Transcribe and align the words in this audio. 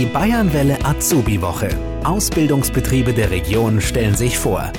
Die 0.00 0.06
Bayernwelle 0.06 0.82
Azubi-Woche. 0.82 1.68
Ausbildungsbetriebe 2.04 3.12
der 3.12 3.30
Region 3.30 3.82
stellen 3.82 4.14
sich 4.14 4.38
vor. 4.38 4.72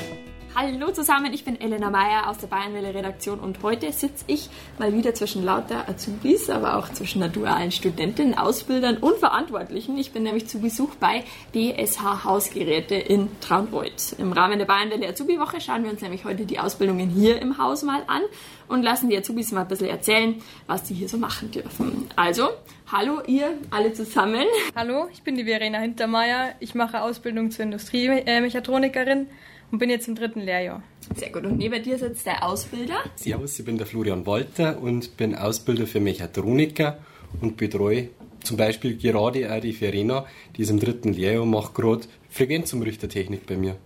Hallo 0.52 0.90
zusammen, 0.90 1.32
ich 1.32 1.44
bin 1.44 1.60
Elena 1.60 1.90
Meyer 1.90 2.28
aus 2.28 2.38
der 2.38 2.48
Bayernwelle 2.48 2.92
Redaktion 2.92 3.38
und 3.38 3.62
heute 3.62 3.92
sitze 3.92 4.24
ich 4.26 4.50
mal 4.80 4.92
wieder 4.92 5.14
zwischen 5.14 5.44
lauter 5.44 5.88
Azubis, 5.88 6.50
aber 6.50 6.76
auch 6.76 6.88
zwischen 6.88 7.20
dualen 7.32 7.70
Studentinnen, 7.70 8.36
Ausbildern 8.36 8.96
und 8.96 9.18
Verantwortlichen. 9.18 9.96
Ich 9.96 10.10
bin 10.10 10.24
nämlich 10.24 10.48
zu 10.48 10.58
Besuch 10.58 10.96
bei 10.96 11.22
BSH 11.52 12.24
Hausgeräte 12.24 12.96
in 12.96 13.28
Traunreuth. 13.40 14.16
Im 14.18 14.32
Rahmen 14.32 14.58
der 14.58 14.66
Bayernwelle 14.66 15.08
Azubi-Woche 15.08 15.60
schauen 15.60 15.84
wir 15.84 15.90
uns 15.92 16.02
nämlich 16.02 16.24
heute 16.24 16.46
die 16.46 16.58
Ausbildungen 16.58 17.08
hier 17.08 17.40
im 17.40 17.58
Haus 17.58 17.84
mal 17.84 18.02
an 18.08 18.22
und 18.66 18.82
lassen 18.82 19.08
die 19.08 19.16
Azubis 19.16 19.52
mal 19.52 19.60
ein 19.60 19.68
bisschen 19.68 19.88
erzählen, 19.88 20.42
was 20.66 20.82
die 20.82 20.94
hier 20.94 21.08
so 21.08 21.16
machen 21.16 21.52
dürfen. 21.52 22.08
Also, 22.16 22.48
hallo 22.92 23.22
ihr 23.26 23.58
alle 23.70 23.92
zusammen. 23.94 24.46
Hallo, 24.76 25.08
ich 25.12 25.22
bin 25.22 25.34
die 25.36 25.44
Verena 25.44 25.78
Hintermeier. 25.78 26.54
Ich 26.60 26.74
mache 26.74 27.02
Ausbildung 27.02 27.50
zur 27.50 27.64
Industriemechatronikerin 27.64 29.26
und 29.70 29.78
bin 29.78 29.88
jetzt 29.88 30.08
im 30.08 30.14
dritten 30.14 30.40
Lehrjahr. 30.40 30.82
Sehr 31.16 31.30
gut. 31.30 31.44
Und 31.46 31.56
neben 31.56 31.82
dir 31.82 31.96
sitzt 31.96 32.26
der 32.26 32.46
Ausbilder. 32.46 33.02
Servus, 33.16 33.58
ich 33.58 33.64
bin 33.64 33.78
der 33.78 33.86
Florian 33.86 34.26
Walter 34.26 34.78
und 34.80 35.16
bin 35.16 35.34
Ausbilder 35.34 35.86
für 35.86 36.00
Mechatroniker 36.00 36.98
und 37.40 37.56
betreue 37.56 38.10
zum 38.44 38.58
Beispiel 38.58 38.98
gerade 38.98 39.50
auch 39.50 39.60
die 39.60 39.72
Verena, 39.72 40.26
die 40.56 40.62
ist 40.62 40.70
im 40.70 40.78
dritten 40.78 41.14
Lehrjahr 41.14 41.42
und 41.42 41.50
macht 41.50 41.74
gerade 41.74 42.02
Frequenzumrichtertechnik 42.28 43.46
bei 43.46 43.56
mir. 43.56 43.76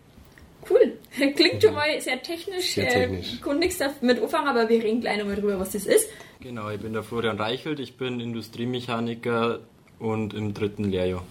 Cool. 0.69 0.95
Klingt 1.35 1.63
schon 1.63 1.75
mal 1.75 2.01
sehr 2.01 2.21
technisch. 2.23 2.75
Sehr 2.75 2.89
technisch. 2.89 3.35
Äh, 3.35 3.43
kann 3.43 3.59
nichts 3.59 3.79
damit 3.79 4.21
anfangen, 4.21 4.49
aber 4.49 4.69
wir 4.69 4.83
reden 4.83 5.01
gleich 5.01 5.19
nochmal 5.19 5.37
drüber, 5.37 5.61
was 5.61 5.71
das 5.71 5.87
ist. 5.87 6.09
Genau, 6.41 6.69
ich 6.71 6.81
bin 6.81 6.93
der 6.93 7.03
Florian 7.03 7.39
Reichelt, 7.39 7.81
ich 7.81 7.97
bin 7.97 8.21
Industriemechaniker 8.21 9.61
und 9.99 10.35
im 10.35 10.53
dritten 10.53 10.85
Lehrjahr. 10.85 11.25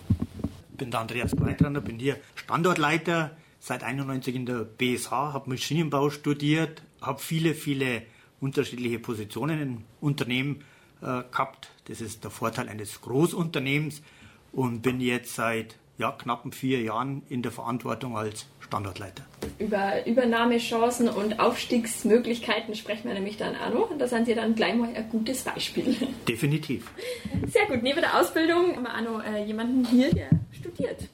Ich 0.72 0.78
bin 0.78 0.90
der 0.90 1.00
Andreas 1.00 1.36
Breitrander, 1.36 1.80
bin 1.80 2.00
hier 2.00 2.18
Standortleiter 2.34 3.32
seit 3.60 3.84
91 3.84 4.36
in 4.36 4.46
der 4.46 4.66
BSH, 4.66 5.12
habe 5.12 5.50
Maschinenbau 5.50 6.10
studiert, 6.10 6.82
habe 7.02 7.20
viele, 7.22 7.54
viele 7.54 8.02
unterschiedliche 8.42 9.00
Positionen 9.00 9.62
im 9.62 9.84
Unternehmen 10.02 10.64
äh, 11.02 11.24
gehabt. 11.32 11.70
Das 11.86 12.02
ist 12.02 12.24
der 12.24 12.32
Vorteil 12.32 12.68
eines 12.68 13.00
Großunternehmens 13.02 14.02
und 14.52 14.82
bin 14.82 15.00
jetzt 15.00 15.36
seit 15.36 15.78
ja, 15.98 16.12
knappen 16.12 16.52
vier 16.52 16.82
Jahren 16.82 17.24
in 17.30 17.42
der 17.42 17.52
Verantwortung 17.52 18.18
als 18.18 18.46
Standortleiter. 18.60 19.24
Über 19.60 20.06
Übernahmechancen 20.06 21.08
und 21.08 21.40
Aufstiegsmöglichkeiten 21.40 22.76
sprechen 22.76 23.08
wir 23.08 23.14
nämlich 23.14 23.38
dann 23.38 23.56
auch 23.56 23.74
noch. 23.74 23.92
Und 23.92 24.00
da 24.00 24.08
sind 24.08 24.26
Sie 24.26 24.36
dann 24.36 24.56
gleich 24.56 24.76
mal 24.76 24.94
ein 24.94 25.10
gutes 25.10 25.44
Beispiel. 25.44 25.96
Definitiv. 26.28 26.92
Sehr 27.48 27.66
gut. 27.68 27.84
Neben 27.84 28.02
der 28.02 28.20
Ausbildung 28.20 28.76
haben 28.76 28.84
wir 28.84 28.94
auch 28.94 29.20
noch 29.20 29.26
äh, 29.26 29.46
jemanden 29.46 29.86
hier, 29.86 30.14
der 30.14 30.30
studiert. 30.52 31.08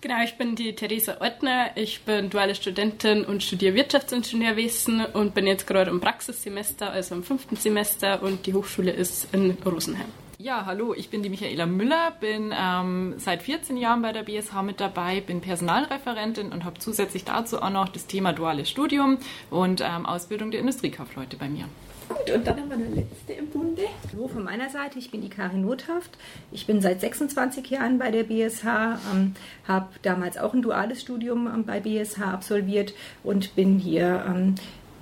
Genau, 0.00 0.22
ich 0.22 0.38
bin 0.38 0.54
die 0.54 0.76
Theresa 0.76 1.20
Ortner. 1.20 1.70
Ich 1.74 2.02
bin 2.02 2.30
duale 2.30 2.54
Studentin 2.54 3.24
und 3.24 3.42
studiere 3.42 3.74
Wirtschaftsingenieurwesen 3.74 5.04
und 5.06 5.34
bin 5.34 5.46
jetzt 5.48 5.66
gerade 5.66 5.90
im 5.90 6.00
Praxissemester, 6.00 6.90
also 6.90 7.16
im 7.16 7.24
fünften 7.24 7.56
Semester 7.56 8.22
und 8.22 8.46
die 8.46 8.54
Hochschule 8.54 8.92
ist 8.92 9.34
in 9.34 9.56
Rosenheim. 9.66 10.06
Ja, 10.40 10.66
hallo, 10.66 10.94
ich 10.94 11.10
bin 11.10 11.24
die 11.24 11.30
Michaela 11.30 11.66
Müller, 11.66 12.12
bin 12.20 12.54
ähm, 12.56 13.14
seit 13.16 13.42
14 13.42 13.76
Jahren 13.76 14.02
bei 14.02 14.12
der 14.12 14.22
BSH 14.22 14.62
mit 14.62 14.78
dabei, 14.78 15.20
bin 15.20 15.40
Personalreferentin 15.40 16.52
und 16.52 16.64
habe 16.64 16.78
zusätzlich 16.78 17.24
dazu 17.24 17.60
auch 17.60 17.70
noch 17.70 17.88
das 17.88 18.06
Thema 18.06 18.32
duales 18.32 18.70
Studium 18.70 19.18
und 19.50 19.80
ähm, 19.80 20.06
Ausbildung 20.06 20.52
der 20.52 20.60
Industriekaufleute 20.60 21.36
bei 21.36 21.48
mir. 21.48 21.64
Gut, 22.08 22.30
und 22.32 22.46
dann 22.46 22.56
haben 22.56 22.68
wir 22.68 22.76
eine 22.76 22.94
letzte 22.94 23.32
im 23.32 23.48
Bunde. 23.48 23.82
Hallo 24.12 24.28
von 24.28 24.44
meiner 24.44 24.70
Seite, 24.70 25.00
ich 25.00 25.10
bin 25.10 25.22
die 25.22 25.28
Karin 25.28 25.62
Nothaft. 25.62 26.16
Ich 26.52 26.68
bin 26.68 26.80
seit 26.80 27.00
26 27.00 27.68
Jahren 27.70 27.98
bei 27.98 28.12
der 28.12 28.22
BSH, 28.22 28.64
ähm, 29.12 29.34
habe 29.66 29.88
damals 30.02 30.38
auch 30.38 30.54
ein 30.54 30.62
duales 30.62 31.00
Studium 31.00 31.48
ähm, 31.48 31.64
bei 31.64 31.80
BSH 31.80 32.20
absolviert 32.20 32.94
und 33.24 33.56
bin 33.56 33.80
hier 33.80 34.24
ähm, 34.24 34.54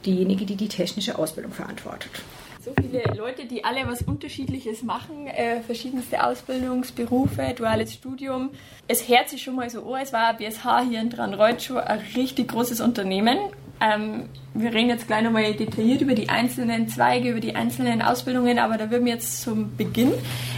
diejenige, 0.07 0.47
die 0.47 0.57
die 0.57 0.69
technische 0.69 1.19
Ausbildung 1.19 1.53
verantwortet 1.53 2.23
so 2.67 2.73
viele 2.83 3.05
Leute, 3.17 3.47
die 3.47 3.65
alle 3.65 3.87
was 3.87 4.03
Unterschiedliches 4.03 4.83
machen, 4.83 5.29
äh, 5.29 5.61
verschiedenste 5.61 6.25
Ausbildungsberufe, 6.25 7.55
duales 7.57 7.95
Studium. 7.95 8.51
Es 8.89 9.09
hört 9.09 9.29
sich 9.29 9.41
schon 9.41 9.55
mal 9.55 9.71
so 9.71 9.95
an, 9.95 10.03
es 10.03 10.13
war 10.13 10.37
BSH 10.37 10.81
hier 10.89 11.01
in 11.01 11.09
Dranreuth 11.09 11.63
schon 11.63 11.79
ein 11.79 12.01
richtig 12.17 12.49
großes 12.49 12.81
Unternehmen. 12.81 13.39
Ähm, 13.81 14.29
wir 14.55 14.75
reden 14.75 14.89
jetzt 14.89 15.07
gleich 15.07 15.23
nochmal 15.23 15.55
detailliert 15.55 16.01
über 16.01 16.15
die 16.15 16.29
einzelnen 16.29 16.89
Zweige, 16.89 17.31
über 17.31 17.41
die 17.41 17.55
einzelnen 17.55 18.03
Ausbildungen, 18.03 18.59
aber 18.59 18.79
da 18.79 18.91
würde 18.91 19.05
mich 19.05 19.15
jetzt 19.15 19.43
zum 19.43 19.77
Beginn, 19.77 20.13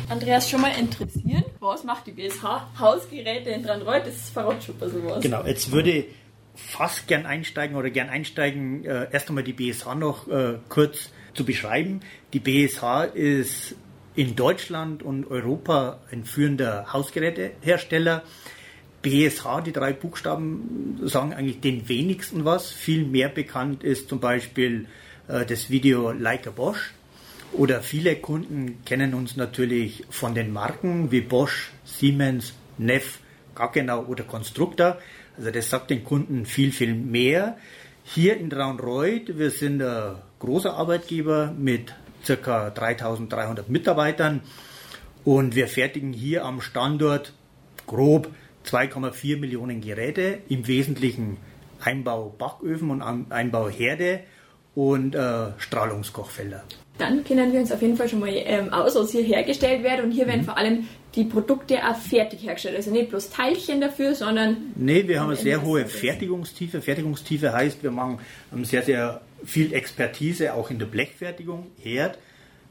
Andreas, 0.09 0.49
schon 0.49 0.63
mal 0.63 0.73
interessieren, 0.79 1.45
was 1.61 1.85
macht 1.85 2.07
die 2.07 2.13
BSH 2.13 2.69
Hausgeräte 2.79 3.51
in 3.51 3.63
Dranreuth? 3.65 4.07
Das 4.07 4.31
verrät 4.31 4.65
schon 4.65 4.77
ein 4.77 4.79
bisschen. 4.79 5.21
Genau, 5.21 5.45
jetzt 5.45 5.73
würde 5.73 6.07
fast 6.55 7.07
gern 7.07 7.27
einsteigen 7.27 7.77
oder 7.77 7.91
gern 7.91 8.09
einsteigen, 8.09 8.87
äh, 8.87 9.09
erst 9.13 9.29
einmal 9.29 9.45
die 9.45 9.53
BSH 9.53 9.95
noch 9.95 10.27
äh, 10.29 10.55
kurz 10.71 11.11
zu 11.39 11.45
beschreiben. 11.45 12.01
Die 12.33 12.41
BSH 12.41 13.15
ist 13.15 13.77
in 14.17 14.35
Deutschland 14.35 15.05
und 15.05 15.31
Europa 15.31 16.01
ein 16.11 16.25
führender 16.25 16.93
Hausgerätehersteller. 16.93 18.25
BSH, 19.03 19.63
die 19.65 19.73
drei 19.73 19.93
Buchstaben, 19.93 20.99
sagen 21.05 21.33
eigentlich 21.33 21.61
den 21.61 21.89
wenigsten 21.89 22.45
was. 22.45 22.73
Viel 22.73 23.05
mehr 23.05 23.29
bekannt 23.29 23.85
ist 23.85 24.09
zum 24.09 24.19
Beispiel 24.19 24.87
äh, 25.29 25.47
das 25.47 25.71
Video 25.71 26.11
Like 26.11 26.49
a 26.49 26.51
Bosch. 26.51 26.93
Oder 27.53 27.81
viele 27.81 28.17
Kunden 28.17 28.85
kennen 28.85 29.15
uns 29.15 29.37
natürlich 29.37 30.05
von 30.11 30.35
den 30.35 30.53
Marken 30.53 31.13
wie 31.13 31.21
Bosch, 31.21 31.71
Siemens, 31.85 32.53
Neff, 32.77 33.21
Gaggenau 33.55 34.05
oder 34.07 34.25
Constructor. 34.25 34.99
Also 35.37 35.53
das 35.53 35.71
sagt 35.71 35.91
den 35.91 36.03
Kunden 36.03 36.45
viel, 36.45 36.73
viel 36.73 36.95
mehr. 36.95 37.57
Hier 38.03 38.37
in 38.37 38.51
Traunreuth, 38.51 39.39
wir 39.39 39.53
sind 39.53 39.81
ein 39.81 40.17
großer 40.39 40.75
Arbeitgeber 40.75 41.55
mit 41.57 41.95
ca. 42.27 42.71
3300 42.71 43.69
Mitarbeitern 43.69 44.41
und 45.25 45.55
wir 45.55 45.69
fertigen 45.69 46.13
hier 46.13 46.45
am 46.45 46.61
Standort 46.61 47.33
grob 47.87 48.29
2,4 48.67 49.39
Millionen 49.39 49.81
Geräte, 49.81 50.39
im 50.49 50.67
Wesentlichen 50.67 51.39
Einbau 51.81 52.35
Backöfen 52.37 52.91
und 52.91 53.03
Einbau 53.31 53.69
Herde 53.69 54.21
und 54.75 55.15
äh, 55.15 55.53
Strahlungskochfelder. 55.59 56.65
Dann 56.99 57.25
kennen 57.25 57.53
wir 57.53 57.61
uns 57.61 57.73
auf 57.73 57.81
jeden 57.81 57.97
Fall 57.97 58.09
schon 58.09 58.21
mal 58.21 58.31
ähm, 58.31 58.73
aus, 58.73 58.95
was 58.97 59.11
hier 59.11 59.23
hergestellt 59.23 59.83
wird. 59.83 60.03
Und 60.03 60.11
hier 60.11 60.27
werden 60.27 60.43
mhm. 60.43 60.47
vor 60.47 60.57
allem 60.57 60.89
die 61.19 61.25
Produkte 61.25 61.79
auch 61.85 61.97
fertig 61.97 62.45
hergestellt. 62.45 62.77
Also 62.77 62.93
nicht 62.93 63.11
bloß 63.11 63.31
Teilchen 63.31 63.81
dafür, 63.81 64.15
sondern. 64.15 64.73
Nee, 64.77 65.07
wir 65.09 65.21
haben 65.21 65.27
eine 65.27 65.37
sehr 65.37 65.63
hohe 65.63 65.85
Fertigungstiefe. 65.85 66.81
Fertigungstiefe 66.81 67.53
heißt, 67.53 67.83
wir 67.83 67.91
machen 67.91 68.21
sehr, 68.63 68.83
sehr 68.83 69.21
viel 69.45 69.75
Expertise 69.75 70.55
auch 70.55 70.71
in 70.71 70.79
der 70.79 70.87
Blechfertigung. 70.87 71.67
Herd 71.83 72.19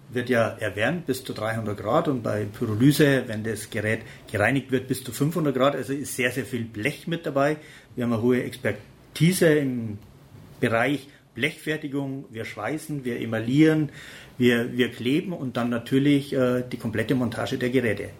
wird 0.10 0.30
ja 0.30 0.56
erwärmt 0.60 1.08
bis 1.08 1.26
zu 1.26 1.34
300 1.34 1.78
Grad 1.78 2.08
und 2.08 2.24
bei 2.24 2.46
Pyrolyse, 2.46 3.24
wenn 3.28 3.44
das 3.44 3.70
Gerät 3.70 4.00
gereinigt 4.32 4.72
wird, 4.72 4.88
bis 4.88 5.04
zu 5.04 5.12
500 5.12 5.54
Grad. 5.54 5.76
Also 5.76 5.92
ist 5.92 6.16
sehr, 6.16 6.32
sehr 6.32 6.46
viel 6.46 6.64
Blech 6.64 7.06
mit 7.06 7.26
dabei. 7.26 7.58
Wir 7.96 8.06
haben 8.06 8.14
eine 8.14 8.22
hohe 8.22 8.42
Expertise 8.44 9.48
im 9.48 9.98
Bereich 10.62 11.10
Blechfertigung. 11.36 12.24
Wir 12.32 12.46
schweißen, 12.46 13.04
wir 13.04 13.20
emalieren, 13.20 13.90
wir, 14.38 14.78
wir 14.78 14.90
kleben 14.90 15.34
und 15.34 15.58
dann 15.58 15.70
natürlich 15.70 16.32
äh, 16.32 16.64
die 16.72 16.78
komplette 16.78 17.14
Montage 17.14 17.58
der 17.58 17.70
Geräte. 17.70 18.12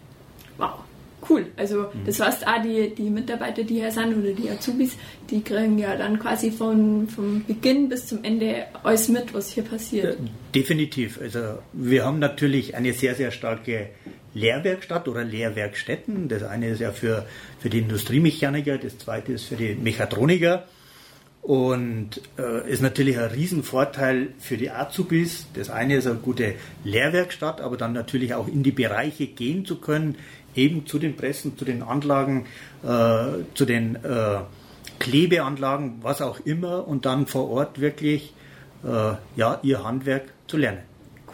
Wow 0.58 0.84
cool. 1.28 1.46
Also 1.56 1.82
mhm. 1.82 2.04
das 2.06 2.20
heißt 2.20 2.46
auch 2.46 2.62
die, 2.62 2.94
die 2.94 3.10
Mitarbeiter, 3.10 3.64
die 3.64 3.74
hier 3.76 3.90
sind 3.90 4.16
oder 4.16 4.32
die 4.32 4.50
Azubis, 4.50 4.96
die 5.30 5.42
kriegen 5.42 5.78
ja 5.78 5.96
dann 5.96 6.18
quasi 6.18 6.50
von, 6.50 7.08
vom 7.08 7.44
Beginn 7.44 7.88
bis 7.88 8.06
zum 8.06 8.24
Ende 8.24 8.66
alles 8.82 9.08
mit, 9.08 9.34
was 9.34 9.50
hier 9.50 9.64
passiert. 9.64 10.18
definitiv. 10.54 11.20
Also 11.20 11.58
wir 11.72 12.04
haben 12.04 12.18
natürlich 12.18 12.76
eine 12.76 12.92
sehr, 12.92 13.14
sehr 13.14 13.30
starke 13.30 13.90
Lehrwerkstatt 14.34 15.08
oder 15.08 15.24
Lehrwerkstätten. 15.24 16.28
Das 16.28 16.42
eine 16.42 16.68
ist 16.68 16.80
ja 16.80 16.92
für, 16.92 17.26
für 17.58 17.70
die 17.70 17.78
Industriemechaniker, 17.78 18.78
das 18.78 18.98
zweite 18.98 19.32
ist 19.32 19.44
für 19.44 19.56
die 19.56 19.74
Mechatroniker. 19.74 20.66
Und 21.48 22.20
äh, 22.38 22.70
ist 22.70 22.82
natürlich 22.82 23.18
ein 23.18 23.30
Riesenvorteil 23.30 24.34
für 24.38 24.58
die 24.58 24.70
Azubis. 24.70 25.46
Das 25.54 25.70
eine 25.70 25.96
ist 25.96 26.06
eine 26.06 26.16
gute 26.16 26.56
Lehrwerkstatt, 26.84 27.62
aber 27.62 27.78
dann 27.78 27.94
natürlich 27.94 28.34
auch 28.34 28.48
in 28.48 28.62
die 28.62 28.70
Bereiche 28.70 29.26
gehen 29.26 29.64
zu 29.64 29.76
können, 29.76 30.16
eben 30.54 30.84
zu 30.84 30.98
den 30.98 31.16
Pressen, 31.16 31.56
zu 31.56 31.64
den 31.64 31.82
Anlagen, 31.82 32.44
äh, 32.82 33.44
zu 33.54 33.64
den 33.64 33.96
äh, 33.96 34.40
Klebeanlagen, 34.98 36.00
was 36.02 36.20
auch 36.20 36.38
immer, 36.40 36.86
und 36.86 37.06
dann 37.06 37.26
vor 37.26 37.48
Ort 37.48 37.80
wirklich 37.80 38.34
äh, 38.84 39.14
ja, 39.34 39.58
ihr 39.62 39.82
Handwerk 39.82 40.24
zu 40.48 40.58
lernen. 40.58 40.87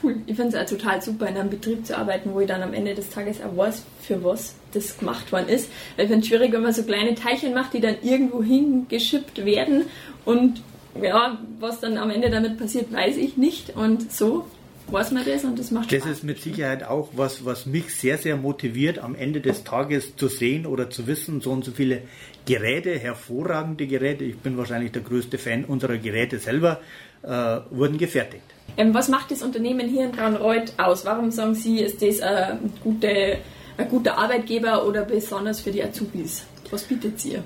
Cool, 0.04 0.16
ich 0.26 0.36
finde 0.36 0.56
es 0.56 0.62
auch 0.62 0.68
total 0.76 1.00
super, 1.00 1.26
in 1.28 1.36
einem 1.36 1.48
Betrieb 1.50 1.86
zu 1.86 1.96
arbeiten, 1.96 2.30
wo 2.34 2.40
ich 2.40 2.46
dann 2.46 2.62
am 2.62 2.74
Ende 2.74 2.94
des 2.94 3.08
Tages 3.08 3.38
auch 3.40 3.56
weiß, 3.56 3.82
für 4.02 4.22
was 4.22 4.54
das 4.72 4.98
gemacht 4.98 5.32
worden 5.32 5.48
ist. 5.48 5.70
Weil 5.96 6.04
ich 6.04 6.10
finde 6.10 6.22
es 6.22 6.28
schwierig, 6.28 6.52
wenn 6.52 6.62
man 6.62 6.72
so 6.74 6.82
kleine 6.82 7.14
Teilchen 7.14 7.54
macht, 7.54 7.72
die 7.72 7.80
dann 7.80 7.96
irgendwo 8.02 8.42
hingeschippt 8.42 9.44
werden 9.44 9.84
und 10.24 10.62
ja, 11.02 11.38
was 11.58 11.80
dann 11.80 11.96
am 11.98 12.10
Ende 12.10 12.30
damit 12.30 12.58
passiert, 12.58 12.92
weiß 12.92 13.16
ich 13.16 13.36
nicht. 13.36 13.74
Und 13.74 14.12
so 14.12 14.44
weiß 14.88 15.12
man 15.12 15.24
das 15.24 15.44
und 15.44 15.58
das 15.58 15.70
macht 15.70 15.90
Das 15.90 16.02
Spaß. 16.02 16.10
ist 16.10 16.24
mit 16.24 16.40
Sicherheit 16.40 16.84
auch 16.84 17.08
was, 17.14 17.44
was 17.44 17.66
mich 17.66 17.94
sehr, 17.94 18.18
sehr 18.18 18.36
motiviert, 18.36 18.98
am 18.98 19.14
Ende 19.14 19.40
des 19.40 19.64
Tages 19.64 20.14
zu 20.16 20.28
sehen 20.28 20.66
oder 20.66 20.90
zu 20.90 21.06
wissen, 21.06 21.40
so 21.40 21.50
und 21.50 21.64
so 21.64 21.72
viele 21.72 22.02
Geräte, 22.46 22.98
hervorragende 22.98 23.86
Geräte, 23.86 24.24
ich 24.24 24.36
bin 24.36 24.56
wahrscheinlich 24.58 24.92
der 24.92 25.02
größte 25.02 25.38
Fan 25.38 25.64
unserer 25.64 25.96
Geräte 25.96 26.38
selber, 26.38 26.80
äh, 27.22 27.28
wurden 27.70 27.96
gefertigt. 27.96 28.53
Ähm, 28.76 28.92
was 28.94 29.08
macht 29.08 29.30
das 29.30 29.42
Unternehmen 29.42 29.88
hier 29.88 30.06
in 30.06 30.12
Braunreuth 30.12 30.72
aus? 30.78 31.04
Warum 31.04 31.30
sagen 31.30 31.54
Sie, 31.54 31.80
ist 31.80 32.02
das 32.02 32.20
ein, 32.20 32.72
gute, 32.82 33.38
ein 33.76 33.88
guter 33.88 34.18
Arbeitgeber 34.18 34.86
oder 34.86 35.04
besonders 35.04 35.60
für 35.60 35.70
die 35.70 35.82
Azubis? 35.82 36.44
Was 36.70 36.84
bietet 36.84 37.24
ihr? 37.24 37.44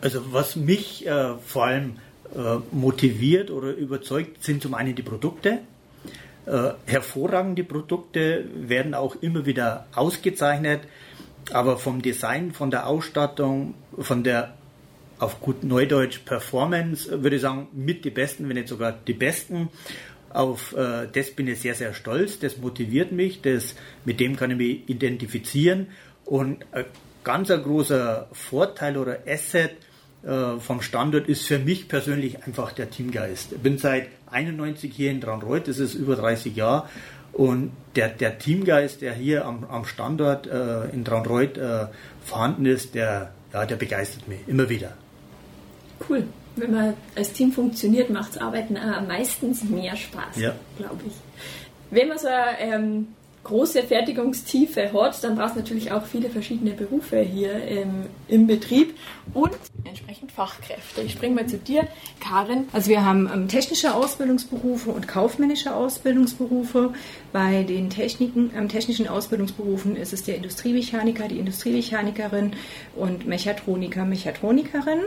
Also 0.00 0.20
was 0.32 0.56
mich 0.56 1.06
äh, 1.06 1.34
vor 1.44 1.64
allem 1.64 1.96
äh, 2.34 2.56
motiviert 2.72 3.50
oder 3.50 3.72
überzeugt, 3.72 4.42
sind 4.44 4.62
zum 4.62 4.74
einen 4.74 4.94
die 4.94 5.02
Produkte. 5.02 5.60
Äh, 6.46 6.72
hervorragende 6.86 7.64
Produkte 7.64 8.44
werden 8.54 8.94
auch 8.94 9.16
immer 9.22 9.46
wieder 9.46 9.86
ausgezeichnet, 9.94 10.80
aber 11.52 11.78
vom 11.78 12.02
Design, 12.02 12.52
von 12.52 12.70
der 12.70 12.86
Ausstattung, 12.86 13.74
von 13.98 14.22
der 14.24 14.54
auf 15.18 15.40
gut 15.40 15.64
Neudeutsch 15.64 16.20
Performance, 16.24 17.22
würde 17.22 17.36
ich 17.36 17.42
sagen, 17.42 17.68
mit 17.72 18.04
die 18.04 18.10
besten, 18.10 18.48
wenn 18.48 18.56
nicht 18.56 18.68
sogar 18.68 18.92
die 18.92 19.14
besten. 19.14 19.68
Auf 20.34 20.74
äh, 20.76 21.06
das 21.10 21.30
bin 21.30 21.48
ich 21.48 21.60
sehr, 21.60 21.74
sehr 21.74 21.94
stolz. 21.94 22.38
Das 22.40 22.58
motiviert 22.58 23.12
mich. 23.12 23.40
Das, 23.40 23.74
mit 24.04 24.20
dem 24.20 24.36
kann 24.36 24.50
ich 24.50 24.56
mich 24.56 24.88
identifizieren. 24.88 25.86
Und 26.26 26.64
ein 26.72 26.84
ganz 27.22 27.50
ein 27.50 27.62
großer 27.62 28.28
Vorteil 28.32 28.98
oder 28.98 29.20
Asset 29.26 29.72
äh, 30.24 30.58
vom 30.58 30.82
Standort 30.82 31.28
ist 31.28 31.46
für 31.46 31.58
mich 31.58 31.88
persönlich 31.88 32.44
einfach 32.44 32.72
der 32.72 32.90
Teamgeist. 32.90 33.52
Ich 33.52 33.58
bin 33.58 33.78
seit 33.78 34.08
91 34.30 34.92
hier 34.94 35.10
in 35.10 35.20
Traunreuth, 35.20 35.68
das 35.68 35.78
ist 35.78 35.94
über 35.94 36.16
30 36.16 36.56
Jahre. 36.56 36.88
Und 37.32 37.72
der, 37.96 38.08
der 38.08 38.38
Teamgeist, 38.38 39.02
der 39.02 39.12
hier 39.12 39.44
am, 39.44 39.64
am 39.64 39.84
Standort 39.84 40.46
äh, 40.46 40.88
in 40.90 41.04
Traunreuth 41.04 41.58
äh, 41.58 41.86
vorhanden 42.24 42.66
ist, 42.66 42.94
der, 42.94 43.32
ja, 43.52 43.66
der 43.66 43.76
begeistert 43.76 44.28
mich 44.28 44.40
immer 44.46 44.68
wieder. 44.68 44.96
Cool. 46.08 46.24
Wenn 46.56 46.72
man 46.72 46.94
als 47.16 47.32
Team 47.32 47.52
funktioniert, 47.52 48.10
macht 48.10 48.40
Arbeiten 48.40 48.76
äh, 48.76 49.00
meistens 49.06 49.64
mehr 49.64 49.96
Spaß, 49.96 50.36
Ja. 50.36 50.54
glaube 50.76 51.00
ich. 51.06 51.12
Wenn 51.90 52.08
man 52.08 52.18
so 52.18 52.28
eine 52.28 52.58
ähm, 52.60 53.08
große 53.44 53.82
Fertigungstiefe 53.82 54.92
hat, 54.92 55.22
dann 55.22 55.36
braucht 55.36 55.50
es 55.50 55.56
natürlich 55.56 55.92
auch 55.92 56.04
viele 56.04 56.30
verschiedene 56.30 56.72
Berufe 56.72 57.20
hier 57.20 57.52
ähm, 57.52 58.06
im 58.28 58.46
Betrieb 58.46 58.94
und 59.32 59.52
entsprechend 59.84 60.32
Fachkräfte. 60.32 61.02
Ich 61.02 61.12
springe 61.12 61.36
mal 61.36 61.46
zu 61.46 61.58
dir, 61.58 61.86
Karin. 62.20 62.66
Also 62.72 62.90
wir 62.90 63.04
haben 63.04 63.30
ähm, 63.32 63.48
technische 63.48 63.94
Ausbildungsberufe 63.94 64.90
und 64.90 65.06
kaufmännische 65.06 65.74
Ausbildungsberufe. 65.74 66.94
Bei 67.32 67.62
den 67.62 67.90
Techniken, 67.90 68.50
ähm, 68.56 68.68
technischen 68.68 69.08
Ausbildungsberufen 69.08 69.96
ist 69.96 70.12
es 70.12 70.24
der 70.24 70.36
Industriemechaniker, 70.36 71.28
die 71.28 71.38
Industriemechanikerin 71.38 72.52
und 72.96 73.26
Mechatroniker, 73.26 74.04
Mechatronikerin. 74.04 75.00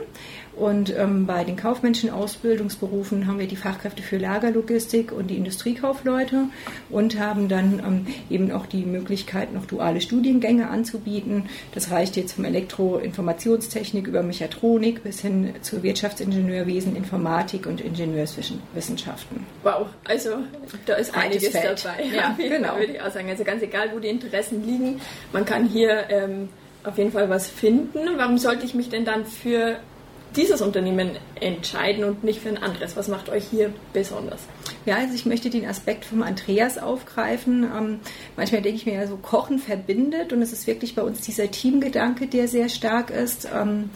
Und 0.55 0.95
ähm, 0.97 1.27
bei 1.27 1.43
den 1.43 1.55
kaufmännischen 1.55 2.09
Ausbildungsberufen 2.09 3.27
haben 3.27 3.37
wir 3.37 3.47
die 3.47 3.55
Fachkräfte 3.55 4.01
für 4.01 4.17
Lagerlogistik 4.17 5.11
und 5.11 5.27
die 5.27 5.37
Industriekaufleute 5.37 6.45
und 6.89 7.19
haben 7.19 7.47
dann 7.47 7.79
ähm, 7.79 8.07
eben 8.29 8.51
auch 8.51 8.65
die 8.65 8.85
Möglichkeit, 8.85 9.53
noch 9.53 9.65
duale 9.65 10.01
Studiengänge 10.01 10.69
anzubieten. 10.69 11.49
Das 11.73 11.91
reicht 11.91 12.17
jetzt 12.17 12.33
vom 12.33 12.45
Elektroinformationstechnik 12.45 14.07
über 14.07 14.23
Mechatronik 14.23 15.03
bis 15.03 15.21
hin 15.21 15.53
zu 15.61 15.83
Wirtschaftsingenieurwesen, 15.83 16.95
Informatik 16.95 17.65
und 17.65 17.81
Ingenieurswissenschaften. 17.81 19.45
Wow, 19.63 19.87
also 20.05 20.37
da 20.85 20.95
ist 20.95 21.13
Breites 21.13 21.43
einiges 21.45 21.49
Feld. 21.49 21.85
dabei. 21.85 22.03
Ja, 22.15 22.35
Fall 22.37 22.49
genau. 22.49 22.77
würde 22.77 22.93
ich 22.93 23.01
auch 23.01 23.11
sagen. 23.11 23.29
Also 23.29 23.43
ganz 23.43 23.61
egal, 23.61 23.89
wo 23.93 23.99
die 23.99 24.09
Interessen 24.09 24.65
liegen, 24.65 25.01
man 25.31 25.45
kann 25.45 25.67
hier 25.67 26.09
ähm, 26.09 26.49
auf 26.83 26.97
jeden 26.97 27.11
Fall 27.11 27.29
was 27.29 27.47
finden. 27.47 27.99
Warum 28.17 28.37
sollte 28.37 28.65
ich 28.65 28.73
mich 28.73 28.89
denn 28.89 29.05
dann 29.05 29.25
für 29.25 29.77
dieses 30.35 30.61
Unternehmen 30.61 31.11
entscheiden 31.39 32.03
und 32.03 32.23
nicht 32.23 32.41
für 32.41 32.49
ein 32.49 32.57
anderes? 32.57 32.95
Was 32.95 33.07
macht 33.07 33.29
euch 33.29 33.45
hier 33.49 33.73
besonders? 33.93 34.41
Ja, 34.85 34.97
also 34.97 35.13
ich 35.13 35.25
möchte 35.25 35.49
den 35.49 35.65
Aspekt 35.65 36.05
vom 36.05 36.21
Andreas 36.23 36.77
aufgreifen. 36.77 37.63
Ähm, 37.63 37.99
manchmal 38.35 38.61
denke 38.61 38.77
ich 38.77 38.85
mir 38.85 38.95
ja 38.95 39.07
so, 39.07 39.17
Kochen 39.17 39.59
verbindet 39.59 40.33
und 40.33 40.41
es 40.41 40.53
ist 40.53 40.67
wirklich 40.67 40.95
bei 40.95 41.01
uns 41.01 41.21
dieser 41.21 41.49
Teamgedanke, 41.49 42.27
der 42.27 42.47
sehr 42.47 42.69
stark 42.69 43.09
ist. 43.09 43.47
Ähm, 43.53 43.89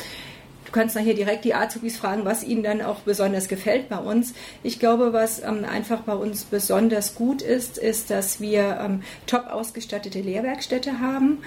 Du 0.71 0.79
kannst 0.79 0.95
nachher 0.95 1.13
direkt 1.13 1.43
die 1.43 1.53
Azubis 1.53 1.97
fragen, 1.97 2.23
was 2.23 2.43
ihnen 2.43 2.63
dann 2.63 2.81
auch 2.81 3.01
besonders 3.01 3.49
gefällt 3.49 3.89
bei 3.89 3.97
uns. 3.97 4.33
Ich 4.63 4.79
glaube, 4.79 5.11
was 5.11 5.43
ähm, 5.43 5.65
einfach 5.69 5.99
bei 6.01 6.13
uns 6.13 6.45
besonders 6.45 7.13
gut 7.13 7.41
ist, 7.41 7.77
ist, 7.77 8.09
dass 8.09 8.39
wir 8.39 8.79
ähm, 8.81 9.03
top 9.27 9.47
ausgestattete 9.47 10.21
Lehrwerkstätte 10.21 11.01
haben, 11.01 11.39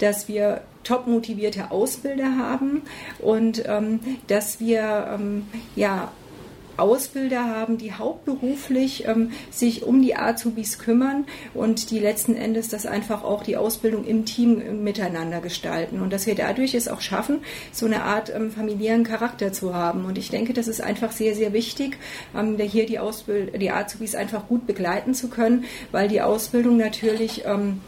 dass 0.00 0.26
wir 0.26 0.62
top 0.82 1.06
motivierte 1.06 1.70
Ausbilder 1.70 2.36
haben 2.36 2.82
und 3.20 3.62
ähm, 3.68 4.00
dass 4.26 4.58
wir 4.58 5.10
ähm, 5.14 5.46
ja 5.76 6.10
Ausbilder 6.76 7.44
haben, 7.44 7.78
die 7.78 7.92
hauptberuflich 7.92 9.06
ähm, 9.06 9.32
sich 9.50 9.84
um 9.84 10.02
die 10.02 10.16
Azubis 10.16 10.78
kümmern 10.78 11.26
und 11.54 11.90
die 11.90 11.98
letzten 11.98 12.34
Endes 12.36 12.68
das 12.68 12.86
einfach 12.86 13.24
auch 13.24 13.42
die 13.42 13.56
Ausbildung 13.56 14.04
im 14.04 14.24
Team 14.24 14.60
äh, 14.60 14.72
miteinander 14.72 15.40
gestalten 15.40 16.00
und 16.00 16.12
dass 16.12 16.26
wir 16.26 16.34
dadurch 16.34 16.74
es 16.74 16.88
auch 16.88 17.00
schaffen, 17.00 17.38
so 17.72 17.86
eine 17.86 18.02
Art 18.04 18.34
ähm, 18.34 18.50
familiären 18.50 19.04
Charakter 19.04 19.52
zu 19.52 19.74
haben. 19.74 20.04
Und 20.04 20.18
ich 20.18 20.30
denke, 20.30 20.52
das 20.52 20.68
ist 20.68 20.80
einfach 20.80 21.12
sehr, 21.12 21.34
sehr 21.34 21.52
wichtig, 21.52 21.98
ähm, 22.36 22.58
hier 22.58 22.86
die, 22.86 22.98
Ausbild 22.98 23.60
die 23.60 23.70
Azubis 23.70 24.14
einfach 24.14 24.48
gut 24.48 24.66
begleiten 24.66 25.14
zu 25.14 25.28
können, 25.28 25.64
weil 25.90 26.08
die 26.08 26.22
Ausbildung 26.22 26.76
natürlich 26.76 27.44
ähm, 27.44 27.80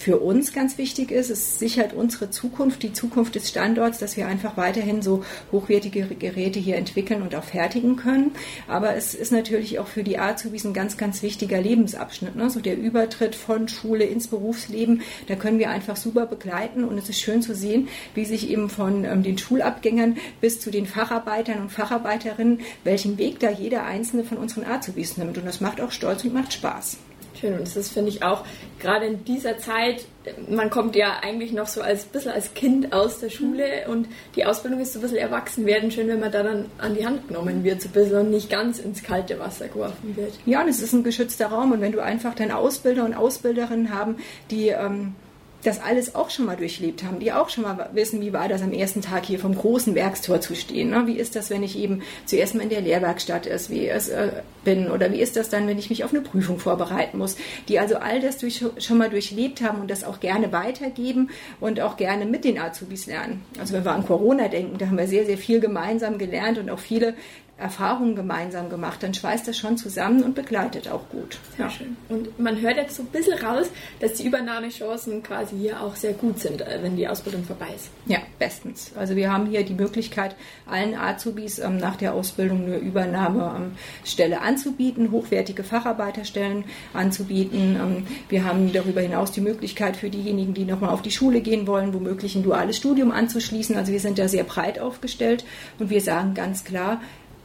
für 0.00 0.18
uns 0.18 0.54
ganz 0.54 0.78
wichtig 0.78 1.10
ist. 1.10 1.28
Es 1.28 1.58
sichert 1.58 1.92
unsere 1.92 2.30
Zukunft, 2.30 2.82
die 2.82 2.94
Zukunft 2.94 3.34
des 3.34 3.50
Standorts, 3.50 3.98
dass 3.98 4.16
wir 4.16 4.26
einfach 4.26 4.56
weiterhin 4.56 5.02
so 5.02 5.22
hochwertige 5.52 6.06
Geräte 6.06 6.58
hier 6.58 6.76
entwickeln 6.76 7.20
und 7.20 7.34
auch 7.34 7.44
fertigen 7.44 7.96
können. 7.96 8.32
Aber 8.66 8.96
es 8.96 9.14
ist 9.14 9.30
natürlich 9.30 9.78
auch 9.78 9.88
für 9.88 10.02
die 10.02 10.18
Azubis 10.18 10.64
ein 10.64 10.72
ganz, 10.72 10.96
ganz 10.96 11.22
wichtiger 11.22 11.60
Lebensabschnitt. 11.60 12.34
Ne? 12.34 12.48
So 12.48 12.60
der 12.60 12.78
Übertritt 12.78 13.34
von 13.34 13.68
Schule 13.68 14.04
ins 14.04 14.28
Berufsleben, 14.28 15.02
da 15.28 15.34
können 15.34 15.58
wir 15.58 15.68
einfach 15.68 15.96
super 15.96 16.24
begleiten 16.24 16.84
und 16.84 16.96
es 16.96 17.10
ist 17.10 17.20
schön 17.20 17.42
zu 17.42 17.54
sehen, 17.54 17.88
wie 18.14 18.24
sich 18.24 18.48
eben 18.48 18.70
von 18.70 19.04
ähm, 19.04 19.22
den 19.22 19.36
Schulabgängern 19.36 20.16
bis 20.40 20.60
zu 20.60 20.70
den 20.70 20.86
Facharbeitern 20.86 21.60
und 21.60 21.72
Facharbeiterinnen, 21.72 22.60
welchen 22.84 23.18
Weg 23.18 23.38
da 23.40 23.50
jeder 23.50 23.84
einzelne 23.84 24.24
von 24.24 24.38
unseren 24.38 24.64
Azubis 24.64 25.18
nimmt. 25.18 25.36
Und 25.36 25.44
das 25.44 25.60
macht 25.60 25.78
auch 25.82 25.90
Stolz 25.90 26.24
und 26.24 26.32
macht 26.32 26.54
Spaß. 26.54 26.96
Schön, 27.40 27.54
und 27.54 27.62
das 27.62 27.76
ist, 27.76 27.92
finde 27.92 28.10
ich, 28.10 28.22
auch 28.22 28.44
gerade 28.78 29.06
in 29.06 29.24
dieser 29.24 29.56
Zeit, 29.56 30.04
man 30.48 30.68
kommt 30.68 30.94
ja 30.94 31.20
eigentlich 31.22 31.52
noch 31.52 31.68
so 31.68 31.80
als 31.80 32.04
bisschen 32.04 32.32
als 32.32 32.52
Kind 32.52 32.92
aus 32.92 33.20
der 33.20 33.30
Schule 33.30 33.88
und 33.88 34.08
die 34.36 34.44
Ausbildung 34.44 34.80
ist 34.80 34.92
so 34.92 34.98
ein 34.98 35.02
bisschen 35.02 35.18
erwachsen 35.18 35.64
werden. 35.64 35.90
Schön, 35.90 36.08
wenn 36.08 36.20
man 36.20 36.32
da 36.32 36.42
dann 36.42 36.66
an 36.78 36.94
die 36.94 37.06
Hand 37.06 37.28
genommen 37.28 37.64
wird, 37.64 37.80
so 37.80 37.88
ein 37.88 37.92
bisschen 37.92 38.18
und 38.18 38.30
nicht 38.30 38.50
ganz 38.50 38.78
ins 38.78 39.02
kalte 39.02 39.38
Wasser 39.38 39.68
geworfen 39.68 40.16
wird. 40.16 40.34
Ja, 40.44 40.60
und 40.62 40.68
es 40.68 40.82
ist 40.82 40.92
ein 40.92 41.02
geschützter 41.02 41.46
Raum. 41.46 41.72
Und 41.72 41.80
wenn 41.80 41.92
du 41.92 42.00
einfach 42.00 42.34
dann 42.34 42.50
Ausbilder 42.50 43.04
und 43.04 43.14
Ausbilderinnen 43.14 43.94
haben, 43.94 44.16
die 44.50 44.68
ähm, 44.68 45.14
das 45.62 45.80
alles 45.80 46.14
auch 46.14 46.30
schon 46.30 46.46
mal 46.46 46.56
durchlebt 46.56 47.02
haben, 47.04 47.20
die 47.20 47.32
auch 47.32 47.48
schon 47.48 47.64
mal 47.64 47.90
wissen, 47.92 48.20
wie 48.20 48.32
war 48.32 48.48
das 48.48 48.62
am 48.62 48.72
ersten 48.72 49.02
Tag 49.02 49.26
hier 49.26 49.38
vom 49.38 49.54
großen 49.54 49.94
Werkstor 49.94 50.40
zu 50.40 50.54
stehen. 50.54 50.90
Ne? 50.90 51.06
Wie 51.06 51.18
ist 51.18 51.36
das, 51.36 51.50
wenn 51.50 51.62
ich 51.62 51.78
eben 51.78 52.02
zuerst 52.24 52.54
mal 52.54 52.62
in 52.62 52.70
der 52.70 52.80
Lehrwerkstatt 52.80 53.46
ist, 53.46 53.70
wie 53.70 53.88
es, 53.88 54.08
äh, 54.08 54.30
bin 54.64 54.90
oder 54.90 55.12
wie 55.12 55.20
ist 55.20 55.36
das 55.36 55.48
dann, 55.48 55.66
wenn 55.66 55.78
ich 55.78 55.90
mich 55.90 56.04
auf 56.04 56.12
eine 56.12 56.22
Prüfung 56.22 56.58
vorbereiten 56.58 57.18
muss, 57.18 57.36
die 57.68 57.78
also 57.78 57.96
all 57.96 58.20
das 58.20 58.38
durch, 58.38 58.64
schon 58.78 58.98
mal 58.98 59.10
durchlebt 59.10 59.62
haben 59.62 59.80
und 59.80 59.90
das 59.90 60.04
auch 60.04 60.20
gerne 60.20 60.52
weitergeben 60.52 61.30
und 61.60 61.80
auch 61.80 61.96
gerne 61.96 62.26
mit 62.26 62.44
den 62.44 62.58
Azubis 62.58 63.06
lernen. 63.06 63.42
Also 63.58 63.74
wenn 63.74 63.84
wir 63.84 63.92
an 63.92 64.06
Corona 64.06 64.48
denken, 64.48 64.78
da 64.78 64.86
haben 64.86 64.98
wir 64.98 65.08
sehr, 65.08 65.26
sehr 65.26 65.38
viel 65.38 65.60
gemeinsam 65.60 66.18
gelernt 66.18 66.58
und 66.58 66.70
auch 66.70 66.78
viele 66.78 67.14
Erfahrungen 67.60 68.16
gemeinsam 68.16 68.70
gemacht, 68.70 69.02
dann 69.02 69.12
schweißt 69.12 69.46
das 69.46 69.58
schon 69.58 69.76
zusammen 69.76 70.22
und 70.22 70.34
begleitet 70.34 70.88
auch 70.88 71.08
gut. 71.10 71.38
Sehr 71.56 71.68
schön. 71.70 71.96
Und 72.08 72.38
man 72.38 72.60
hört 72.60 72.76
jetzt 72.76 72.96
so 72.96 73.02
ein 73.02 73.08
bisschen 73.08 73.38
raus, 73.38 73.68
dass 74.00 74.14
die 74.14 74.26
Übernahmechancen 74.26 75.22
quasi 75.22 75.56
hier 75.58 75.80
auch 75.82 75.94
sehr 75.94 76.14
gut 76.14 76.40
sind, 76.40 76.62
äh, 76.62 76.78
wenn 76.82 76.96
die 76.96 77.06
Ausbildung 77.06 77.44
vorbei 77.44 77.68
ist. 77.74 77.90
Ja, 78.06 78.18
bestens. 78.38 78.92
Also 78.96 79.14
wir 79.14 79.30
haben 79.30 79.46
hier 79.46 79.62
die 79.64 79.74
Möglichkeit, 79.74 80.36
allen 80.66 80.94
Azubis 80.94 81.58
ähm, 81.58 81.76
nach 81.76 81.96
der 81.96 82.14
Ausbildung 82.14 82.64
eine 82.64 82.78
Übernahmestelle 82.78 84.40
anzubieten, 84.40 85.10
hochwertige 85.10 85.62
Facharbeiterstellen 85.62 86.64
anzubieten. 86.94 87.76
Ähm, 87.76 88.06
wir 88.28 88.44
haben 88.44 88.72
darüber 88.72 89.02
hinaus 89.02 89.32
die 89.32 89.42
Möglichkeit 89.42 89.96
für 89.96 90.08
diejenigen, 90.08 90.54
die 90.54 90.64
nochmal 90.64 90.90
auf 90.90 91.02
die 91.02 91.10
Schule 91.10 91.40
gehen 91.40 91.66
wollen, 91.66 91.92
womöglich 91.92 92.34
ein 92.36 92.42
duales 92.42 92.78
Studium 92.78 93.10
anzuschließen. 93.10 93.76
Also 93.76 93.92
wir 93.92 94.00
sind 94.00 94.18
da 94.18 94.28
sehr 94.28 94.44
breit 94.44 94.78
aufgestellt 94.78 95.44
und 95.78 95.90
wir 95.90 96.00
sagen 96.00 96.34
ganz 96.34 96.64
klar, 96.64 97.00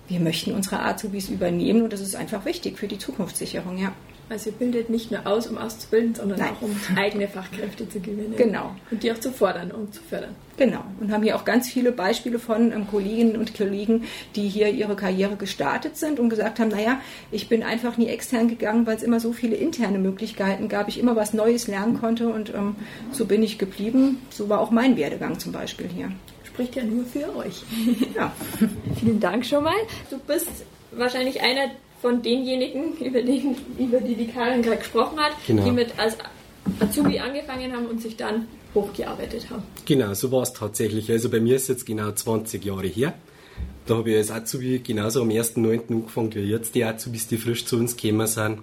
wir 0.07 0.19
möchten 0.19 0.53
unsere 0.53 0.81
Azubis 0.81 1.29
übernehmen 1.29 1.83
und 1.83 1.93
das 1.93 2.01
ist 2.01 2.15
einfach 2.15 2.45
wichtig 2.45 2.77
für 2.77 2.87
die 2.87 2.99
Zukunftssicherung, 2.99 3.77
ja. 3.77 3.93
Also 4.27 4.49
ihr 4.49 4.55
bildet 4.55 4.89
nicht 4.89 5.11
nur 5.11 5.27
aus, 5.27 5.45
um 5.45 5.57
auszubilden, 5.59 6.15
sondern 6.15 6.39
Nein. 6.39 6.49
auch 6.49 6.61
um 6.63 6.75
eigene 6.95 7.27
Fachkräfte 7.27 7.87
zu 7.87 7.99
gewinnen. 7.99 8.33
Genau. 8.35 8.75
Und 8.89 9.03
die 9.03 9.11
auch 9.11 9.19
zu 9.19 9.31
fordern 9.31 9.71
und 9.71 9.93
zu 9.93 10.01
fördern. 10.01 10.35
Genau. 10.57 10.83
Und 10.99 11.11
haben 11.11 11.21
hier 11.21 11.35
auch 11.35 11.45
ganz 11.45 11.69
viele 11.69 11.91
Beispiele 11.91 12.39
von 12.39 12.71
ähm, 12.71 12.87
Kolleginnen 12.87 13.35
und 13.35 13.55
Kollegen, 13.55 14.05
die 14.35 14.47
hier 14.47 14.69
ihre 14.69 14.95
Karriere 14.95 15.35
gestartet 15.35 15.97
sind 15.97 16.19
und 16.19 16.29
gesagt 16.29 16.59
haben, 16.59 16.69
naja, 16.69 16.99
ich 17.31 17.49
bin 17.49 17.61
einfach 17.61 17.97
nie 17.97 18.07
extern 18.07 18.47
gegangen, 18.47 18.87
weil 18.87 18.95
es 18.95 19.03
immer 19.03 19.19
so 19.19 19.31
viele 19.31 19.57
interne 19.57 19.99
Möglichkeiten 19.99 20.69
gab, 20.69 20.87
ich 20.87 20.97
immer 20.97 21.15
was 21.15 21.33
Neues 21.33 21.67
lernen 21.67 21.99
konnte 21.99 22.29
und 22.29 22.51
ähm, 22.51 22.77
so 23.11 23.25
bin 23.25 23.43
ich 23.43 23.59
geblieben. 23.59 24.21
So 24.31 24.49
war 24.49 24.59
auch 24.59 24.71
mein 24.71 24.97
Werdegang 24.97 25.37
zum 25.37 25.51
Beispiel 25.51 25.87
hier. 25.87 26.11
Spricht 26.55 26.75
ja 26.77 26.83
nur 26.83 27.03
für 27.05 27.35
euch. 27.35 27.63
Ja. 28.15 28.33
Vielen 28.99 29.19
Dank 29.19 29.45
schon 29.45 29.63
mal. 29.63 29.75
Du 30.09 30.17
bist 30.19 30.47
wahrscheinlich 30.91 31.41
einer 31.41 31.71
von 32.01 32.21
denjenigen, 32.21 32.93
über, 32.97 33.21
den, 33.21 33.57
über 33.77 33.99
die 33.99 34.15
die 34.15 34.27
Karin 34.27 34.61
gerade 34.61 34.77
gesprochen 34.77 35.19
hat, 35.19 35.33
Genau. 35.45 35.65
die 35.65 35.71
mit 35.71 35.99
als 35.99 36.15
Azubi 36.79 37.19
angefangen 37.19 37.73
haben 37.73 37.87
und 37.87 38.01
sich 38.01 38.15
dann 38.15 38.47
hochgearbeitet 38.73 39.49
haben. 39.49 39.63
Genau, 39.85 40.13
so 40.13 40.31
war 40.31 40.43
es 40.43 40.53
tatsächlich. 40.53 41.11
Also 41.11 41.29
bei 41.29 41.41
mir 41.41 41.57
ist 41.57 41.67
jetzt 41.67 41.85
genau 41.85 42.11
20 42.11 42.63
Jahre 42.63 42.87
her. 42.87 43.13
Da 43.85 43.97
habe 43.97 44.11
ich 44.11 44.17
als 44.17 44.31
Azubi 44.31 44.79
genauso 44.79 45.21
am 45.21 45.29
1.9. 45.29 45.89
angefangen 45.91 46.33
wie 46.35 46.39
jetzt 46.39 46.73
die 46.73 46.85
Azubis, 46.85 47.27
die 47.27 47.37
frisch 47.37 47.65
zu 47.65 47.75
uns 47.77 47.97
gekommen 47.97 48.27
sind. 48.27 48.59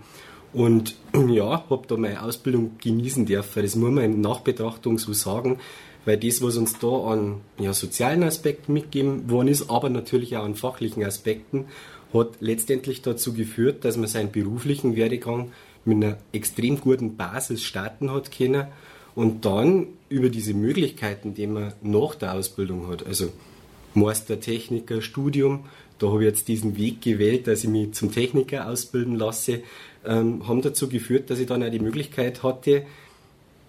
Und 0.55 0.97
ja, 1.29 1.65
habe 1.69 1.87
da 1.87 1.97
meine 1.97 2.23
Ausbildung 2.23 2.73
genießen 2.83 3.27
dürfen. 3.27 3.63
Das 3.63 3.77
muss 3.77 3.91
man 3.91 4.05
in 4.05 4.21
Nachbetrachtung 4.23 4.99
so 4.99 5.13
sagen, 5.13 5.59
weil 6.05 6.17
das, 6.17 6.43
was 6.43 6.57
uns 6.57 6.79
da 6.79 6.89
an 6.89 7.41
ja, 7.59 7.73
sozialen 7.73 8.23
Aspekten 8.23 8.73
mitgegeben 8.73 9.31
worden 9.31 9.49
ist, 9.49 9.71
aber 9.71 9.89
natürlich 9.89 10.37
auch 10.37 10.45
an 10.45 10.55
fachlichen 10.55 11.05
Aspekten, 11.05 11.67
hat 12.13 12.29
letztendlich 12.41 13.03
dazu 13.03 13.33
geführt, 13.33 13.85
dass 13.85 13.97
man 13.97 14.09
seinen 14.09 14.33
beruflichen 14.33 14.97
Werdegang 14.97 15.53
mit 15.85 15.97
einer 15.97 16.19
extrem 16.33 16.81
guten 16.81 17.17
Basis 17.17 17.63
starten 17.63 18.13
hat 18.13 18.31
können 18.31 18.67
und 19.15 19.45
dann 19.45 19.87
über 20.09 20.29
diese 20.29 20.55
Möglichkeiten, 20.55 21.35
die 21.35 21.47
man 21.47 21.73
nach 21.83 22.15
der 22.15 22.35
Ausbildung 22.35 22.89
hat, 22.89 23.07
also 23.07 23.31
Meister, 23.95 24.41
Techniker, 24.41 25.03
Studium, 25.03 25.65
da 25.99 26.09
habe 26.09 26.25
ich 26.25 26.29
jetzt 26.29 26.49
diesen 26.49 26.77
Weg 26.77 27.03
gewählt, 27.03 27.47
dass 27.47 27.63
ich 27.63 27.71
mich 27.71 27.93
zum 27.93 28.11
Techniker 28.11 28.69
ausbilden 28.69 29.17
lasse, 29.17 29.61
ähm, 30.05 30.49
haben 30.49 30.63
dazu 30.63 30.89
geführt, 30.89 31.31
dass 31.31 31.39
ich 31.39 31.47
dann 31.47 31.63
auch 31.63 31.71
die 31.71 31.79
Möglichkeit 31.79 32.43
hatte, 32.43 32.85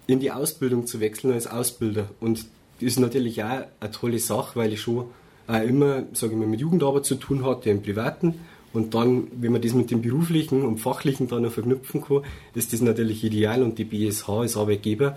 in 0.08 0.20
die 0.20 0.32
Ausbildung 0.32 0.86
zu 0.86 1.00
wechseln 1.00 1.34
als 1.34 1.48
Ausbilder. 1.48 2.10
Und 2.20 2.46
das 2.80 2.88
ist 2.88 3.00
natürlich 3.00 3.44
auch 3.44 3.66
eine 3.80 3.92
tolle 3.92 4.20
Sache, 4.20 4.58
weil 4.58 4.74
ich 4.74 4.82
schon 4.82 5.06
auch 5.48 5.62
immer, 5.62 6.04
sage 6.14 6.34
ich 6.34 6.40
mal, 6.40 6.48
mit 6.48 6.60
Jugendarbeit 6.60 7.06
zu 7.06 7.16
tun 7.16 7.46
hatte 7.46 7.70
im 7.70 7.82
Privaten. 7.82 8.36
Und 8.74 8.96
dann, 8.96 9.28
wenn 9.40 9.52
man 9.52 9.62
das 9.62 9.74
mit 9.74 9.92
dem 9.92 10.02
Beruflichen 10.02 10.64
und 10.64 10.80
Fachlichen 10.80 11.28
dann 11.28 11.44
noch 11.44 11.52
verknüpfen 11.52 12.04
kann, 12.04 12.24
ist 12.56 12.74
das 12.74 12.82
natürlich 12.82 13.24
ideal. 13.24 13.62
Und 13.62 13.78
die 13.78 13.86
BSH 13.86 14.30
als 14.30 14.58
Arbeitgeber 14.58 15.16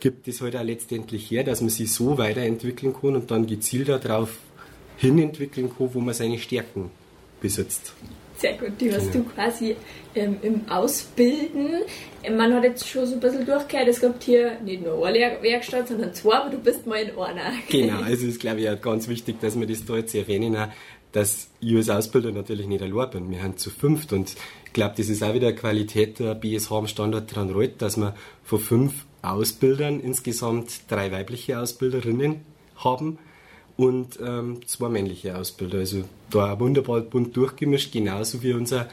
gibt 0.00 0.26
es 0.28 0.40
halt 0.40 0.56
auch 0.56 0.62
letztendlich 0.62 1.30
her, 1.30 1.44
dass 1.44 1.60
man 1.60 1.70
sich 1.70 1.92
so 1.92 2.18
weiterentwickeln 2.18 2.92
kann 2.92 3.14
und 3.16 3.30
dann 3.30 3.46
gezielt 3.46 3.88
darauf 3.88 4.38
hinentwickeln 4.96 5.70
kann, 5.76 5.94
wo 5.94 6.00
man 6.00 6.14
seine 6.14 6.38
Stärken 6.38 6.90
besitzt. 7.40 7.92
Sehr 8.38 8.56
gut, 8.56 8.80
die 8.80 8.92
hast 8.92 9.12
du 9.12 9.24
quasi 9.24 9.74
ähm, 10.14 10.36
im 10.42 10.68
Ausbilden. 10.68 11.80
Man 12.36 12.54
hat 12.54 12.62
jetzt 12.62 12.88
schon 12.88 13.04
so 13.04 13.14
ein 13.14 13.20
bisschen 13.20 13.44
durchgehört, 13.44 13.88
es 13.88 14.00
gibt 14.00 14.22
hier 14.22 14.60
nicht 14.60 14.84
nur 14.84 15.04
eine 15.04 15.38
Werkstatt, 15.42 15.88
sondern 15.88 16.14
zwei, 16.14 16.36
aber 16.36 16.50
du 16.50 16.58
bist 16.58 16.86
mal 16.86 17.02
in 17.02 17.10
einer. 17.10 17.52
Genau, 17.68 18.00
also 18.04 18.26
ist 18.26 18.38
glaube 18.38 18.60
ich 18.60 18.70
auch 18.70 18.80
ganz 18.80 19.08
wichtig, 19.08 19.40
dass 19.40 19.58
wir 19.58 19.66
das 19.66 19.84
da 19.84 19.96
jetzt 19.96 20.14
erwähnen, 20.14 20.56
dass 21.10 21.48
ich 21.60 21.74
als 21.74 21.90
Ausbilder 21.90 22.30
natürlich 22.30 22.68
nicht 22.68 22.80
allein 22.80 23.10
bin. 23.10 23.30
Wir 23.30 23.40
sind 23.40 23.58
zu 23.58 23.70
fünft 23.70 24.12
und 24.12 24.36
ich 24.66 24.72
glaube, 24.72 24.94
das 24.96 25.08
ist 25.08 25.22
auch 25.24 25.34
wieder 25.34 25.48
eine 25.48 25.56
Qualität 25.56 26.20
der 26.20 26.36
BSH 26.36 26.70
am 26.70 26.86
Standort 26.86 27.30
Tranreuth, 27.30 27.82
dass 27.82 27.96
wir 27.96 28.14
von 28.44 28.60
fünf 28.60 29.04
Ausbildern 29.20 29.98
insgesamt 29.98 30.82
drei 30.88 31.10
weibliche 31.10 31.58
Ausbilderinnen 31.58 32.42
haben 32.76 33.18
und 33.78 34.18
ähm, 34.20 34.60
zwei 34.66 34.88
männliche 34.88 35.38
Ausbilder. 35.38 35.78
Also 35.78 36.02
da 36.30 36.58
wunderbar 36.58 37.00
bunt 37.00 37.34
durchgemischt, 37.36 37.92
genauso 37.92 38.42
wie 38.42 38.52
unser, 38.52 38.88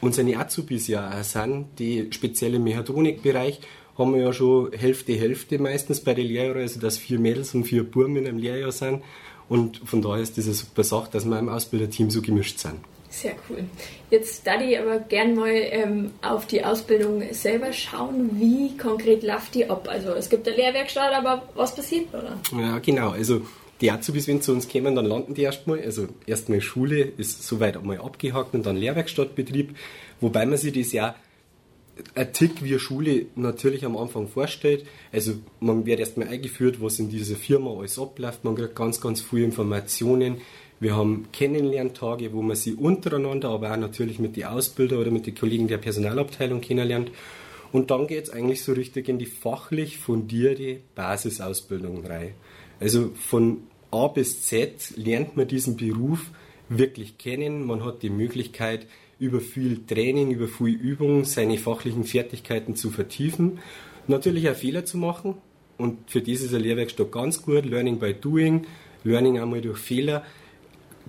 unsere 0.00 0.36
Azubis 0.36 0.88
ja 0.88 1.08
auch 1.08 1.22
sind, 1.22 1.66
die 1.78 2.08
speziell 2.10 2.54
im 2.54 2.64
Mechatronikbereich 2.64 3.60
haben 3.96 4.12
wir 4.12 4.22
ja 4.22 4.32
schon 4.32 4.72
Hälfte, 4.72 5.12
Hälfte 5.12 5.60
meistens 5.60 6.00
bei 6.00 6.14
den 6.14 6.26
Lehrjahren, 6.26 6.62
also 6.62 6.80
dass 6.80 6.98
vier 6.98 7.20
Mädels 7.20 7.54
und 7.54 7.62
vier 7.62 7.84
Buben 7.84 8.16
in 8.16 8.26
einem 8.26 8.38
Lehrjahr 8.38 8.72
sind. 8.72 9.04
Und 9.48 9.80
von 9.84 10.02
daher 10.02 10.22
ist 10.22 10.36
das 10.36 10.46
eine 10.46 10.54
super 10.54 10.82
Sache, 10.82 11.10
dass 11.12 11.24
wir 11.24 11.38
im 11.38 11.48
Ausbilderteam 11.48 12.10
so 12.10 12.20
gemischt 12.20 12.58
sind. 12.58 12.80
Sehr 13.10 13.36
cool. 13.48 13.62
Jetzt 14.10 14.44
da 14.44 14.60
ich 14.60 14.76
aber 14.76 14.98
gern 14.98 15.36
mal 15.36 15.52
ähm, 15.52 16.10
auf 16.22 16.46
die 16.46 16.64
Ausbildung 16.64 17.22
selber 17.30 17.72
schauen, 17.72 18.30
wie 18.40 18.76
konkret 18.76 19.22
läuft 19.22 19.54
die 19.54 19.70
ab? 19.70 19.86
Also 19.88 20.08
es 20.14 20.28
gibt 20.28 20.48
eine 20.48 20.56
Lehrwerkstatt, 20.56 21.12
aber 21.12 21.44
was 21.54 21.76
passiert 21.76 22.08
oder? 22.12 22.36
Ja, 22.58 22.80
genau. 22.80 23.10
Also 23.10 23.42
die 23.80 23.90
Azubis, 23.90 24.28
wenn 24.28 24.38
sie 24.38 24.42
zu 24.42 24.52
uns 24.52 24.68
kommen, 24.68 24.94
dann 24.94 25.06
landen 25.06 25.34
die 25.34 25.42
erstmal. 25.42 25.80
Also 25.80 26.08
erstmal 26.26 26.60
Schule 26.60 27.00
ist 27.00 27.42
soweit 27.42 27.76
einmal 27.76 27.98
abgehakt 27.98 28.54
und 28.54 28.64
dann 28.66 28.76
Lehrwerkstattbetrieb. 28.76 29.76
Wobei 30.20 30.46
man 30.46 30.58
sich 30.58 30.72
das 30.72 30.92
ja 30.92 31.16
ein 32.14 32.32
Tick 32.32 32.62
wie 32.62 32.70
eine 32.70 32.78
Schule 32.78 33.26
natürlich 33.36 33.84
am 33.84 33.96
Anfang 33.96 34.28
vorstellt. 34.28 34.84
Also 35.12 35.34
man 35.60 35.86
wird 35.86 36.00
erstmal 36.00 36.28
eingeführt, 36.28 36.80
was 36.80 36.98
in 36.98 37.08
dieser 37.08 37.36
Firma 37.36 37.70
alles 37.76 37.98
abläuft. 37.98 38.44
Man 38.44 38.56
kriegt 38.56 38.74
ganz, 38.74 39.00
ganz 39.00 39.20
viele 39.20 39.44
Informationen. 39.44 40.38
Wir 40.80 40.96
haben 40.96 41.26
Kennenlerntage, 41.32 42.32
wo 42.32 42.42
man 42.42 42.56
sie 42.56 42.74
untereinander, 42.74 43.50
aber 43.50 43.72
auch 43.72 43.76
natürlich 43.76 44.18
mit 44.18 44.36
den 44.36 44.44
Ausbilder 44.44 44.98
oder 44.98 45.10
mit 45.10 45.26
den 45.26 45.34
Kollegen 45.34 45.68
der 45.68 45.78
Personalabteilung 45.78 46.60
kennenlernt. 46.60 47.10
Und 47.72 47.90
dann 47.90 48.06
geht 48.06 48.24
es 48.24 48.30
eigentlich 48.30 48.62
so 48.62 48.72
richtig 48.72 49.08
in 49.08 49.18
die 49.18 49.26
fachlich 49.26 49.98
fundierte 49.98 50.78
Basisausbildung 50.94 52.06
rein. 52.06 52.34
Also 52.80 53.10
von 53.14 53.58
A 53.90 54.08
bis 54.08 54.42
Z 54.42 54.96
lernt 54.96 55.36
man 55.36 55.46
diesen 55.46 55.76
Beruf 55.76 56.30
wirklich 56.68 57.18
kennen. 57.18 57.66
Man 57.66 57.84
hat 57.84 58.02
die 58.02 58.10
Möglichkeit, 58.10 58.86
über 59.18 59.40
viel 59.40 59.84
Training, 59.86 60.30
über 60.30 60.48
viel 60.48 60.74
Übung 60.74 61.24
seine 61.24 61.58
fachlichen 61.58 62.04
Fertigkeiten 62.04 62.76
zu 62.76 62.90
vertiefen. 62.90 63.58
Natürlich 64.08 64.48
auch 64.50 64.54
Fehler 64.54 64.84
zu 64.84 64.98
machen. 64.98 65.36
Und 65.78 66.10
für 66.10 66.20
das 66.20 66.40
ist 66.40 66.54
eine 66.54 66.62
Lehrwerkstatt 66.62 67.10
ganz 67.10 67.42
gut. 67.42 67.64
Learning 67.64 67.98
by 67.98 68.14
doing, 68.14 68.66
Learning 69.02 69.38
einmal 69.38 69.60
durch 69.60 69.78
Fehler, 69.78 70.24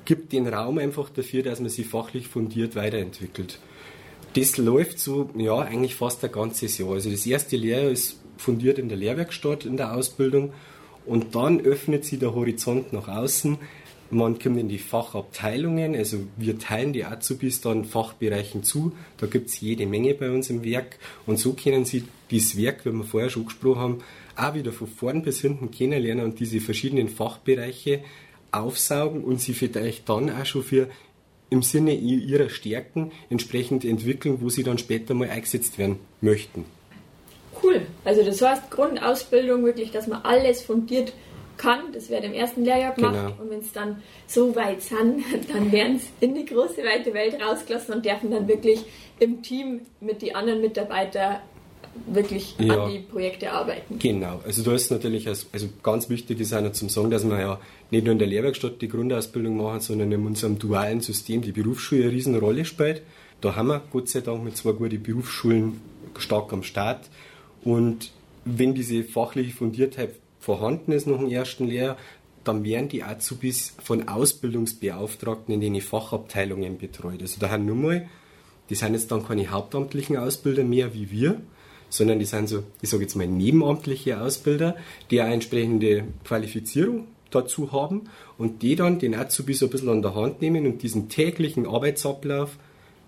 gibt 0.06 0.34
den 0.34 0.48
Raum 0.48 0.78
einfach 0.78 1.10
dafür, 1.10 1.44
dass 1.44 1.60
man 1.60 1.70
sich 1.70 1.88
fachlich 1.88 2.28
fundiert 2.28 2.76
weiterentwickelt. 2.76 3.60
Das 4.34 4.58
läuft 4.58 5.00
so, 5.00 5.30
ja, 5.38 5.60
eigentlich 5.60 5.96
fast 5.96 6.24
ein 6.24 6.32
ganzes 6.32 6.78
Jahr. 6.78 6.92
Also 6.92 7.10
das 7.10 7.26
erste 7.26 7.58
Lehrjahr 7.58 7.92
ist 7.92 8.20
fundiert 8.38 8.78
in 8.80 8.90
der 8.90 8.98
Lehrwerkstatt, 8.98 9.66
in 9.66 9.78
der 9.78 9.96
Ausbildung. 9.96 10.54
Und 11.06 11.36
dann 11.36 11.62
öffnet 11.62 12.06
sich 12.06 12.20
der 12.20 12.34
Horizont 12.34 12.94
nach 12.94 13.08
außen. 13.08 13.58
Man 14.12 14.38
kommt 14.38 14.58
in 14.58 14.70
die 14.70 14.78
Fachabteilungen, 14.78 15.96
also 15.96 16.20
wir 16.38 16.60
teilen 16.60 16.94
die 16.94 17.06
Azubis 17.06 17.62
dann 17.62 17.86
Fachbereichen 17.86 18.64
zu. 18.64 18.92
Da 19.18 19.26
gibt 19.26 19.50
es 19.50 19.60
jede 19.60 19.88
Menge 19.88 20.14
bei 20.14 20.30
uns 20.30 20.50
im 20.50 20.64
Werk. 20.64 21.00
Und 21.26 21.40
so 21.40 21.54
können 21.54 21.86
sie 21.86 22.04
dieses 22.30 22.58
Werk, 22.58 22.86
wie 22.86 22.92
wir 22.92 23.04
vorher 23.04 23.30
schon 23.30 23.46
gesprochen 23.46 23.80
haben, 23.80 23.98
auch 24.36 24.54
wieder 24.54 24.72
von 24.72 24.88
vorn 24.88 25.24
bis 25.24 25.42
hinten 25.42 25.72
kennenlernen 25.72 26.26
und 26.26 26.40
diese 26.40 26.60
verschiedenen 26.60 27.10
Fachbereiche 27.10 28.02
aufsaugen 28.52 29.24
und 29.24 29.42
sie 29.42 29.54
vielleicht 29.54 30.08
dann 30.08 30.30
auch 30.30 30.46
schon 30.46 30.64
für 30.64 30.88
im 31.50 31.62
Sinne 31.62 31.94
ihrer 31.94 32.50
Stärken 32.50 33.12
entsprechend 33.30 33.86
entwickeln, 33.86 34.38
wo 34.42 34.50
sie 34.50 34.64
dann 34.64 34.78
später 34.78 35.14
mal 35.14 35.30
eingesetzt 35.30 35.78
werden 35.78 35.98
möchten. 36.22 36.66
Cool. 37.64 37.82
Also 38.04 38.24
das 38.24 38.42
heißt 38.42 38.70
Grundausbildung 38.72 39.66
wirklich, 39.66 39.92
dass 39.92 40.08
man 40.08 40.22
alles 40.24 40.62
fundiert 40.62 41.14
kann. 41.58 41.80
Das 41.94 42.10
wird 42.10 42.24
im 42.26 42.34
ersten 42.34 42.64
Lehrjahr 42.66 42.94
gemacht. 42.94 43.14
Genau. 43.16 43.42
Und 43.42 43.50
wenn 43.50 43.60
es 43.60 43.72
dann 43.72 44.02
so 44.28 44.56
weit 44.56 44.82
sind, 44.82 45.24
dann 45.54 45.72
werden 45.72 46.00
sie 46.00 46.08
in 46.26 46.36
die 46.36 46.46
große, 46.46 46.84
weite 46.84 47.14
Welt 47.14 47.38
rausgelassen 47.42 47.96
und 47.96 48.06
dürfen 48.06 48.32
dann 48.32 48.48
wirklich 48.48 48.84
im 49.20 49.42
Team 49.42 49.82
mit 50.02 50.22
den 50.22 50.36
anderen 50.36 50.62
Mitarbeitern 50.62 51.38
wirklich 52.08 52.56
Ja. 52.60 52.84
an 52.84 52.92
die 52.92 53.00
Projekte 53.00 53.52
arbeiten. 53.54 54.00
Genau, 54.00 54.42
also 54.46 54.64
da 54.64 54.74
ist 54.74 54.92
natürlich, 54.92 55.30
als- 55.30 55.48
also 55.54 55.70
ganz 55.82 56.10
wichtig 56.10 56.42
ist 56.42 56.54
auch 56.54 56.60
noch 56.62 56.74
zum 56.74 56.90
Sagen, 56.90 57.10
dass 57.10 57.24
wir 57.24 57.40
ja 57.40 57.58
nicht 57.90 58.04
nur 58.04 58.12
in 58.12 58.20
der 58.20 58.28
Lehrwerkstatt 58.28 58.82
die 58.82 58.90
Grundausbildung 58.90 59.56
machen, 59.56 59.80
sondern 59.80 60.12
in 60.12 60.26
unserem 60.26 60.60
dualen 60.60 61.00
System 61.00 61.42
die 61.42 61.54
Berufsschule 61.54 62.04
eine 62.04 62.12
Riesenrolle 62.12 62.66
spielt. 62.66 63.02
Da 63.40 63.56
haben 63.56 63.68
wir 63.70 63.82
Gott 63.92 64.10
sei 64.10 64.20
Dank 64.20 64.44
mit 64.44 64.58
zwei 64.58 64.74
guten 64.74 65.02
Berufsschulen 65.02 65.80
stark 66.18 66.52
am 66.52 66.64
Start. 66.64 67.10
Und 67.66 68.12
wenn 68.46 68.74
diese 68.74 69.04
fachliche 69.04 69.52
Fundiertheit 69.52 70.12
vorhanden 70.40 70.94
ist 70.94 71.08
nach 71.08 71.18
dem 71.18 71.30
ersten 71.30 71.68
Lehrjahr, 71.68 71.98
dann 72.46 72.64
werden 72.64 72.88
die 72.88 73.04
Azubis 73.04 73.74
von 73.84 74.08
Ausbildungsbeauftragten 74.08 75.54
in 75.54 75.62
den 75.62 75.82
Fachabteilungen 75.82 76.78
betreut. 76.78 77.22
Also 77.22 77.40
da 77.40 77.50
haben 77.50 77.66
nur 77.66 77.76
mal, 77.76 78.08
die 78.70 78.76
sind 78.76 78.94
jetzt 78.94 79.12
dann 79.12 79.26
keine 79.26 79.50
hauptamtlichen 79.50 80.16
Ausbilder 80.16 80.64
mehr 80.64 80.94
wie 80.94 81.10
wir, 81.10 81.42
sondern 81.90 82.20
die 82.20 82.26
sind 82.26 82.48
so, 82.48 82.64
ich 82.82 82.90
sage 82.90 83.04
jetzt 83.04 83.16
mal 83.16 83.28
nebenamtliche 83.28 84.22
Ausbilder, 84.22 84.76
die 85.10 85.22
eine 85.22 85.34
entsprechende 85.34 86.06
Qualifizierung 86.24 87.08
dazu 87.32 87.72
haben 87.72 88.04
und 88.38 88.62
die 88.62 88.76
dann 88.76 89.00
den 89.00 89.16
Azubis 89.16 89.64
ein 89.64 89.70
bisschen 89.70 89.90
an 89.90 90.04
der 90.04 90.14
Hand 90.14 90.42
nehmen 90.42 90.68
und 90.68 90.84
diesen 90.84 91.10
täglichen 91.10 91.66
Arbeitsablauf 91.66 92.58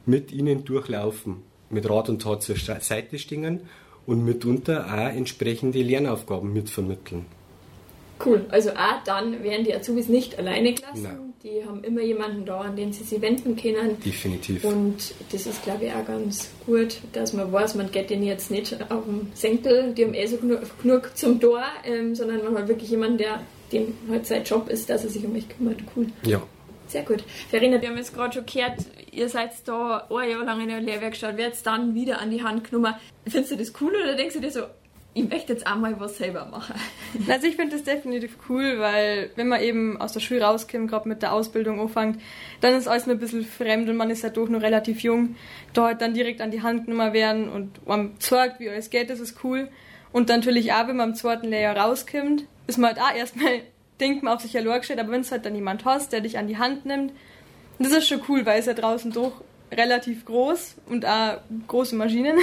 mit 0.06 0.32
ihnen 0.32 0.66
durchlaufen. 0.66 1.38
mit 1.70 1.90
Rat 1.90 2.10
und 2.10 2.22
Tat 2.22 2.44
zur 2.44 2.56
Seite 2.56 3.20
stehen 3.20 3.62
und 4.08 4.26
mitunter 4.26 4.86
auch 4.86 5.16
entsprechende 5.16 5.84
Lernaufgaben 5.84 6.52
mitvermitteln. 6.52 7.26
Cool. 8.26 8.46
Also 8.50 8.72
auch 8.72 9.04
dann 9.06 9.44
werden 9.44 9.64
die 9.64 9.76
Azubis 9.76 10.10
nicht 10.10 10.40
alleine 10.40 10.74
gelassen. 10.74 11.04
Nein. 11.04 11.34
Die 11.44 11.64
haben 11.64 11.84
immer 11.84 12.02
jemanden 12.02 12.46
da, 12.46 12.62
an 12.62 12.76
den 12.76 12.92
sie 12.92 13.04
sich 13.04 13.22
wenden 13.22 13.56
können. 13.56 14.02
Definitiv. 14.04 14.64
Und 14.64 15.14
das 15.32 15.46
ist, 15.46 15.64
glaube 15.64 15.86
ich, 15.86 15.94
auch 15.94 16.06
ganz 16.06 16.50
gut, 16.66 16.98
dass 17.14 17.34
man 17.34 17.52
weiß, 17.54 17.76
man 17.76 17.92
geht 17.92 18.10
den 18.10 18.24
jetzt 18.24 18.50
nicht 18.50 18.76
auf 18.90 19.06
dem 19.06 19.28
Senkel, 19.36 19.94
die 19.94 20.04
haben 20.04 20.16
eh 20.16 20.26
so 20.26 20.38
genug, 20.38 20.62
genug 20.82 21.12
zum 21.16 21.40
Tor, 21.40 21.64
ähm, 21.86 22.16
sondern 22.16 22.44
man 22.44 22.58
hat 22.58 22.68
wirklich 22.68 22.90
jemanden, 22.90 23.20
der 23.20 23.42
dem 23.72 23.94
halt 24.10 24.26
sein 24.26 24.44
Job 24.44 24.68
ist, 24.70 24.90
dass 24.90 25.04
er 25.04 25.10
sich 25.10 25.24
um 25.24 25.34
mich 25.34 25.48
kümmert. 25.50 25.78
Cool. 25.96 26.08
Ja. 26.24 26.42
Sehr 26.88 27.04
gut. 27.04 27.24
Verena, 27.50 27.82
wir 27.82 27.90
haben 27.90 27.98
jetzt 27.98 28.16
gerade 28.16 28.34
schon 28.34 28.46
gehört, 28.46 28.80
ihr 29.12 29.28
seid 29.28 29.52
da 29.66 30.08
ein 30.10 30.30
Jahr 30.30 30.44
lang 30.46 30.62
in 30.62 30.70
der 30.70 30.80
Lehrwerkstatt, 30.80 31.38
werdet 31.38 31.66
dann 31.66 31.94
wieder 31.96 32.20
an 32.20 32.32
die 32.32 32.44
Hand 32.44 32.70
genommen. 32.70 32.96
Findest 33.28 33.52
du 33.52 33.58
das 33.58 33.74
cool 33.82 33.94
oder 33.94 34.16
denkst 34.16 34.36
du 34.36 34.40
dir 34.40 34.52
so, 34.52 34.62
ich 35.14 35.28
möchte 35.28 35.52
jetzt 35.52 35.66
einmal 35.66 36.00
was 36.00 36.18
selber 36.18 36.46
machen? 36.46 36.76
Also 37.28 37.48
ich 37.48 37.56
finde 37.56 37.76
das 37.76 37.84
definitiv 37.84 38.38
cool, 38.48 38.80
weil 38.80 39.32
wenn 39.36 39.48
man 39.48 39.62
eben 39.62 40.00
aus 40.00 40.14
der 40.14 40.20
Schule 40.20 40.44
rauskommt, 40.44 40.90
gerade 40.90 41.10
mit 41.10 41.24
der 41.24 41.34
Ausbildung 41.34 41.82
anfängt, 41.82 42.22
dann 42.62 42.76
ist 42.76 42.88
alles 42.88 43.08
ein 43.08 43.18
bisschen 43.18 43.44
fremd 43.44 43.90
und 43.90 43.98
man 43.98 44.10
ist 44.12 44.24
ja 44.24 44.30
doch 44.30 44.48
noch 44.48 44.62
relativ 44.62 45.02
jung. 45.02 45.36
Da 45.74 45.86
halt 45.86 46.02
dann 46.02 46.14
direkt 46.14 46.40
an 46.40 46.52
die 46.52 46.62
Hand 46.62 46.86
genommen 46.86 47.14
werden 47.14 47.50
und 47.50 47.86
man 47.88 48.20
zeigt, 48.20 48.60
wie 48.60 48.70
alles 48.70 48.92
geht, 48.92 49.10
das 49.10 49.20
ist 49.20 49.44
cool. 49.44 49.70
Und 50.12 50.30
natürlich 50.30 50.72
auch, 50.72 50.88
wenn 50.88 50.98
man 50.98 51.10
im 51.10 51.16
zweiten 51.16 51.48
Lehrjahr 51.48 51.78
rauskommt, 51.78 52.46
ist 52.68 52.78
man 52.78 52.96
halt 52.96 53.02
auch 53.02 53.18
erstmal, 53.18 53.62
denkt 54.00 54.24
man 54.24 54.34
auf 54.34 54.42
sich 54.42 54.56
allein 54.58 54.80
gestellt, 54.80 55.00
aber 55.00 55.12
wenn 55.12 55.22
es 55.22 55.32
halt 55.32 55.46
dann 55.46 55.56
jemand 55.56 55.86
hast, 55.86 56.12
der 56.14 56.22
dich 56.22 56.38
an 56.38 56.48
die 56.48 56.58
Hand 56.58 56.86
nimmt, 56.86 57.14
das 57.80 57.92
ist 57.92 58.08
schon 58.08 58.22
cool, 58.28 58.46
weil 58.46 58.60
es 58.60 58.66
ja 58.66 58.74
draußen 58.74 59.12
doch 59.12 59.42
relativ 59.72 60.26
groß 60.26 60.78
und 60.88 61.06
auch 61.06 61.40
große 61.68 61.96
Maschinen. 61.96 62.38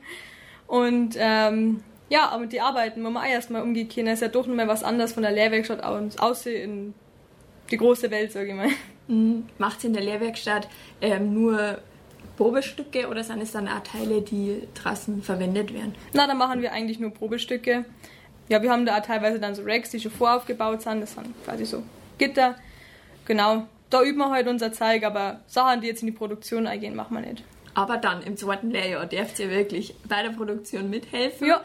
und 0.66 1.14
ähm, 1.18 1.82
ja, 2.08 2.28
aber 2.28 2.46
die 2.46 2.60
Arbeiten, 2.60 3.04
wenn 3.04 3.12
man 3.12 3.24
auch 3.24 3.28
erstmal 3.28 3.62
umgehen 3.62 3.88
kann, 3.88 4.06
ist 4.06 4.22
ja 4.22 4.28
doch 4.28 4.46
noch 4.46 4.54
mal 4.54 4.68
was 4.68 4.82
anderes 4.82 5.12
von 5.12 5.22
der 5.22 5.32
Lehrwerkstatt 5.32 5.82
aus, 5.82 6.18
aussehen 6.18 6.62
in 6.62 6.94
die 7.70 7.76
große 7.76 8.10
Welt, 8.10 8.32
sage 8.32 8.48
ich 8.48 8.54
mal. 8.54 8.68
Mhm. 9.08 9.46
Macht 9.58 9.78
es 9.78 9.84
in 9.84 9.92
der 9.92 10.02
Lehrwerkstatt 10.02 10.68
ähm, 11.00 11.34
nur 11.34 11.78
Probestücke 12.36 13.08
oder 13.08 13.22
sind 13.22 13.40
es 13.42 13.52
dann 13.52 13.68
auch 13.68 13.80
Teile, 13.80 14.22
die 14.22 14.62
draußen 14.74 15.22
verwendet 15.22 15.72
werden? 15.72 15.94
Na, 16.12 16.26
da 16.26 16.34
machen 16.34 16.62
wir 16.62 16.72
eigentlich 16.72 16.98
nur 16.98 17.10
Probestücke. 17.10 17.84
Ja, 18.48 18.62
wir 18.62 18.70
haben 18.70 18.84
da 18.84 18.98
auch 18.98 19.02
teilweise 19.02 19.40
dann 19.40 19.54
so 19.54 19.62
Racks, 19.64 19.90
die 19.90 20.00
schon 20.00 20.12
voraufgebaut 20.12 20.82
sind. 20.82 21.00
Das 21.00 21.14
sind 21.14 21.26
quasi 21.44 21.64
so 21.64 21.82
Gitter. 22.18 22.56
Genau, 23.24 23.66
da 23.90 24.02
üben 24.02 24.18
wir 24.18 24.30
heute 24.30 24.50
unser 24.50 24.72
Zeig, 24.72 25.04
aber 25.04 25.40
Sachen, 25.46 25.80
die 25.80 25.86
jetzt 25.86 26.02
in 26.02 26.06
die 26.06 26.12
Produktion 26.12 26.66
eingehen, 26.66 26.94
machen 26.94 27.14
wir 27.16 27.20
nicht. 27.20 27.42
Aber 27.74 27.96
dann 27.96 28.22
im 28.22 28.36
zweiten 28.36 28.70
Lehrjahr 28.70 29.06
dürft 29.06 29.38
ihr 29.38 29.50
wirklich 29.50 29.94
bei 30.08 30.22
der 30.22 30.30
Produktion 30.30 30.90
mithelfen. 30.90 31.48
Ja. 31.48 31.64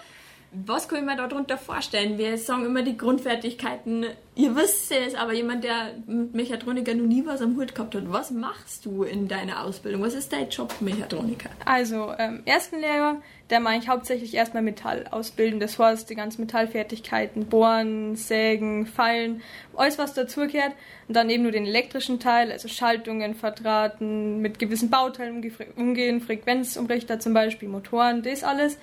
Was 0.52 0.88
kann 0.88 1.00
ich 1.00 1.06
mir 1.06 1.16
darunter 1.16 1.60
vorstellen? 1.60 2.18
Wir 2.18 2.36
sagen 2.40 2.66
immer 2.66 2.82
die 2.82 2.98
Grundfertigkeiten. 2.98 4.08
Ihr 4.34 4.56
wisst 4.56 4.92
es, 4.92 5.14
aber 5.14 5.34
jemand, 5.34 5.64
der 5.64 5.94
mit 6.08 6.34
Mechatroniker 6.34 6.96
noch 6.96 7.06
nie 7.06 7.24
was 7.24 7.42
am 7.44 7.56
Hut 7.56 7.76
gehabt 7.76 7.94
hat, 7.94 8.12
was 8.12 8.32
machst 8.32 8.84
du 8.86 9.04
in 9.04 9.28
deiner 9.28 9.64
Ausbildung? 9.64 10.02
Was 10.02 10.16
ist 10.16 10.34
dein 10.34 10.50
Job, 10.50 10.74
Mechatroniker? 10.80 11.52
Also, 11.66 12.14
ähm, 12.18 12.42
ersten 12.46 12.80
Lehrjahr, 12.80 13.22
da 13.50 13.60
mache 13.60 13.76
ich 13.76 13.90
hauptsächlich 13.90 14.34
erstmal 14.34 14.64
Metall 14.64 15.06
ausbilden. 15.12 15.60
Das 15.60 15.78
heißt, 15.78 16.10
die 16.10 16.16
ganzen 16.16 16.42
Metallfertigkeiten, 16.42 17.46
Bohren, 17.46 18.16
Sägen, 18.16 18.88
Fallen, 18.88 19.44
alles 19.76 20.00
was 20.00 20.16
dazugehört. 20.16 20.74
Und 21.08 21.16
dann 21.16 21.30
eben 21.30 21.44
nur 21.44 21.52
den 21.52 21.68
elektrischen 21.68 22.20
Teil, 22.20 22.52
also 22.52 22.68
Schaltungen, 22.68 23.36
Verdrahten, 23.36 24.40
mit 24.40 24.58
gewissen 24.58 24.90
Bauteilen 24.90 25.44
umge- 25.44 25.76
umgehen, 25.76 26.22
Frequenzumrichter 26.22 27.20
zum 27.20 27.36
Beispiel, 27.36 27.70
Motoren, 27.70 28.24
das 28.24 28.44
alles. 28.44 28.80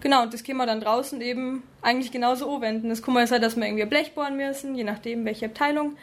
Genau, 0.00 0.22
und 0.22 0.34
das 0.34 0.44
können 0.44 0.58
wir 0.58 0.66
dann 0.66 0.80
draußen 0.80 1.20
eben 1.20 1.62
eigentlich 1.82 2.12
genauso 2.12 2.54
anwenden. 2.54 2.90
Es 2.90 3.02
kann 3.02 3.14
mal 3.14 3.26
sein, 3.26 3.40
dass 3.40 3.56
wir 3.56 3.64
irgendwie 3.64 3.82
ein 3.82 3.88
Blech 3.88 4.14
bohren 4.14 4.36
müssen, 4.36 4.74
je 4.74 4.84
nachdem 4.84 5.24
welche 5.24 5.46
Abteilung. 5.46 5.96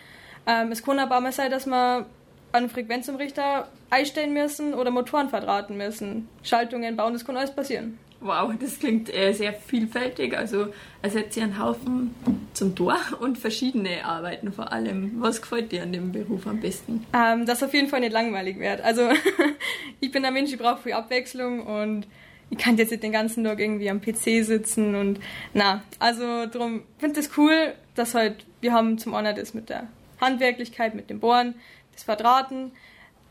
Ähm, 0.46 0.72
es 0.72 0.84
kann 0.84 1.00
aber 1.00 1.18
auch 1.18 1.22
mal 1.22 1.32
sein, 1.32 1.52
dass 1.52 1.66
wir 1.66 2.06
einen 2.52 2.70
Frequenzumrichter 2.70 3.68
einstellen 3.90 4.34
müssen 4.34 4.74
oder 4.74 4.92
Motoren 4.92 5.30
verdrahten 5.30 5.78
müssen. 5.78 6.28
Schaltungen 6.44 6.96
bauen, 6.96 7.14
das 7.14 7.26
kann 7.26 7.38
alles 7.38 7.54
passieren. 7.56 7.98
Wow, 8.20 8.54
das 8.60 8.80
klingt 8.80 9.14
äh, 9.14 9.34
sehr 9.34 9.54
vielfältig. 9.54 10.38
Also, 10.38 10.68
als 11.02 11.14
hättet 11.14 11.36
ihr 11.36 11.44
einen 11.44 11.60
Haufen 11.60 12.16
zum 12.54 12.74
Tor 12.74 12.98
und 13.20 13.38
verschiedene 13.38 14.06
Arbeiten 14.06 14.54
vor 14.54 14.72
allem. 14.72 15.14
Was 15.18 15.42
gefällt 15.42 15.72
dir 15.72 15.84
an 15.84 15.92
dem 15.92 16.14
Beruf 16.14 16.48
am 16.48 16.62
besten? 16.62 17.06
Ähm, 17.14 17.46
dass 17.46 17.64
auf 17.64 17.74
jeden 17.74 17.90
Fall 17.90 18.00
nicht 18.00 18.14
langweilig 18.14 18.60
wird. 18.60 18.82
Also 18.82 19.10
ich 20.00 20.12
bin 20.12 20.24
ein 20.24 20.34
Mensch, 20.34 20.54
ich 20.54 20.58
brauche 20.58 20.82
viel 20.82 20.94
Abwechslung 20.94 21.66
und 21.66 22.08
ich 22.54 22.60
kann 22.60 22.78
jetzt 22.78 22.92
nicht 22.92 23.02
den 23.02 23.12
ganzen 23.12 23.44
Tag 23.44 23.60
irgendwie 23.60 23.90
am 23.90 24.00
PC 24.00 24.46
sitzen 24.46 24.94
und 24.94 25.20
na, 25.56 25.84
also 25.98 26.46
drum 26.46 26.84
finde 27.00 27.20
ich 27.20 27.28
das 27.28 27.38
cool, 27.38 27.74
dass 27.96 28.14
halt 28.14 28.46
wir 28.62 28.74
haben 28.74 29.00
zum 29.00 29.16
einen 29.16 29.36
das 29.36 29.56
mit 29.56 29.70
der 29.70 29.88
Handwerklichkeit, 30.22 30.94
mit 30.94 31.10
dem 31.10 31.20
Bohren, 31.20 31.56
das 31.94 32.04
Verdrahten. 32.04 32.72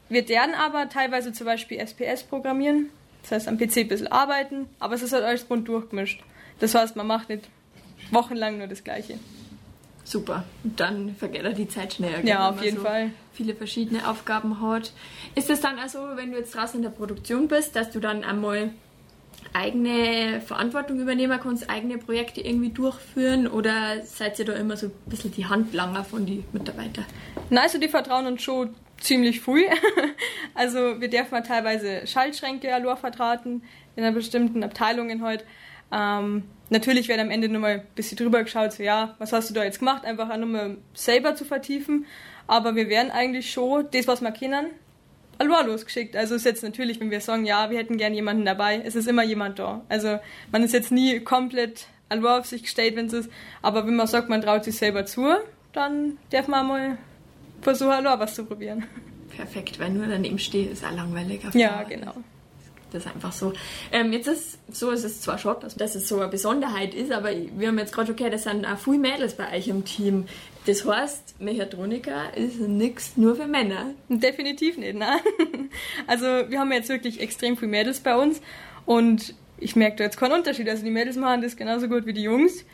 Wir 0.09 0.29
werden 0.29 0.55
aber 0.55 0.89
teilweise 0.89 1.33
zum 1.33 1.47
Beispiel 1.47 1.79
SPS 1.79 2.25
programmieren, 2.25 2.91
das 3.23 3.31
heißt 3.31 3.49
am 3.49 3.59
PC 3.59 3.79
ein 3.79 3.89
bisschen 3.89 4.09
arbeiten, 4.09 4.69
aber 4.81 4.97
es 4.97 5.03
ist 5.03 5.13
halt 5.13 5.23
alles 5.23 5.45
bunt 5.45 5.69
durchgemischt. 5.69 6.21
Das 6.59 6.75
heißt, 6.75 6.97
man 6.97 7.07
macht 7.07 7.29
nicht 7.29 7.49
wochenlang 8.11 8.59
nur 8.59 8.67
das 8.67 8.83
Gleiche. 8.83 9.21
Super. 10.05 10.45
Und 10.65 10.81
dann 10.81 11.15
vergeht 11.15 11.45
er 11.45 11.53
die 11.53 11.69
Zeit 11.69 11.95
schneller. 11.95 12.25
Ja, 12.25 12.51
auf 12.51 12.63
jeden 12.63 12.79
so 12.79 12.83
Fall. 12.83 13.13
Viele 13.33 13.55
verschiedene 13.55 14.09
Aufgaben 14.09 14.61
hat. 14.61 14.93
Ist 15.37 15.49
es 15.49 15.61
dann 15.61 15.79
also, 15.79 16.01
wenn 16.17 16.33
du 16.33 16.39
jetzt 16.39 16.57
draußen 16.57 16.79
in 16.79 16.83
der 16.83 16.91
Produktion 16.91 17.47
bist, 17.47 17.77
dass 17.77 17.91
du 17.91 18.01
dann 18.01 18.25
einmal 18.25 18.73
eigene 19.53 20.41
Verantwortung 20.41 21.01
übernehmen 21.01 21.39
kannst, 21.43 21.69
eigene 21.69 21.99
Projekte 21.99 22.41
irgendwie 22.41 22.71
durchführen 22.71 23.47
oder 23.47 24.03
seid 24.05 24.39
ihr 24.39 24.45
da 24.45 24.55
immer 24.55 24.77
so 24.77 24.87
ein 24.87 24.93
bisschen 25.07 25.33
die 25.33 25.47
Handlanger 25.47 26.05
von 26.05 26.27
den 26.27 26.45
Mitarbeitern? 26.53 27.05
Na, 27.51 27.63
also 27.63 27.79
die 27.79 27.89
vertrauen 27.89 28.27
uns 28.27 28.43
schon 28.43 28.75
ziemlich 28.99 29.41
früh. 29.41 29.65
also 30.55 31.01
wir 31.01 31.09
dürfen 31.09 31.33
mal 31.33 31.43
teilweise 31.43 32.07
Schaltschränke 32.07 32.75
allein 32.75 32.97
vertraten 32.97 33.63
in 33.97 34.05
einer 34.05 34.15
bestimmten 34.15 34.63
Abteilungen 34.63 35.23
heute. 35.23 35.45
Ähm, 35.93 36.45
natürlich 36.71 37.09
wird 37.09 37.21
am 37.21 37.31
Ende 37.31 37.49
nochmal 37.49 37.81
ein 37.81 37.87
bisschen 37.95 38.17
drüber 38.17 38.43
geschaut, 38.43 38.73
so 38.73 38.83
ja, 38.83 39.15
was 39.19 39.33
hast 39.33 39.51
du 39.51 39.55
da 39.55 39.65
jetzt 39.65 39.81
gemacht, 39.81 40.05
einfach 40.05 40.31
auch 40.31 40.37
nochmal 40.39 40.79
selber 40.95 41.35
zu 41.35 41.45
vertiefen. 41.45 42.07
Aber 42.47 42.75
wir 42.75 42.89
werden 42.89 43.11
eigentlich 43.11 43.53
schon 43.53 43.87
das, 43.93 44.07
was 44.07 44.21
wir 44.21 44.33
kennen, 44.33 44.67
allein 45.51 45.67
losgeschickt. 45.67 46.17
Also 46.17 46.35
ist 46.35 46.45
jetzt 46.45 46.63
natürlich, 46.63 47.01
wenn 47.01 47.11
wir 47.11 47.21
sagen, 47.21 47.45
ja, 47.45 47.71
wir 47.71 47.79
hätten 47.79 47.97
gern 47.97 48.15
jemanden 48.15 48.45
dabei, 48.45 48.83
es 48.85 48.95
ist 48.95 49.09
immer 49.09 49.23
jemand 49.23 49.59
da. 49.59 49.83
Also 49.89 50.19
man 50.51 50.63
ist 50.63 50.73
jetzt 50.73 50.93
nie 50.93 51.21
komplett 51.21 51.87
allein 52.09 52.41
auf 52.41 52.47
sich 52.47 52.63
gestellt, 52.63 52.97
wenn 52.97 53.07
es 53.07 53.13
ist. 53.13 53.31
Aber 53.63 53.87
wenn 53.87 53.97
man 53.97 54.07
sagt, 54.07 54.29
man 54.29 54.43
traut 54.43 54.65
sich 54.65 54.77
selber 54.77 55.07
zu, 55.07 55.35
dann 55.73 56.19
darf 56.31 56.49
man 56.49 56.67
mal 56.67 56.99
versuchen, 57.61 57.93
allein 57.93 58.19
was 58.19 58.35
zu 58.35 58.45
probieren. 58.45 58.85
Perfekt, 59.35 59.81
weil 59.81 59.91
nur 59.91 60.07
daneben 60.07 60.39
stehe, 60.39 60.69
ist 60.69 60.85
auch 60.85 60.95
langweilig. 60.95 61.41
Ja, 61.55 61.83
genau. 61.85 62.15
Das 62.93 63.07
ist 63.07 63.15
einfach 63.15 63.33
so. 63.33 63.53
Ähm, 63.91 64.13
jetzt 64.13 64.29
ist 64.29 64.59
so, 64.71 64.91
ist 64.91 65.05
es 65.05 65.21
zwar 65.21 65.39
schon, 65.39 65.57
dass 65.77 65.95
es 65.95 66.09
so 66.09 66.21
eine 66.21 66.29
Besonderheit 66.29 66.95
ist, 66.95 67.13
aber 67.13 67.31
wir 67.31 67.69
haben 67.69 67.79
jetzt 67.79 67.93
gerade 67.93 68.09
schon 68.09 68.17
gehört, 68.17 68.35
es 68.35 68.45
sind 68.45 68.67
auch 68.67 68.79
viele 68.79 68.99
Mädels 68.99 69.35
bei 69.35 69.57
euch 69.57 69.69
im 69.69 69.85
Team. 69.85 70.27
Das 70.67 70.87
heißt, 70.87 71.41
Mechatroniker 71.41 72.37
ist 72.37 72.61
nichts 72.61 73.17
nur 73.17 73.35
für 73.35 73.47
Männer. 73.47 73.95
Definitiv 74.09 74.79
nicht, 74.79 74.97
ne? 74.97 75.07
Also 76.07 76.27
wir 76.27 76.61
haben 76.61 76.73
jetzt 76.73 76.89
wirklich 76.89 77.21
extrem 77.21 77.57
viele 77.57 77.71
Mädels 77.71 78.01
bei 78.01 78.17
uns 78.17 78.41
und 78.85 79.35
ich 79.59 79.77
merke 79.77 79.97
da 79.97 80.05
jetzt 80.05 80.19
keinen 80.19 80.33
Unterschied. 80.33 80.69
Also 80.69 80.85
die 80.85 80.91
Mädels 80.91 81.17
machen 81.17 81.43
das 81.43 81.57
genauso 81.57 81.89
gut 81.89 82.07
wie 82.07 82.13
die 82.13 82.23
Jungs. 82.23 82.65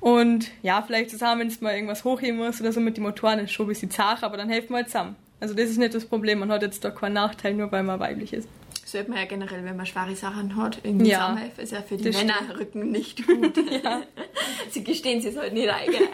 Und 0.00 0.50
ja, 0.62 0.82
vielleicht 0.82 1.10
zusammen, 1.10 1.40
wenn 1.40 1.48
es 1.48 1.60
mal 1.60 1.74
irgendwas 1.74 2.04
hochheben 2.04 2.36
muss 2.36 2.60
oder 2.60 2.72
so 2.72 2.80
mit 2.80 2.96
den 2.96 3.04
Motoren, 3.04 3.38
ist 3.40 3.52
schon 3.52 3.66
ein 3.66 3.70
bisschen 3.70 3.90
zart, 3.90 4.22
aber 4.22 4.36
dann 4.36 4.48
helfen 4.48 4.70
wir 4.70 4.76
halt 4.76 4.88
zusammen. 4.88 5.16
Also 5.40 5.54
das 5.54 5.70
ist 5.70 5.78
nicht 5.78 5.94
das 5.94 6.04
Problem. 6.04 6.38
Man 6.38 6.50
hat 6.50 6.62
jetzt 6.62 6.84
da 6.84 6.90
keinen 6.90 7.14
Nachteil, 7.14 7.54
nur 7.54 7.72
weil 7.72 7.82
man 7.82 8.00
weiblich 8.00 8.32
ist. 8.32 8.48
Sollte 8.88 9.10
man 9.10 9.18
ja 9.18 9.24
generell, 9.24 9.64
wenn 9.64 9.76
man 9.76 9.84
schwere 9.84 10.14
Sachen 10.14 10.54
hat, 10.54 10.78
irgendwie 10.84 11.08
Ja, 11.10 11.18
zusammenhelfen, 11.22 11.64
ist 11.64 11.72
ja 11.72 11.82
für 11.82 11.96
die 11.96 12.04
das 12.04 12.16
Männerrücken 12.22 12.92
nicht 12.92 13.26
gut. 13.26 13.52
Sie 14.70 14.84
gestehen 14.84 15.20
sie 15.20 15.36
halt 15.36 15.52
nicht 15.54 15.68
ein. 15.68 15.90
gell? 15.90 16.08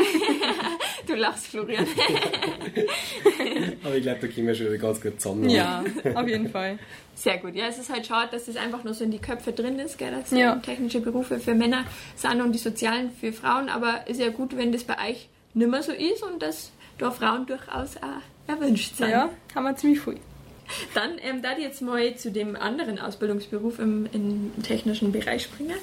du 1.07 1.15
lachst, 1.15 1.49
Florian. 1.49 1.87
Aber 3.85 3.95
ich 3.95 4.03
glaube, 4.03 4.21
da 4.21 4.27
kommen 4.29 4.47
wir 4.47 4.55
schon 4.55 4.67
wieder 4.69 4.79
ganz 4.79 5.01
gut 5.03 5.21
zusammen. 5.21 5.51
Ja, 5.51 5.85
auf 6.15 6.27
jeden 6.27 6.49
Fall. 6.49 6.79
Sehr 7.15 7.39
gut. 7.39 7.55
Ja, 7.55 7.67
es 7.67 7.79
ist 7.79 7.91
halt 7.93 8.07
schade, 8.07 8.31
dass 8.33 8.47
das 8.47 8.57
einfach 8.57 8.85
nur 8.85 8.95
so 8.95 9.05
in 9.05 9.11
die 9.11 9.19
Köpfe 9.19 9.53
drin 9.53 9.79
ist, 9.79 9.99
gell, 9.99 10.11
dass 10.11 10.31
Ja. 10.31 10.57
technische 10.57 11.01
Berufe 11.01 11.39
für 11.41 11.55
Männer 11.55 11.85
sind 12.17 12.41
und 12.41 12.53
die 12.53 12.59
sozialen 12.59 13.11
für 13.11 13.33
Frauen. 13.35 13.69
Aber 13.69 14.07
ist 14.07 14.19
ja 14.21 14.31
gut, 14.31 14.57
wenn 14.57 14.73
das 14.73 14.85
bei 14.85 14.97
euch 15.11 15.29
nicht 15.55 15.71
mehr 15.71 15.83
so 15.83 15.93
ist 15.93 16.23
und 16.23 16.41
dass 16.43 16.73
da 16.99 17.11
Frauen 17.11 17.47
durchaus 17.47 17.97
auch 17.99 18.23
erwünscht 18.51 18.97
sind. 18.97 19.11
Ja, 19.11 19.29
haben 19.55 19.65
wir 19.65 19.77
ziemlich 19.77 20.01
viel. 20.01 20.17
Dann 20.95 21.13
ähm, 21.23 21.43
da 21.43 21.57
jetzt 21.59 21.83
mal 21.83 22.15
zu 22.17 22.31
dem 22.31 22.57
anderen 22.57 22.99
Ausbildungsberuf 22.99 23.79
im, 23.79 24.09
im 24.13 24.53
technischen 24.63 25.13
Bereich 25.13 25.45
springen. 25.45 25.77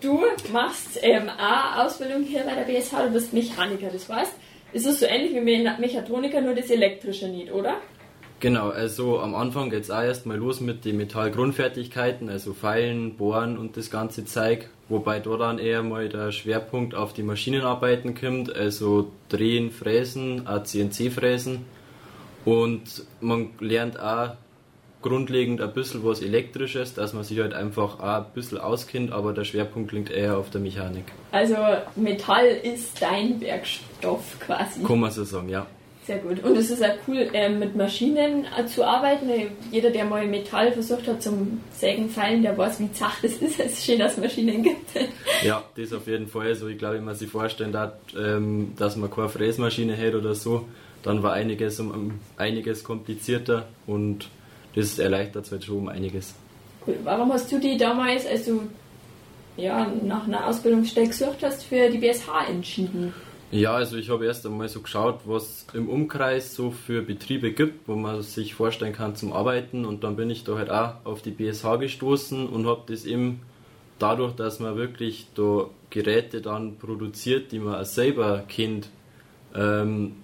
Du 0.00 0.22
machst 0.52 0.98
ähm, 1.02 1.28
eine 1.36 1.84
Ausbildung 1.84 2.22
hier 2.22 2.42
bei 2.42 2.54
der 2.54 2.62
BSH, 2.62 2.92
du 3.06 3.12
bist 3.12 3.32
Mechaniker, 3.32 3.88
das 3.92 4.08
heißt, 4.08 4.32
es 4.72 4.86
ist 4.86 5.00
so 5.00 5.06
ähnlich 5.06 5.34
wie 5.34 5.40
Me- 5.40 5.76
Mechatroniker, 5.78 6.40
nur 6.40 6.54
das 6.54 6.70
Elektrische 6.70 7.28
nicht, 7.28 7.52
oder? 7.52 7.76
Genau, 8.38 8.68
also 8.68 9.18
am 9.18 9.34
Anfang 9.34 9.70
geht 9.70 9.84
es 9.84 9.90
auch 9.90 10.02
erstmal 10.02 10.36
los 10.36 10.60
mit 10.60 10.84
den 10.84 10.98
Metallgrundfertigkeiten, 10.98 12.28
also 12.28 12.52
Feilen, 12.52 13.16
Bohren 13.16 13.56
und 13.56 13.78
das 13.78 13.90
ganze 13.90 14.26
Zeug, 14.26 14.68
wobei 14.90 15.20
da 15.20 15.36
dann 15.38 15.58
eher 15.58 15.82
mal 15.82 16.10
der 16.10 16.32
Schwerpunkt 16.32 16.94
auf 16.94 17.14
die 17.14 17.22
Maschinenarbeiten 17.22 18.14
kommt, 18.14 18.54
also 18.54 19.10
Drehen, 19.30 19.70
Fräsen, 19.70 20.46
auch 20.46 20.62
CNC-Fräsen 20.64 21.64
und 22.46 23.04
man 23.20 23.50
lernt 23.58 24.00
auch 24.00 24.36
grundlegend 25.02 25.60
ein 25.60 25.72
bisschen 25.72 26.04
was 26.04 26.22
Elektrisches, 26.22 26.94
dass 26.94 27.12
man 27.12 27.24
sich 27.24 27.38
halt 27.40 27.52
einfach 27.52 28.00
auch 28.00 28.24
ein 28.24 28.32
bisschen 28.34 28.58
auskennt, 28.58 29.12
aber 29.12 29.32
der 29.32 29.44
Schwerpunkt 29.44 29.92
liegt 29.92 30.10
eher 30.10 30.38
auf 30.38 30.48
der 30.50 30.60
Mechanik. 30.60 31.04
Also 31.32 31.56
Metall 31.96 32.46
ist 32.46 33.02
dein 33.02 33.40
Werkstoff 33.40 34.38
quasi. 34.40 34.82
Kann 34.82 35.00
man 35.00 35.10
so 35.10 35.24
sagen, 35.24 35.48
ja. 35.48 35.66
Sehr 36.06 36.18
gut. 36.18 36.42
Und 36.44 36.56
es 36.56 36.70
ist 36.70 36.84
auch 36.84 36.94
cool, 37.08 37.28
ähm, 37.32 37.58
mit 37.58 37.74
Maschinen 37.74 38.46
äh, 38.56 38.64
zu 38.66 38.86
arbeiten. 38.86 39.28
Jeder, 39.72 39.90
der 39.90 40.04
mal 40.04 40.24
Metall 40.24 40.70
versucht 40.70 41.08
hat 41.08 41.20
zum 41.20 41.60
Sägen 41.72 42.08
fallen, 42.08 42.42
der 42.42 42.56
weiß, 42.56 42.78
wie 42.78 42.92
zart 42.92 43.24
es 43.24 43.38
ist. 43.38 43.58
Es 43.60 43.72
ist 43.72 43.86
schön, 43.86 43.98
dass 43.98 44.12
es 44.12 44.18
Maschinen 44.18 44.62
gibt. 44.62 44.88
Ja, 45.42 45.64
das 45.76 45.92
auf 45.92 46.06
jeden 46.06 46.28
Fall. 46.28 46.46
Also 46.46 46.68
ich 46.68 46.78
glaube, 46.78 46.96
wenn 46.96 47.04
man 47.04 47.16
sich 47.16 47.28
vorstellen 47.28 47.72
darf, 47.72 47.94
ähm, 48.16 48.74
dass 48.78 48.94
man 48.94 49.10
keine 49.10 49.28
Fräsmaschine 49.28 49.94
hätte 49.94 50.18
oder 50.18 50.36
so, 50.36 50.68
dann 51.02 51.22
war 51.22 51.32
einiges 51.32 51.80
um 51.80 52.18
einiges 52.36 52.84
komplizierter 52.84 53.66
und 53.86 54.28
das 54.74 54.98
erleichtert 54.98 55.46
es 55.46 55.52
halt 55.52 55.64
schon 55.64 55.78
um 55.78 55.88
einiges. 55.88 56.34
Cool. 56.86 56.96
Warum 57.04 57.32
hast 57.32 57.50
du 57.50 57.58
die 57.58 57.76
damals, 57.76 58.26
als 58.26 58.44
du 58.44 58.62
ja, 59.56 59.90
nach 60.02 60.26
einer 60.26 60.46
Ausbildungsstelle 60.46 61.08
gesucht 61.08 61.38
hast, 61.42 61.64
für 61.64 61.88
die 61.88 61.98
BSH 61.98 62.28
entschieden? 62.48 63.14
Ja, 63.52 63.74
also 63.74 63.96
ich 63.96 64.10
habe 64.10 64.26
erst 64.26 64.44
einmal 64.44 64.68
so 64.68 64.80
geschaut, 64.80 65.20
was 65.24 65.66
im 65.72 65.88
Umkreis 65.88 66.54
so 66.54 66.72
für 66.72 67.02
Betriebe 67.02 67.52
gibt, 67.52 67.88
wo 67.88 67.94
man 67.94 68.22
sich 68.22 68.54
vorstellen 68.54 68.92
kann 68.92 69.14
zum 69.14 69.32
Arbeiten 69.32 69.84
und 69.84 70.02
dann 70.02 70.16
bin 70.16 70.30
ich 70.30 70.42
da 70.44 70.56
halt 70.56 70.68
auch 70.68 70.94
auf 71.04 71.22
die 71.22 71.30
BSH 71.30 71.76
gestoßen 71.78 72.48
und 72.48 72.66
habe 72.66 72.82
das 72.88 73.04
eben 73.04 73.40
dadurch, 73.98 74.34
dass 74.34 74.58
man 74.58 74.76
wirklich 74.76 75.28
da 75.34 75.70
Geräte 75.90 76.42
dann 76.42 76.76
produziert, 76.76 77.52
die 77.52 77.60
man 77.60 77.76
auch 77.76 77.84
selber 77.84 78.42
kennt, 78.48 78.90
ähm, 79.54 80.16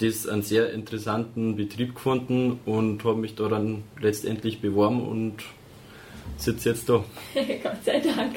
das 0.00 0.26
einen 0.26 0.42
sehr 0.42 0.72
interessanten 0.72 1.56
Betrieb 1.56 1.94
gefunden 1.94 2.60
und 2.66 3.04
habe 3.04 3.16
mich 3.16 3.34
da 3.34 3.48
dann 3.48 3.84
letztendlich 4.00 4.60
beworben 4.60 5.06
und 5.06 5.34
sitze 6.36 6.70
jetzt 6.70 6.88
da. 6.88 7.04
Gott 7.62 7.84
sei 7.84 8.00
Dank. 8.00 8.36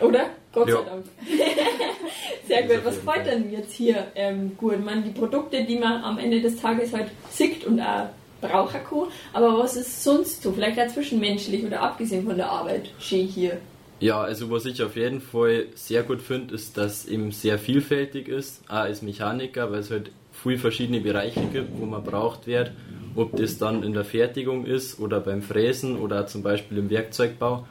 Oder? 0.00 0.30
Gott 0.52 0.68
ja. 0.68 0.76
sei 0.76 0.84
Dank. 0.84 1.04
Sehr 2.48 2.62
gut. 2.62 2.84
Was 2.84 2.96
freut 2.96 3.26
denn 3.26 3.52
jetzt 3.52 3.72
hier 3.72 4.06
ähm, 4.14 4.56
gut? 4.56 4.82
Man, 4.82 5.04
die 5.04 5.10
Produkte, 5.10 5.64
die 5.64 5.76
man 5.76 6.02
am 6.02 6.18
Ende 6.18 6.40
des 6.40 6.56
Tages 6.56 6.92
halt 6.92 7.10
sieht 7.30 7.64
und 7.64 7.80
auch 7.80 8.08
braucht 8.40 8.76
aber 9.32 9.58
was 9.58 9.76
ist 9.76 10.04
sonst 10.04 10.42
so? 10.42 10.52
Vielleicht 10.52 10.78
auch 10.78 10.86
zwischenmenschlich 10.88 11.64
oder 11.64 11.82
abgesehen 11.82 12.24
von 12.24 12.36
der 12.36 12.50
Arbeit 12.50 12.90
schön 13.00 13.26
hier? 13.26 13.60
Ja, 14.00 14.20
also 14.20 14.48
was 14.50 14.64
ich 14.64 14.80
auf 14.82 14.94
jeden 14.94 15.20
Fall 15.20 15.66
sehr 15.74 16.04
gut 16.04 16.22
finde, 16.22 16.54
ist, 16.54 16.76
dass 16.76 17.06
eben 17.06 17.32
sehr 17.32 17.58
vielfältig 17.58 18.28
ist, 18.28 18.62
auch 18.68 18.76
als 18.76 19.02
Mechaniker, 19.02 19.72
weil 19.72 19.80
es 19.80 19.90
halt 19.90 20.12
viele 20.42 20.58
verschiedene 20.58 21.00
Bereiche 21.00 21.42
gibt, 21.52 21.78
wo 21.78 21.86
man 21.86 22.02
braucht 22.02 22.46
wird, 22.46 22.72
ob 23.14 23.36
das 23.36 23.58
dann 23.58 23.82
in 23.82 23.92
der 23.92 24.04
Fertigung 24.04 24.64
ist 24.64 25.00
oder 25.00 25.20
beim 25.20 25.42
Fräsen 25.42 25.98
oder 25.98 26.26
zum 26.26 26.42
Beispiel 26.42 26.78
im 26.78 26.90
Werkzeugbau. 26.90 27.66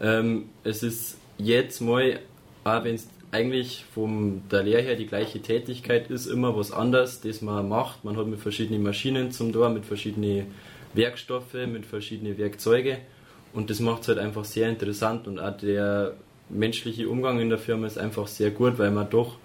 Ähm, 0.00 0.46
es 0.64 0.82
ist 0.82 1.18
jetzt 1.38 1.80
mal, 1.80 2.20
auch 2.64 2.84
wenn 2.84 2.94
es 2.94 3.08
eigentlich 3.32 3.84
von 3.92 4.42
der 4.50 4.62
Lehre 4.62 4.82
her 4.82 4.96
die 4.96 5.06
gleiche 5.06 5.40
Tätigkeit 5.40 6.10
ist, 6.10 6.26
immer 6.26 6.56
was 6.56 6.72
anderes, 6.72 7.20
das 7.20 7.42
man 7.42 7.68
macht. 7.68 8.04
Man 8.04 8.16
hat 8.16 8.26
mit 8.26 8.40
verschiedenen 8.40 8.82
Maschinen 8.82 9.30
zum 9.32 9.52
Tor, 9.52 9.68
mit 9.68 9.84
verschiedenen 9.84 10.46
Werkstoffe, 10.94 11.54
mit 11.54 11.84
verschiedenen 11.84 12.38
Werkzeuge 12.38 12.98
und 13.56 13.70
das 13.70 13.80
macht 13.80 14.02
es 14.02 14.08
halt 14.08 14.18
einfach 14.18 14.44
sehr 14.44 14.68
interessant 14.68 15.26
und 15.26 15.38
auch 15.38 15.56
der 15.56 16.14
menschliche 16.48 17.08
Umgang 17.08 17.40
in 17.40 17.48
der 17.48 17.58
Firma 17.58 17.86
ist 17.86 17.98
einfach 17.98 18.26
sehr 18.26 18.50
gut, 18.50 18.78
weil 18.78 18.90
man 18.90 19.08
doch 19.08 19.38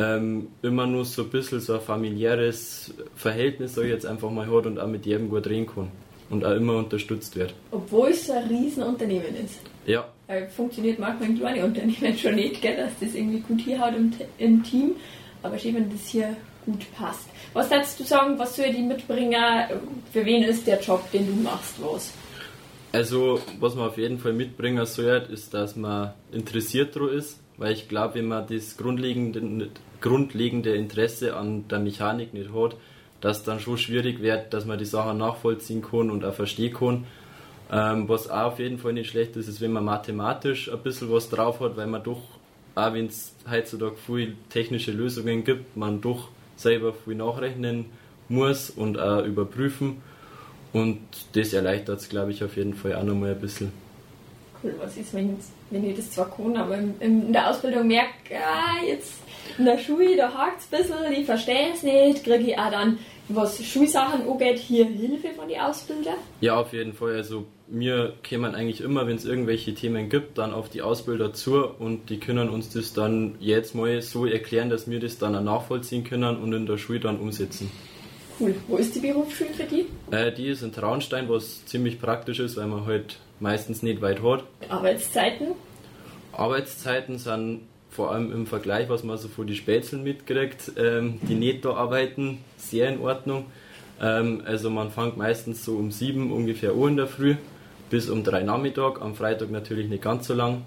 ähm, 0.00 0.48
immer 0.62 0.86
nur 0.86 1.04
so 1.04 1.22
ein 1.22 1.28
bisschen 1.28 1.60
so 1.60 1.74
ein 1.74 1.80
familiäres 1.80 2.94
Verhältnis, 3.14 3.76
ich 3.76 3.88
jetzt 3.88 4.06
einfach 4.06 4.30
mal, 4.30 4.46
hat 4.46 4.66
und 4.66 4.78
auch 4.78 4.86
mit 4.86 5.04
jedem 5.04 5.28
gut 5.28 5.46
reden 5.46 5.66
kann 5.66 5.88
und 6.30 6.44
auch 6.44 6.54
immer 6.54 6.76
unterstützt 6.76 7.36
wird. 7.36 7.52
Obwohl 7.70 8.08
es 8.10 8.26
so 8.26 8.32
ein 8.32 8.48
Riesenunternehmen 8.48 9.34
ist. 9.44 9.60
Ja. 9.86 10.08
Weil 10.26 10.48
funktioniert 10.48 10.98
manchmal 10.98 11.30
in 11.30 11.38
kleinen 11.38 11.64
Unternehmen 11.64 12.16
schon 12.16 12.36
nicht, 12.36 12.62
gell, 12.62 12.76
dass 12.76 12.92
das 13.00 13.14
irgendwie 13.14 13.40
gut 13.40 13.60
hier 13.60 13.78
hat 13.78 13.94
im, 13.96 14.12
im 14.38 14.62
Team. 14.62 14.92
Aber 15.42 15.58
schön, 15.58 15.74
wenn 15.74 15.90
das 15.90 16.06
hier 16.06 16.36
gut 16.64 16.86
passt. 16.94 17.28
Was 17.52 17.68
darfst 17.68 17.98
du 17.98 18.04
sagen, 18.04 18.38
was 18.38 18.56
soll 18.56 18.72
die 18.72 18.82
Mitbringer, 18.82 19.68
für 20.12 20.24
wen 20.24 20.44
ist 20.44 20.66
der 20.66 20.80
Job, 20.80 21.10
den 21.12 21.26
du 21.26 21.42
machst, 21.42 21.74
was? 21.82 22.12
Also, 22.92 23.40
was 23.58 23.74
man 23.74 23.88
auf 23.88 23.98
jeden 23.98 24.18
Fall 24.18 24.32
mitbringen 24.32 24.84
soll, 24.86 25.26
ist, 25.30 25.54
dass 25.54 25.76
man 25.76 26.12
interessiert 26.32 26.96
daran 26.96 27.10
ist, 27.10 27.40
weil 27.56 27.72
ich 27.72 27.88
glaube, 27.88 28.16
wenn 28.16 28.26
man 28.26 28.46
das 28.46 28.76
grundlegende, 28.76 29.68
grundlegende 30.00 30.74
Interesse 30.74 31.36
an 31.36 31.68
der 31.68 31.78
Mechanik 31.78 32.34
nicht 32.34 32.52
hat, 32.52 32.76
dass 33.20 33.42
dann 33.42 33.60
schon 33.60 33.78
schwierig 33.78 34.20
wird, 34.20 34.52
dass 34.54 34.64
man 34.64 34.78
die 34.78 34.84
Sachen 34.84 35.18
nachvollziehen 35.18 35.82
kann 35.82 36.10
und 36.10 36.24
auch 36.24 36.34
verstehen 36.34 36.74
kann. 36.74 37.06
Ähm, 37.72 38.08
was 38.08 38.28
auch 38.28 38.52
auf 38.52 38.58
jeden 38.58 38.78
Fall 38.78 38.92
nicht 38.92 39.10
schlecht 39.10 39.36
ist, 39.36 39.46
ist, 39.46 39.60
wenn 39.60 39.72
man 39.72 39.84
mathematisch 39.84 40.72
ein 40.72 40.78
bisschen 40.78 41.12
was 41.12 41.28
drauf 41.28 41.60
hat, 41.60 41.76
weil 41.76 41.86
man 41.86 42.02
doch, 42.02 42.22
auch 42.74 42.92
wenn 42.92 43.06
es 43.06 43.34
heutzutage 43.48 43.96
viele 44.06 44.34
technische 44.48 44.90
Lösungen 44.90 45.44
gibt, 45.44 45.76
man 45.76 46.00
doch 46.00 46.28
selber 46.56 46.92
viel 46.92 47.14
nachrechnen 47.14 47.86
muss 48.28 48.70
und 48.70 48.98
auch 48.98 49.24
überprüfen. 49.24 50.02
Und 50.72 51.00
das 51.32 51.52
erleichtert 51.52 52.00
es, 52.00 52.08
glaube 52.08 52.30
ich, 52.32 52.42
auf 52.44 52.56
jeden 52.56 52.74
Fall 52.74 52.94
auch 52.94 53.02
nochmal 53.02 53.32
ein 53.32 53.40
bisschen. 53.40 53.72
Cool, 54.62 54.74
was 54.78 54.96
ist, 54.96 55.14
wenn, 55.14 55.38
wenn 55.70 55.88
ich 55.88 55.96
das 55.96 56.10
zwar 56.10 56.30
kann, 56.30 56.56
aber 56.56 56.76
in, 56.76 56.94
in 57.00 57.32
der 57.32 57.50
Ausbildung 57.50 57.86
merke, 57.86 58.36
ah, 58.36 58.84
jetzt 58.86 59.14
in 59.58 59.64
der 59.64 59.78
Schule, 59.78 60.16
da 60.16 60.32
hakt 60.32 60.60
es 60.60 60.72
ein 60.72 60.98
bisschen, 60.98 61.12
ich 61.12 61.26
verstehe 61.26 61.72
es 61.72 61.82
nicht, 61.82 62.24
kriege 62.24 62.50
ich 62.50 62.58
auch 62.58 62.70
dann, 62.70 62.98
was 63.28 63.62
Schulsachen 63.64 64.28
angeht, 64.28 64.58
hier 64.58 64.86
Hilfe 64.86 65.28
von 65.30 65.48
den 65.48 65.60
Ausbildern? 65.60 66.16
Ja, 66.40 66.60
auf 66.60 66.72
jeden 66.72 66.92
Fall. 66.92 67.16
Also 67.16 67.46
mir 67.68 68.14
kämen 68.22 68.54
eigentlich 68.54 68.80
immer, 68.80 69.06
wenn 69.06 69.16
es 69.16 69.24
irgendwelche 69.24 69.74
Themen 69.74 70.08
gibt, 70.08 70.38
dann 70.38 70.52
auf 70.52 70.68
die 70.68 70.82
Ausbilder 70.82 71.32
zu 71.32 71.64
und 71.64 72.10
die 72.10 72.18
können 72.18 72.48
uns 72.48 72.70
das 72.70 72.92
dann 72.92 73.36
jetzt 73.38 73.74
mal 73.74 74.02
so 74.02 74.26
erklären, 74.26 74.70
dass 74.70 74.90
wir 74.90 75.00
das 75.00 75.18
dann 75.18 75.36
auch 75.36 75.42
nachvollziehen 75.42 76.04
können 76.04 76.36
und 76.36 76.52
in 76.52 76.66
der 76.66 76.78
Schule 76.78 77.00
dann 77.00 77.18
umsetzen. 77.18 77.70
Cool. 78.40 78.54
Wo 78.68 78.76
ist 78.76 78.94
die 78.94 79.00
Berufsschule 79.00 79.50
für 79.50 79.64
die? 79.64 79.86
Äh, 80.10 80.32
die 80.32 80.48
ist 80.48 80.62
in 80.62 80.72
Traunstein, 80.72 81.28
was 81.28 81.64
ziemlich 81.66 82.00
praktisch 82.00 82.40
ist, 82.40 82.56
weil 82.56 82.66
man 82.66 82.86
halt 82.86 83.18
meistens 83.40 83.82
nicht 83.82 84.00
weit 84.02 84.22
hat. 84.22 84.44
Arbeitszeiten? 84.68 85.48
Arbeitszeiten 86.32 87.18
sind 87.18 87.62
vor 87.90 88.12
allem 88.12 88.32
im 88.32 88.46
Vergleich, 88.46 88.88
was 88.88 89.02
man 89.02 89.18
so 89.18 89.28
von 89.28 89.46
den 89.46 89.56
Spätzeln 89.56 90.04
mitkriegt, 90.04 90.72
ähm, 90.76 91.18
die 91.22 91.34
nicht 91.34 91.64
da 91.64 91.74
arbeiten, 91.74 92.38
sehr 92.56 92.88
in 92.88 93.00
Ordnung. 93.00 93.46
Ähm, 94.00 94.42
also 94.46 94.70
man 94.70 94.90
fängt 94.90 95.16
meistens 95.16 95.64
so 95.64 95.74
um 95.74 95.90
sieben 95.90 96.32
ungefähr 96.32 96.74
Uhr 96.76 96.88
in 96.88 96.96
der 96.96 97.08
Früh 97.08 97.34
bis 97.90 98.08
um 98.08 98.22
drei 98.22 98.42
Nachmittag. 98.42 99.02
Am 99.02 99.14
Freitag 99.14 99.50
natürlich 99.50 99.88
nicht 99.88 100.02
ganz 100.02 100.28
so 100.28 100.34
lang. 100.34 100.62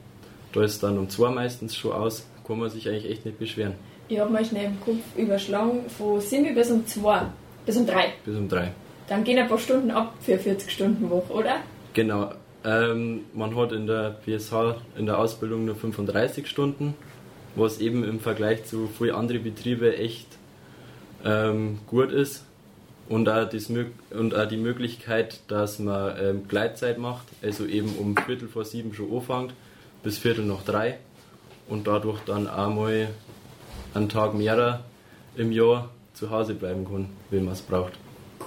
Da 0.52 0.64
ist 0.64 0.84
dann 0.84 0.98
um 0.98 1.10
zwei 1.10 1.32
meistens 1.32 1.76
schon 1.76 1.94
aus. 1.94 2.28
Kann 2.46 2.60
man 2.60 2.70
sich 2.70 2.88
eigentlich 2.90 3.10
echt 3.10 3.26
nicht 3.26 3.40
beschweren. 3.40 3.74
Ich 4.10 4.20
habe 4.20 4.32
mal 4.32 4.44
schnell 4.44 4.66
im 4.66 4.82
Kopf 4.82 5.00
überschlagen, 5.18 5.90
von 5.98 6.20
sieben 6.20 6.54
bis 6.54 6.70
um 6.70 6.86
zwei. 6.86 7.22
Bis 7.66 7.78
um 7.78 7.88
drei. 7.88 8.14
Bis 8.26 8.36
um 8.36 8.50
drei. 8.50 8.72
Dann 9.08 9.24
gehen 9.24 9.40
ein 9.40 9.48
paar 9.48 9.58
Stunden 9.58 9.92
ab 9.92 10.14
für 10.20 10.38
40 10.38 10.70
Stunden 10.70 11.10
Woche, 11.10 11.32
oder? 11.34 11.56
Genau. 11.94 12.32
Ähm, 12.66 13.22
man 13.34 13.56
hat 13.56 13.72
in 13.72 13.88
der 13.88 14.16
PSH 14.26 14.76
in 14.98 15.06
der 15.06 15.20
Ausbildung 15.20 15.66
nur 15.66 15.76
35 15.76 16.48
Stunden, 16.48 16.96
was 17.56 17.80
eben 17.80 18.04
im 18.04 18.20
Vergleich 18.20 18.66
zu 18.66 18.88
vielen 18.88 19.16
anderen 19.16 19.44
Betrieben 19.44 19.92
echt 19.94 20.28
ähm, 21.26 21.80
gut 21.88 22.12
ist. 22.12 22.46
Und 23.10 23.28
auch, 23.28 23.48
das, 23.50 23.70
und 23.70 24.34
auch 24.34 24.48
die 24.48 24.58
Möglichkeit, 24.58 25.42
dass 25.50 25.78
man 25.78 26.16
ähm, 26.20 26.48
Gleitzeit 26.48 26.98
macht, 26.98 27.26
also 27.42 27.66
eben 27.66 27.96
um 27.98 28.16
Viertel 28.16 28.48
vor 28.48 28.64
sieben 28.64 28.94
schon 28.94 29.14
anfängt, 29.14 29.54
bis 30.04 30.18
Viertel 30.18 30.46
nach 30.46 30.64
drei 30.64 30.98
und 31.68 31.86
dadurch 31.86 32.22
dann 32.22 32.48
einmal 32.48 33.10
einen 33.94 34.08
Tag 34.08 34.34
mehr 34.34 34.84
im 35.36 35.52
Jahr 35.52 35.90
zu 36.14 36.30
Hause 36.30 36.54
bleiben 36.54 36.86
kann, 36.86 37.10
wenn 37.30 37.44
man 37.44 37.54
es 37.54 37.62
braucht. 37.62 37.94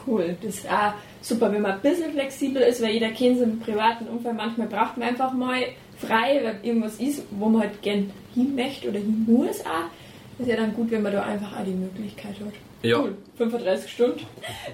Cool, 0.07 0.37
das 0.42 0.57
ist 0.57 0.71
auch 0.71 0.92
super, 1.21 1.53
wenn 1.53 1.62
man 1.62 1.73
ein 1.73 1.81
bisschen 1.81 2.12
flexibel 2.12 2.62
ist, 2.62 2.81
weil 2.83 2.92
jeder 2.92 3.11
kennt 3.11 3.37
es 3.37 3.42
im 3.42 3.59
privaten 3.59 4.07
Umfeld, 4.09 4.37
manchmal 4.37 4.69
braucht 4.69 4.97
man 4.97 5.09
einfach 5.09 5.33
mal 5.33 5.62
frei, 5.99 6.40
weil 6.42 6.61
irgendwas 6.62 6.97
ist, 7.01 7.23
wo 7.31 7.49
man 7.49 7.62
halt 7.62 7.83
gern 7.83 8.11
hin 8.35 8.55
möchte 8.55 8.88
oder 8.88 8.99
hin 8.99 9.25
muss 9.27 9.61
auch. 9.61 9.90
Das 10.38 10.47
ist 10.47 10.53
ja 10.53 10.57
dann 10.57 10.75
gut, 10.75 10.90
wenn 10.90 11.03
man 11.03 11.12
da 11.12 11.23
einfach 11.23 11.59
auch 11.59 11.64
die 11.64 11.71
Möglichkeit 11.71 12.35
hat. 12.40 12.53
Ja. 12.83 13.01
Cool, 13.01 13.16
35 13.38 13.90
Stunden. 13.90 14.21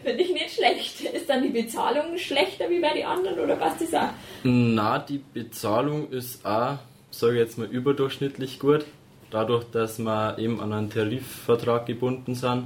Finde 0.04 0.22
ich 0.22 0.32
nicht 0.32 0.50
schlecht. 0.50 1.00
Ist 1.00 1.30
dann 1.30 1.42
die 1.42 1.48
Bezahlung 1.48 2.18
schlechter 2.18 2.68
wie 2.68 2.80
bei 2.80 2.94
den 2.94 3.06
anderen 3.06 3.38
oder 3.38 3.58
was 3.60 3.78
das 3.78 3.94
auch? 3.94 4.10
Na, 4.42 4.98
die 4.98 5.20
Bezahlung 5.32 6.10
ist 6.10 6.44
auch, 6.44 6.78
sage 7.10 7.34
ich 7.34 7.38
jetzt 7.38 7.58
mal, 7.58 7.68
überdurchschnittlich 7.68 8.58
gut. 8.58 8.84
Dadurch, 9.30 9.64
dass 9.72 9.98
wir 9.98 10.36
eben 10.38 10.60
an 10.60 10.72
einen 10.72 10.90
Tarifvertrag 10.90 11.86
gebunden 11.86 12.34
sind, 12.34 12.64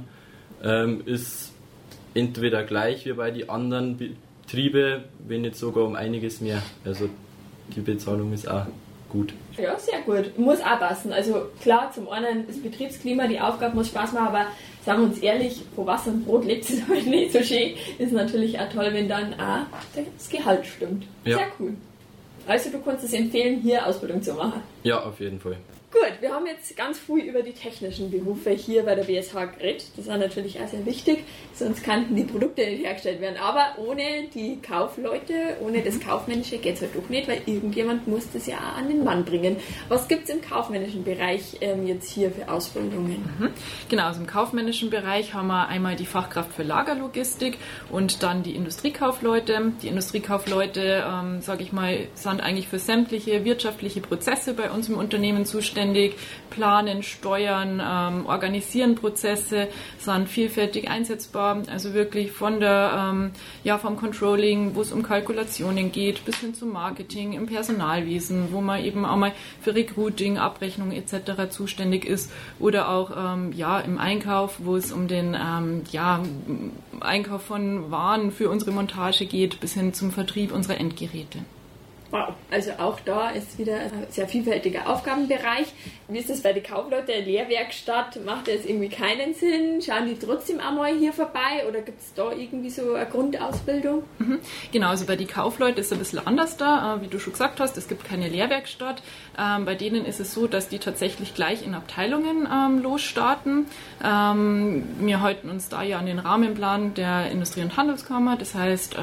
ähm, 0.63 1.03
ist 1.05 1.53
entweder 2.17 2.63
gleich 2.63 3.05
wie 3.05 3.13
bei 3.13 3.31
den 3.31 3.49
anderen 3.49 3.97
Betrieben, 3.97 5.03
wenn 5.27 5.41
nicht 5.41 5.55
sogar 5.55 5.85
um 5.85 5.95
einiges 5.95 6.41
mehr. 6.41 6.61
Also 6.83 7.09
die 7.75 7.81
Bezahlung 7.81 8.33
ist 8.33 8.49
auch 8.49 8.65
gut. 9.09 9.33
Ja, 9.57 9.77
sehr 9.77 10.01
gut. 10.01 10.37
Muss 10.37 10.59
auch 10.61 10.79
passen. 10.79 11.13
Also 11.13 11.47
klar, 11.61 11.91
zum 11.93 12.09
einen 12.09 12.45
das 12.47 12.57
Betriebsklima, 12.57 13.27
die 13.27 13.39
Aufgabe 13.39 13.75
muss 13.75 13.87
Spaß 13.87 14.13
machen, 14.13 14.27
aber 14.27 14.45
sagen 14.85 15.01
wir 15.01 15.07
uns 15.07 15.19
ehrlich, 15.19 15.61
wo 15.75 15.85
Wasser 15.85 16.11
und 16.11 16.25
Brot 16.25 16.45
lebt 16.45 16.63
es 16.69 16.87
halt 16.87 17.07
nicht 17.07 17.33
so 17.33 17.41
schön. 17.41 17.73
Ist 17.97 18.13
natürlich 18.13 18.59
auch 18.59 18.69
toll, 18.69 18.89
wenn 18.91 19.07
dann 19.07 19.33
auch 19.33 19.65
das 19.95 20.29
Gehalt 20.29 20.65
stimmt. 20.65 21.05
Ja. 21.23 21.37
Sehr 21.37 21.47
cool. 21.59 21.73
Also 22.47 22.69
du 22.69 22.79
kannst 22.79 23.03
es 23.03 23.13
empfehlen, 23.13 23.59
hier 23.61 23.85
Ausbildung 23.85 24.21
zu 24.21 24.33
machen. 24.33 24.61
Ja, 24.87 25.03
auf 25.03 25.19
jeden 25.19 25.41
Fall. 25.41 25.57
Gut, 25.89 26.21
wir 26.21 26.33
haben 26.33 26.45
jetzt 26.45 26.75
ganz 26.75 26.99
früh 26.99 27.21
über 27.21 27.41
die 27.41 27.53
technischen 27.53 28.11
Berufe 28.11 28.51
hier 28.51 28.83
bei 28.83 28.93
der 28.93 29.03
BSH 29.03 29.33
geredet. 29.57 29.85
Das 29.95 30.05
ist 30.05 30.07
natürlich 30.07 30.59
auch 30.59 30.67
sehr 30.67 30.85
wichtig, 30.85 31.23
sonst 31.53 31.83
könnten 31.83 32.15
die 32.15 32.25
Produkte 32.25 32.65
nicht 32.65 32.85
hergestellt 32.85 33.19
werden. 33.19 33.37
Aber 33.41 33.77
ohne 33.77 34.27
die 34.33 34.61
Kaufleute, 34.61 35.57
ohne 35.61 35.81
das 35.81 35.99
Kaufmännische 35.99 36.57
geht 36.57 36.75
es 36.75 36.81
halt 36.81 36.95
doch 36.95 37.09
nicht, 37.09 37.27
weil 37.27 37.41
irgendjemand 37.45 38.07
muss 38.07 38.29
das 38.31 38.47
ja 38.47 38.57
auch 38.57 38.77
an 38.77 38.89
den 38.89 39.03
Mann 39.03 39.25
bringen. 39.25 39.55
Was 39.87 40.09
gibt 40.09 40.29
es 40.29 40.35
im 40.35 40.41
kaufmännischen 40.41 41.03
Bereich 41.03 41.57
ähm, 41.61 41.87
jetzt 41.87 42.11
hier 42.11 42.31
für 42.31 42.49
Ausbildungen? 42.51 43.23
Mhm. 43.39 43.49
Genau, 43.89 44.07
also 44.07 44.19
im 44.19 44.27
kaufmännischen 44.27 44.89
Bereich 44.89 45.33
haben 45.33 45.47
wir 45.47 45.67
einmal 45.67 45.95
die 45.95 46.05
Fachkraft 46.05 46.53
für 46.53 46.63
Lagerlogistik 46.63 47.57
und 47.89 48.23
dann 48.23 48.43
die 48.43 48.55
Industriekaufleute. 48.55 49.71
Die 49.81 49.87
Industriekaufleute, 49.87 51.05
ähm, 51.07 51.41
sage 51.41 51.63
ich 51.63 51.71
mal, 51.71 52.07
sind 52.13 52.39
eigentlich 52.41 52.67
für 52.67 52.77
sämtliche 52.77 53.43
wirtschaftliche 53.45 54.01
Prozesse 54.01 54.53
bei 54.53 54.69
uns 54.69 54.76
im 54.87 54.97
Unternehmen 54.97 55.45
zuständig 55.45 55.57
zuständig, 55.67 56.15
planen, 56.49 57.03
steuern, 57.03 57.81
ähm, 57.83 58.25
organisieren 58.25 58.95
Prozesse, 58.95 59.67
sind 59.99 60.29
vielfältig 60.29 60.89
einsetzbar. 60.89 61.63
Also 61.69 61.93
wirklich 61.93 62.31
von 62.31 62.59
der, 62.59 63.09
ähm, 63.11 63.31
ja, 63.63 63.77
vom 63.77 63.97
Controlling, 63.97 64.75
wo 64.75 64.81
es 64.81 64.91
um 64.91 65.03
Kalkulationen 65.03 65.91
geht, 65.91 66.25
bis 66.25 66.37
hin 66.37 66.53
zum 66.53 66.71
Marketing 66.71 67.33
im 67.33 67.47
Personalwesen, 67.47 68.51
wo 68.51 68.61
man 68.61 68.83
eben 68.83 69.05
auch 69.05 69.17
mal 69.17 69.33
für 69.61 69.75
Recruiting, 69.75 70.37
Abrechnung 70.37 70.91
etc. 70.91 71.49
zuständig 71.49 72.05
ist 72.05 72.31
oder 72.59 72.89
auch 72.89 73.11
ähm, 73.15 73.51
ja, 73.53 73.79
im 73.79 73.97
Einkauf, 73.97 74.55
wo 74.59 74.75
es 74.75 74.91
um 74.91 75.07
den 75.07 75.35
ähm, 75.35 75.83
ja, 75.91 76.21
Einkauf 76.99 77.43
von 77.43 77.91
Waren 77.91 78.31
für 78.31 78.49
unsere 78.49 78.71
Montage 78.71 79.25
geht, 79.25 79.59
bis 79.59 79.73
hin 79.73 79.93
zum 79.93 80.11
Vertrieb 80.11 80.51
unserer 80.51 80.79
Endgeräte. 80.79 81.39
Wow, 82.09 82.29
also 82.49 82.71
auch 82.77 83.01
da 83.01 83.31
ist 83.31 83.59
wieder 83.59 83.75
ein 83.75 84.07
sehr 84.09 84.29
vielfältiger 84.29 84.89
Aufgabenbereich. 84.89 85.73
Wie 86.07 86.19
ist 86.19 86.29
das 86.29 86.41
bei 86.41 86.53
den 86.53 86.63
Kaufleuten? 86.63 87.25
Lehrwerkstatt 87.25 88.23
macht 88.23 88.47
jetzt 88.47 88.65
irgendwie 88.65 88.87
keinen 88.87 89.33
Sinn? 89.33 89.81
Schauen 89.81 90.07
die 90.07 90.17
trotzdem 90.17 90.61
einmal 90.61 90.95
hier 90.95 91.11
vorbei 91.11 91.65
oder 91.67 91.81
gibt 91.81 91.99
es 91.99 92.13
da 92.13 92.31
irgendwie 92.31 92.69
so 92.69 92.93
eine 92.93 93.07
Grundausbildung? 93.07 94.03
Mhm. 94.19 94.39
Genau, 94.71 94.87
also 94.87 95.05
bei 95.05 95.17
den 95.17 95.27
Kaufleuten 95.27 95.79
ist 95.79 95.87
es 95.87 95.91
ein 95.91 95.99
bisschen 95.99 96.25
anders 96.25 96.55
da. 96.55 96.95
Äh, 96.95 97.01
wie 97.01 97.07
du 97.07 97.19
schon 97.19 97.33
gesagt 97.33 97.59
hast, 97.59 97.75
es 97.77 97.89
gibt 97.89 98.05
keine 98.05 98.29
Lehrwerkstatt. 98.29 99.03
Ähm, 99.37 99.65
bei 99.65 99.75
denen 99.75 100.05
ist 100.05 100.21
es 100.21 100.33
so, 100.33 100.47
dass 100.47 100.69
die 100.69 100.79
tatsächlich 100.79 101.33
gleich 101.33 101.65
in 101.65 101.73
Abteilungen 101.75 102.47
ähm, 102.49 102.81
losstarten. 102.81 103.65
Ähm, 104.01 104.83
wir 104.99 105.21
halten 105.21 105.49
uns 105.49 105.67
da 105.67 105.83
ja 105.83 105.99
an 105.99 106.05
den 106.05 106.19
Rahmenplan 106.19 106.93
der 106.93 107.29
Industrie- 107.31 107.63
und 107.63 107.75
Handelskammer. 107.75 108.37
Das 108.37 108.55
heißt, 108.55 108.95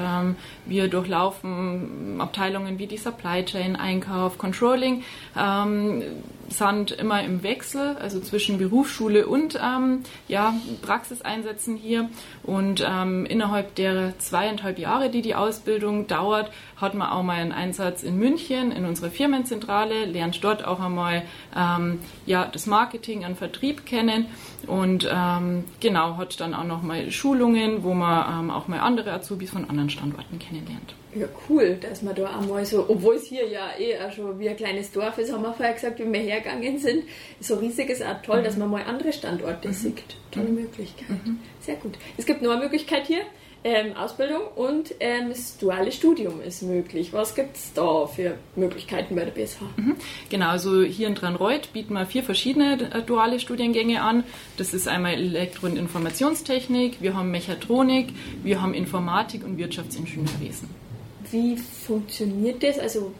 wir 0.66 0.88
durchlaufen 0.88 2.20
Abteilungen 2.20 2.78
wie 2.78 2.86
die 2.86 2.93
Supply 2.96 3.44
Chain, 3.44 3.76
Einkauf, 3.76 4.38
Controlling, 4.38 5.02
ähm, 5.36 6.02
sind 6.48 6.92
immer 6.92 7.22
im 7.22 7.42
Wechsel, 7.42 7.96
also 8.00 8.20
zwischen 8.20 8.58
Berufsschule 8.58 9.26
und 9.26 9.58
ähm, 9.62 10.00
ja, 10.28 10.54
Praxiseinsätzen 10.82 11.76
hier. 11.76 12.08
Und 12.42 12.84
ähm, 12.86 13.26
innerhalb 13.26 13.74
der 13.74 14.18
zweieinhalb 14.18 14.78
Jahre, 14.78 15.10
die 15.10 15.22
die 15.22 15.34
Ausbildung 15.34 16.06
dauert, 16.06 16.50
hat 16.76 16.94
man 16.94 17.08
auch 17.08 17.22
mal 17.22 17.36
einen 17.36 17.52
Einsatz 17.52 18.02
in 18.02 18.18
München 18.18 18.72
in 18.72 18.84
unserer 18.84 19.10
Firmenzentrale, 19.10 20.04
lernt 20.04 20.42
dort 20.42 20.64
auch 20.64 20.80
einmal 20.80 21.22
ähm, 21.56 22.00
ja, 22.26 22.46
das 22.46 22.66
Marketing 22.66 23.24
an 23.24 23.36
Vertrieb 23.36 23.86
kennen 23.86 24.26
und 24.66 25.08
ähm, 25.10 25.64
genau 25.80 26.16
hat 26.16 26.40
dann 26.40 26.54
auch 26.54 26.64
noch 26.64 26.82
mal 26.82 27.10
Schulungen, 27.10 27.82
wo 27.82 27.94
man 27.94 28.44
ähm, 28.44 28.50
auch 28.50 28.68
mal 28.68 28.80
andere 28.80 29.12
Azubis 29.12 29.50
von 29.50 29.68
anderen 29.68 29.90
Standorten 29.90 30.38
kennenlernt. 30.38 30.94
Ja, 31.14 31.26
cool, 31.48 31.78
dass 31.80 32.02
man 32.02 32.14
da 32.16 32.38
einmal 32.38 32.64
so, 32.64 32.86
obwohl 32.88 33.14
es 33.14 33.26
hier 33.26 33.46
ja 33.46 33.68
eh 33.78 33.96
auch 34.00 34.10
schon 34.10 34.36
wie 34.40 34.48
ein 34.48 34.56
kleines 34.56 34.90
Dorf 34.90 35.16
ist, 35.18 35.32
haben 35.32 35.42
wir 35.42 35.52
vorher 35.52 35.74
gesagt, 35.74 36.00
wie 36.00 36.12
wir 36.12 36.20
hergegangen 36.34 36.78
sind. 36.78 37.04
So 37.40 37.56
riesig 37.56 37.90
ist 37.90 38.04
auch 38.04 38.20
toll, 38.22 38.40
mhm. 38.40 38.44
dass 38.44 38.56
man 38.56 38.70
mal 38.70 38.82
andere 38.84 39.12
Standorte 39.12 39.68
mhm. 39.68 39.72
sieht. 39.72 40.16
Tolle 40.30 40.48
mhm. 40.48 40.54
Möglichkeit. 40.54 41.08
Mhm. 41.08 41.38
Sehr 41.60 41.76
gut. 41.76 41.94
Es 42.16 42.26
gibt 42.26 42.42
noch 42.42 42.52
eine 42.52 42.62
Möglichkeit 42.62 43.06
hier. 43.06 43.22
Ähm, 43.66 43.96
Ausbildung 43.96 44.42
und 44.56 44.94
ähm, 45.00 45.30
das 45.30 45.56
duale 45.56 45.90
Studium 45.90 46.42
ist 46.42 46.60
möglich. 46.60 47.14
Was 47.14 47.34
gibt 47.34 47.56
es 47.56 47.72
da 47.72 48.06
für 48.06 48.36
Möglichkeiten 48.56 49.16
bei 49.16 49.24
der 49.24 49.30
BSH? 49.30 49.62
Mhm. 49.78 49.96
Genau, 50.28 50.50
also 50.50 50.82
hier 50.82 51.08
in 51.08 51.14
Dranreuth 51.14 51.72
bieten 51.72 51.94
wir 51.94 52.04
vier 52.04 52.22
verschiedene 52.22 52.92
äh, 52.92 53.00
duale 53.00 53.40
Studiengänge 53.40 54.02
an. 54.02 54.24
Das 54.58 54.74
ist 54.74 54.86
einmal 54.86 55.14
Elektro- 55.14 55.64
und 55.64 55.78
Informationstechnik, 55.78 57.00
wir 57.00 57.16
haben 57.16 57.30
Mechatronik, 57.30 58.08
wir 58.42 58.60
haben 58.60 58.74
Informatik 58.74 59.42
und 59.46 59.56
Wirtschaftsingenieurwesen. 59.56 60.68
Wie 61.30 61.56
funktioniert 61.56 62.62
das? 62.62 62.78
Also, 62.78 63.12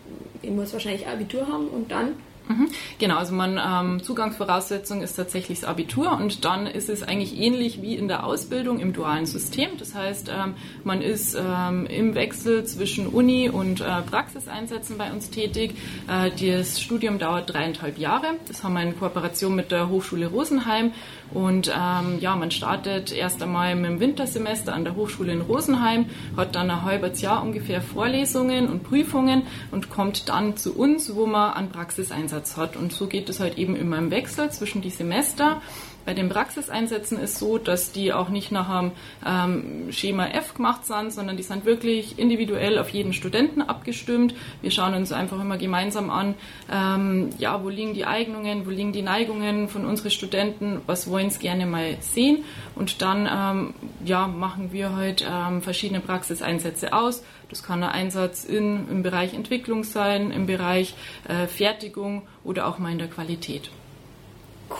ich 0.43 0.51
muss 0.51 0.75
wahrscheinlich 0.75 1.07
Abitur 1.07 1.49
haben 1.49 1.69
und 1.69 1.91
dann 1.91 2.17
Mhm. 2.49 2.69
Genau, 2.99 3.17
also 3.17 3.35
man 3.35 3.59
ähm, 3.59 4.03
Zugangsvoraussetzung 4.03 5.03
ist 5.03 5.15
tatsächlich 5.15 5.61
das 5.61 5.69
Abitur 5.69 6.13
und 6.13 6.45
dann 6.45 6.67
ist 6.67 6.91
es 6.91 7.03
eigentlich 7.03 7.39
ähnlich 7.39 7.81
wie 7.81 7.95
in 7.95 8.07
der 8.07 8.25
Ausbildung 8.25 8.81
im 8.81 8.93
dualen 8.93 9.25
System. 9.25 9.71
Das 9.79 9.95
heißt, 9.95 10.29
ähm, 10.29 10.55
man 10.85 11.01
ist 11.01 11.35
ähm, 11.35 11.87
im 11.87 12.15
Wechsel 12.15 12.65
zwischen 12.65 13.07
Uni 13.07 13.49
und 13.49 13.81
äh, 13.81 14.03
Praxiseinsätzen 14.03 14.99
bei 14.99 15.11
uns 15.11 15.31
tätig. 15.31 15.75
Äh, 16.07 16.31
das 16.31 16.81
Studium 16.81 17.19
dauert 17.19 17.53
dreieinhalb 17.53 17.99
Jahre. 17.99 18.35
Das 18.47 18.63
haben 18.63 18.75
wir 18.75 18.83
in 18.83 18.99
Kooperation 18.99 19.55
mit 19.55 19.71
der 19.71 19.89
Hochschule 19.89 20.27
Rosenheim 20.27 20.93
und 21.35 21.69
ähm, 21.69 22.19
ja, 22.21 22.37
man 22.37 22.53
startet 22.53 23.13
erst 23.13 23.43
einmal 23.43 23.75
mit 23.75 23.91
dem 23.91 24.01
Wintersemester 24.01 24.73
an 24.73 24.85
der 24.85 24.95
Hochschule 24.95 25.33
in 25.33 25.41
Rosenheim, 25.41 26.07
hat 26.37 26.55
dann 26.55 26.71
ein 26.71 26.83
halbes 26.83 27.21
Jahr 27.21 27.43
ungefähr 27.43 27.83
Vorlesungen 27.83 28.69
und 28.69 28.85
Prüfungen 28.85 29.43
und 29.73 29.91
kommt 29.91 30.29
dann 30.29 30.57
zu 30.57 30.77
uns, 30.77 31.15
wo 31.15 31.27
man 31.27 31.55
einen 31.55 31.71
Praxiseinsatz 31.71 32.57
hat. 32.57 32.77
Und 32.77 32.93
so 32.93 33.09
geht 33.09 33.29
es 33.29 33.41
halt 33.41 33.59
eben 33.59 33.75
immer 33.75 33.99
im 33.99 34.13
Wechsel 34.13 34.51
zwischen 34.51 34.81
die 34.81 34.91
Semester. 34.91 35.61
Bei 36.05 36.13
den 36.13 36.29
Praxiseinsätzen 36.29 37.19
ist 37.19 37.39
so, 37.39 37.57
dass 37.57 37.93
die 37.93 38.13
auch 38.13 38.29
nicht 38.29 38.53
nach 38.53 38.69
einem 38.69 38.93
ähm, 39.27 39.93
Schema 39.93 40.27
F 40.27 40.55
gemacht 40.55 40.85
sind, 40.85 41.13
sondern 41.13 41.37
die 41.37 41.43
sind 41.43 41.65
wirklich 41.65 42.19
individuell 42.19 42.79
auf 42.79 42.91
jeden 42.91 43.15
Studenten 43.15 43.63
abgestimmt. 43.63 44.35
Wir 44.61 44.71
schauen 44.71 44.95
uns 44.95 45.13
einfach 45.13 45.41
immer 45.41 45.57
gemeinsam 45.57 46.11
an, 46.11 46.35
ähm, 46.71 47.31
ja, 47.39 47.63
wo 47.65 47.71
liegen 47.71 47.95
die 47.95 48.05
Eignungen, 48.05 48.67
wo 48.67 48.71
liegen 48.71 48.93
die 48.93 49.03
Neigungen 49.03 49.69
von 49.69 49.87
unseren 49.87 50.11
Studenten, 50.11 50.83
was 50.87 51.09
wollen 51.09 51.31
sie 51.31 51.39
gerne 51.39 51.65
mal 51.65 51.97
sehen 52.01 52.45
und 52.75 53.01
dann 53.01 53.29
ähm, 53.31 53.75
ja, 54.05 54.27
machen 54.27 54.73
wir 54.73 54.95
halt 54.95 55.27
ähm, 55.27 55.63
verschiedene 55.63 56.01
Praxiseinsätze 56.01 56.93
aus. 56.93 57.23
Das 57.49 57.63
kann 57.63 57.83
ein 57.83 57.91
Einsatz 57.91 58.45
in, 58.45 58.89
im 58.91 59.03
Bereich 59.03 59.33
Entwicklung 59.33 59.85
sein, 59.85 60.33
im 60.33 60.47
Bereich 60.47 60.95
äh, 61.29 61.47
Fertigung 61.47 62.23
oder 62.43 62.67
auch 62.67 62.79
mal 62.79 62.93
in 62.93 62.99
der 62.99 63.09
Qualität. 63.09 63.71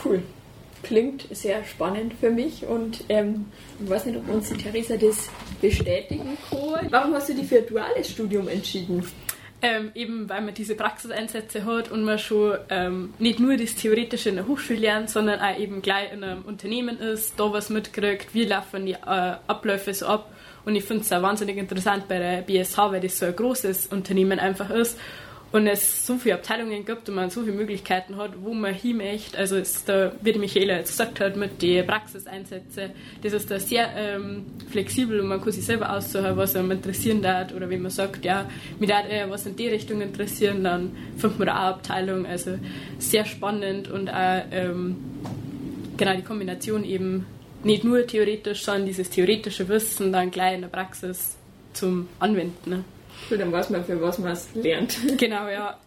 Cool 0.03 0.21
klingt 0.85 1.25
sehr 1.35 1.63
spannend 1.63 2.13
für 2.19 2.29
mich 2.29 2.65
und 2.65 3.03
ähm, 3.09 3.45
ich 3.83 3.89
weiß 3.89 4.05
nicht, 4.05 4.17
ob 4.17 4.29
uns 4.29 4.49
die 4.49 4.57
Theresa 4.57 4.95
das 4.95 5.29
bestätigen 5.59 6.37
kann. 6.49 6.87
Warum 6.91 7.13
hast 7.15 7.29
du 7.29 7.33
dich 7.33 7.47
für 7.47 7.57
ein 7.57 7.67
duales 7.67 8.11
Studium 8.11 8.47
entschieden? 8.47 9.03
Ähm, 9.61 9.91
eben 9.95 10.29
weil 10.29 10.41
man 10.41 10.53
diese 10.53 10.75
Praxiseinsätze 10.75 11.65
hat 11.65 11.89
und 11.89 12.03
man 12.03 12.19
schon 12.19 12.57
ähm, 12.69 13.13
nicht 13.17 13.39
nur 13.39 13.57
das 13.57 13.73
Theoretische 13.73 14.29
in 14.29 14.35
der 14.35 14.47
Hochschule 14.47 14.79
lernt, 14.79 15.09
sondern 15.09 15.39
auch 15.39 15.57
eben 15.57 15.81
gleich 15.81 16.13
in 16.13 16.23
einem 16.23 16.43
Unternehmen 16.43 16.99
ist, 16.99 17.39
da 17.39 17.51
was 17.51 17.69
mitkriegt, 17.69 18.35
wie 18.35 18.45
laufen 18.45 18.85
die 18.85 18.93
äh, 18.93 19.35
Abläufe 19.47 19.93
so 19.93 20.05
ab. 20.05 20.31
Und 20.65 20.75
ich 20.75 20.83
finde 20.83 21.03
es 21.03 21.11
auch 21.11 21.21
wahnsinnig 21.21 21.57
interessant 21.57 22.07
bei 22.07 22.19
der 22.19 22.41
BSH, 22.41 22.77
weil 22.77 23.01
das 23.01 23.17
so 23.17 23.25
ein 23.25 23.35
großes 23.35 23.87
Unternehmen 23.87 24.39
einfach 24.39 24.69
ist 24.69 24.99
und 25.51 25.67
es 25.67 26.05
so 26.05 26.17
viele 26.17 26.35
Abteilungen 26.35 26.85
gibt 26.85 27.07
und 27.07 27.15
man 27.15 27.29
so 27.29 27.41
viele 27.43 27.55
Möglichkeiten 27.55 28.17
hat, 28.17 28.31
wo 28.41 28.53
man 28.53 28.73
hin 28.73 28.97
möchte. 28.97 29.37
Also 29.37 29.55
ist 29.55 29.87
da, 29.87 30.11
wie 30.21 30.33
die 30.33 30.39
Michaela 30.39 30.77
jetzt 30.77 30.91
gesagt 30.91 31.19
hat, 31.19 31.37
mit 31.37 31.61
den 31.61 31.85
Praxiseinsätzen, 31.87 32.91
das 33.21 33.33
ist 33.33 33.49
da 33.49 33.59
sehr 33.59 33.89
ähm, 33.95 34.45
flexibel 34.69 35.19
und 35.19 35.27
man 35.27 35.41
kann 35.41 35.53
sich 35.53 35.65
selber 35.65 35.93
aussuchen, 35.93 36.35
was 36.35 36.55
einem 36.55 36.71
interessieren 36.71 37.21
darf. 37.21 37.53
Oder 37.53 37.69
wenn 37.69 37.81
man 37.81 37.91
sagt, 37.91 38.25
ja, 38.25 38.49
mir 38.79 38.87
darf 38.87 39.09
eher 39.09 39.29
was 39.29 39.45
in 39.45 39.55
die 39.55 39.67
Richtung 39.67 40.01
interessieren, 40.01 40.63
dann 40.63 40.91
findet 41.17 41.39
man 41.39 41.47
da 41.47 41.53
auch 41.53 41.75
Abteilung. 41.75 42.25
Also 42.25 42.59
sehr 42.97 43.25
spannend 43.25 43.89
und 43.89 44.09
auch 44.09 44.43
ähm, 44.51 44.97
genau 45.95 46.15
die 46.15 46.23
Kombination 46.23 46.83
eben 46.83 47.25
nicht 47.63 47.83
nur 47.83 48.05
theoretisch, 48.05 48.63
sondern 48.63 48.85
dieses 48.85 49.09
theoretische 49.09 49.67
Wissen 49.69 50.11
dann 50.11 50.31
gleich 50.31 50.55
in 50.55 50.61
der 50.61 50.67
Praxis 50.67 51.35
zum 51.73 52.07
Anwenden. 52.19 52.85
Cool, 53.29 53.37
dann 53.37 53.51
weiß 53.51 53.69
man, 53.69 53.85
für 53.85 54.01
was 54.01 54.19
man 54.19 54.33
es 54.33 54.49
lernt. 54.53 54.97
Genau, 55.17 55.47
ja. 55.47 55.77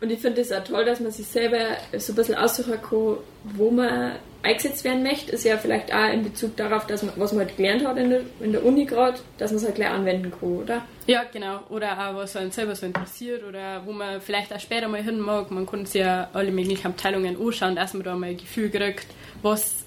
Und 0.00 0.10
ich 0.10 0.20
finde 0.20 0.42
es 0.42 0.52
auch 0.52 0.62
toll, 0.62 0.84
dass 0.84 1.00
man 1.00 1.10
sich 1.10 1.26
selber 1.26 1.58
so 1.96 2.12
ein 2.12 2.16
bisschen 2.16 2.34
aussuchen 2.34 2.80
kann, 2.82 3.16
wo 3.44 3.70
man 3.70 4.12
eingesetzt 4.42 4.84
werden 4.84 5.02
möchte. 5.02 5.32
Ist 5.32 5.44
ja 5.44 5.56
vielleicht 5.56 5.92
auch 5.92 6.12
in 6.12 6.22
Bezug 6.22 6.56
darauf, 6.56 6.86
dass 6.86 7.02
man, 7.02 7.14
was 7.16 7.32
man 7.32 7.46
halt 7.46 7.56
gelernt 7.56 7.86
hat 7.86 7.96
in 7.96 8.10
der, 8.10 8.20
in 8.40 8.52
der 8.52 8.64
Uni 8.64 8.84
gerade, 8.84 9.18
dass 9.38 9.50
man 9.50 9.58
es 9.58 9.64
halt 9.64 9.76
gleich 9.76 9.88
anwenden 9.88 10.30
kann, 10.30 10.56
oder? 10.58 10.82
Ja, 11.06 11.24
genau. 11.32 11.60
Oder 11.70 11.92
auch, 11.92 12.16
was 12.16 12.36
einen 12.36 12.50
selber 12.50 12.74
so 12.74 12.84
interessiert 12.86 13.44
oder 13.44 13.84
wo 13.86 13.92
man 13.92 14.20
vielleicht 14.20 14.52
auch 14.52 14.60
später 14.60 14.88
mal 14.88 15.02
hin 15.02 15.18
mag. 15.18 15.50
Man 15.50 15.66
kann 15.66 15.86
sich 15.86 16.02
ja 16.02 16.28
alle 16.32 16.50
möglichen 16.50 16.86
Abteilungen 16.86 17.36
anschauen, 17.40 17.76
dass 17.76 17.94
man 17.94 18.02
da 18.02 18.14
mal 18.14 18.30
ein 18.30 18.36
Gefühl 18.36 18.70
kriegt, 18.70 19.06
was 19.42 19.84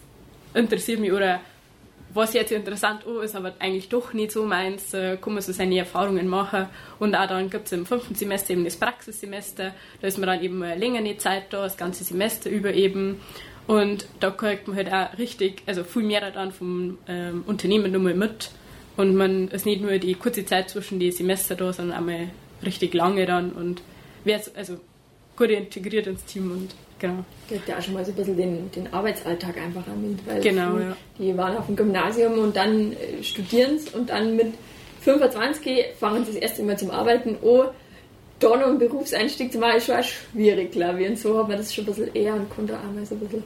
interessiert 0.55 0.99
mich 0.99 1.11
oder 1.11 1.39
was 2.13 2.33
jetzt 2.33 2.51
interessant 2.51 3.03
ist, 3.23 3.35
aber 3.35 3.53
eigentlich 3.59 3.89
doch 3.89 4.13
nicht 4.13 4.31
so 4.31 4.43
meins, 4.45 4.93
äh, 4.93 5.17
kann 5.17 5.33
man 5.33 5.41
so 5.41 5.51
seine 5.51 5.77
Erfahrungen 5.77 6.27
machen. 6.27 6.67
Und 6.99 7.15
auch 7.15 7.27
dann 7.27 7.49
gibt 7.49 7.67
es 7.67 7.71
im 7.71 7.85
fünften 7.85 8.15
Semester 8.15 8.51
eben 8.51 8.63
das 8.63 8.77
Praxissemester, 8.77 9.73
da 10.01 10.07
ist 10.07 10.17
man 10.17 10.27
dann 10.27 10.41
eben 10.41 10.61
eine 10.63 10.79
längere 10.79 11.17
Zeit 11.17 11.51
da, 11.51 11.63
das 11.63 11.77
ganze 11.77 12.03
Semester 12.03 12.49
über 12.49 12.73
eben. 12.73 13.19
Und 13.67 14.07
da 14.19 14.31
kriegt 14.31 14.67
man 14.67 14.77
halt 14.77 14.91
auch 14.91 15.17
richtig, 15.19 15.61
also 15.67 15.83
viel 15.83 16.03
mehr 16.03 16.31
dann 16.31 16.51
vom 16.51 16.97
ähm, 17.07 17.43
Unternehmen 17.45 17.91
nochmal 17.91 18.15
mit. 18.15 18.49
Und 18.97 19.15
man 19.15 19.47
ist 19.49 19.65
nicht 19.65 19.81
nur 19.81 19.97
die 19.99 20.15
kurze 20.15 20.45
Zeit 20.45 20.69
zwischen 20.69 20.99
den 20.99 21.11
Semester 21.11 21.55
da, 21.55 21.71
sondern 21.71 21.97
einmal 21.97 22.29
richtig 22.63 22.93
lange 22.93 23.25
dann 23.25 23.51
und 23.51 23.81
also 24.55 24.79
gut 25.39 25.49
integriert 25.49 26.05
ins 26.05 26.23
Team 26.25 26.51
und 26.51 26.69
genau. 26.99 27.23
Kriegt 27.47 27.67
ja 27.67 27.77
auch 27.77 27.81
schon 27.81 27.93
mal 27.95 28.05
so 28.05 28.11
ein 28.11 28.15
bisschen 28.15 28.37
den, 28.37 28.71
den 28.71 28.93
Arbeitsalltag 28.93 29.57
einfach 29.57 29.87
an 29.87 30.11
mit, 30.11 30.27
weil 30.27 30.41
Genau, 30.41 30.75
die, 30.75 30.83
ja. 30.83 30.97
die 31.17 31.37
waren 31.37 31.57
auf 31.57 31.65
dem 31.65 31.75
Gymnasium 31.75 32.37
und 32.37 32.55
dann 32.55 32.91
äh, 32.91 33.23
studieren 33.23 33.79
sie 33.79 33.89
und 33.97 34.09
dann 34.09 34.35
mit 34.35 34.53
25 35.01 35.95
fangen 35.97 36.25
sie 36.25 36.33
das 36.33 36.41
erste 36.41 36.61
Mal 36.63 36.77
zum 36.77 36.91
Arbeiten. 36.91 37.37
Da 38.39 38.55
noch 38.55 38.67
einen 38.67 38.79
Berufseinstieg 38.79 39.51
zu 39.51 39.57
machen, 39.57 39.77
ist 39.77 39.87
schon 39.87 39.95
auch 39.95 40.03
schwierig, 40.03 40.71
glaube 40.71 41.01
ich. 41.01 41.09
Und 41.09 41.19
so 41.19 41.37
hat 41.39 41.49
man 41.49 41.57
das 41.57 41.73
schon 41.73 41.83
ein 41.83 41.87
bisschen 41.87 42.15
eher 42.15 42.35
und 42.35 42.49
konnte 42.49 42.73
auch 42.73 42.93
mal 42.93 43.05
so 43.05 43.15
ein 43.15 43.19
bisschen 43.19 43.43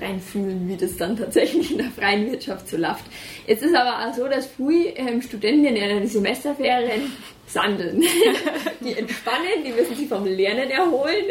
reinfühlen, 0.00 0.68
wie 0.68 0.76
das 0.76 0.96
dann 0.96 1.16
tatsächlich 1.16 1.72
in 1.72 1.78
der 1.78 1.90
freien 1.90 2.30
Wirtschaft 2.30 2.68
so 2.68 2.76
läuft. 2.76 3.04
Jetzt 3.46 3.62
ist 3.62 3.74
aber 3.74 4.06
auch 4.06 4.14
so, 4.14 4.28
dass 4.28 4.46
viele 4.46 4.90
ähm, 4.96 5.22
Studenten 5.22 5.64
in 5.66 5.74
den 5.74 6.06
Semesterferien 6.06 7.12
sandeln. 7.46 8.02
die 8.80 8.92
entspannen, 8.92 9.64
die 9.64 9.72
müssen 9.72 9.96
sich 9.96 10.08
vom 10.08 10.24
Lernen 10.24 10.70
erholen. 10.70 11.24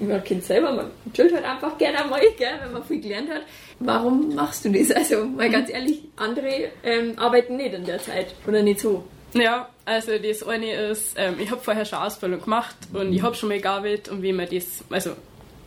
Man 0.00 0.22
kennt 0.24 0.44
selber, 0.44 0.72
man 0.72 0.90
chillt 1.14 1.34
halt 1.34 1.44
einfach 1.44 1.78
gerne 1.78 2.04
einmal, 2.04 2.20
gell, 2.36 2.58
wenn 2.62 2.72
man 2.72 2.84
viel 2.84 3.00
gelernt 3.00 3.30
hat. 3.30 3.42
Warum 3.78 4.34
machst 4.34 4.64
du 4.64 4.70
das? 4.70 4.90
Also, 4.90 5.24
mal 5.24 5.48
ganz 5.48 5.70
ehrlich, 5.70 6.02
andere 6.16 6.70
ähm, 6.82 7.14
arbeiten 7.16 7.56
nicht 7.56 7.72
in 7.72 7.84
der 7.86 7.98
Zeit 7.98 8.34
oder 8.46 8.62
nicht 8.62 8.80
so. 8.80 9.04
Ja, 9.32 9.68
also 9.84 10.18
das 10.18 10.42
eine 10.46 10.72
ist, 10.72 11.14
ähm, 11.16 11.36
ich 11.40 11.50
habe 11.50 11.60
vorher 11.60 11.84
schon 11.84 11.98
Ausbildung 11.98 12.42
gemacht 12.42 12.76
und 12.92 13.12
ich 13.12 13.22
habe 13.22 13.34
schon 13.34 13.48
mal 13.48 13.60
gearbeitet 13.60 14.08
und 14.08 14.22
wie 14.22 14.32
man 14.32 14.48
das, 14.50 14.84
also 14.90 15.12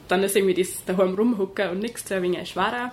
dann 0.08 0.24
ist 0.24 0.36
irgendwie 0.36 0.54
das 0.54 0.84
daheim 0.86 1.16
rumhocken 1.16 1.70
und 1.70 1.80
nichts 1.80 2.12
ein 2.12 2.22
wenig 2.22 2.50
schwerer. 2.50 2.92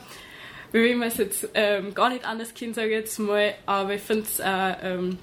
Wie 0.72 0.90
wenn 0.90 0.98
man 0.98 1.08
es 1.08 1.18
jetzt 1.18 1.48
ähm, 1.54 1.94
gar 1.94 2.10
nicht 2.10 2.26
anders 2.26 2.52
kennt, 2.52 2.74
sage 2.74 2.88
ich 2.88 2.94
jetzt 2.94 3.18
mal, 3.18 3.54
aber 3.64 3.94
ich 3.94 4.02
finde 4.02 4.24
es 4.24 4.40
auch 4.40 4.76
ähm, 4.82 5.18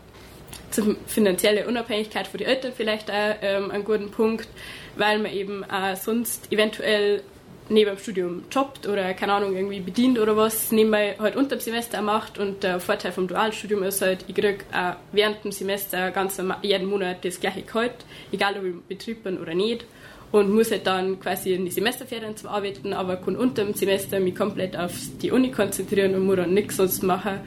zur 0.69 0.95
finanziellen 1.07 1.67
Unabhängigkeit 1.67 2.27
für 2.27 2.37
die 2.37 2.45
Eltern 2.45 2.71
vielleicht 2.75 3.11
auch 3.11 3.35
ähm, 3.41 3.71
einen 3.71 3.83
guten 3.83 4.11
Punkt, 4.11 4.47
weil 4.95 5.19
man 5.19 5.33
eben 5.33 5.63
auch 5.65 5.95
sonst 5.95 6.51
eventuell 6.51 7.21
neben 7.69 7.89
dem 7.89 7.97
Studium 7.97 8.43
jobbt 8.51 8.87
oder 8.87 9.13
keine 9.13 9.33
Ahnung 9.33 9.55
irgendwie 9.55 9.79
bedient 9.79 10.19
oder 10.19 10.35
was, 10.35 10.71
nebenbei 10.71 11.15
halt 11.19 11.35
unter 11.35 11.55
dem 11.55 11.61
Semester 11.61 12.01
macht 12.01 12.37
und 12.37 12.63
der 12.63 12.79
Vorteil 12.79 13.11
vom 13.11 13.27
Dualstudium 13.27 13.83
ist 13.83 14.01
halt, 14.01 14.25
ich 14.27 14.35
kriege 14.35 14.63
auch 14.73 14.95
während 15.11 15.43
dem 15.43 15.51
Semester 15.51 16.11
ganz 16.11 16.41
jeden 16.61 16.87
Monat 16.87 17.23
das 17.23 17.39
gleiche 17.39 17.61
Gehalt, 17.61 17.93
egal 18.31 18.57
ob 18.57 18.63
ich 18.63 18.71
im 18.71 18.83
Betrieb 18.87 19.23
bin 19.23 19.37
oder 19.39 19.53
nicht 19.53 19.85
und 20.31 20.53
muss 20.53 20.71
halt 20.71 20.87
dann 20.87 21.19
quasi 21.19 21.53
in 21.53 21.65
die 21.65 21.71
Semesterferien 21.71 22.37
zwar 22.37 22.53
arbeiten, 22.53 22.93
aber 22.93 23.17
kann 23.17 23.35
unter 23.35 23.65
dem 23.65 23.73
Semester 23.73 24.19
mich 24.19 24.35
komplett 24.35 24.77
auf 24.77 24.93
die 25.21 25.31
Uni 25.31 25.51
konzentrieren 25.51 26.15
und 26.15 26.25
muss 26.25 26.37
dann 26.37 26.53
nichts 26.53 26.77
sonst 26.77 27.03
machen 27.03 27.39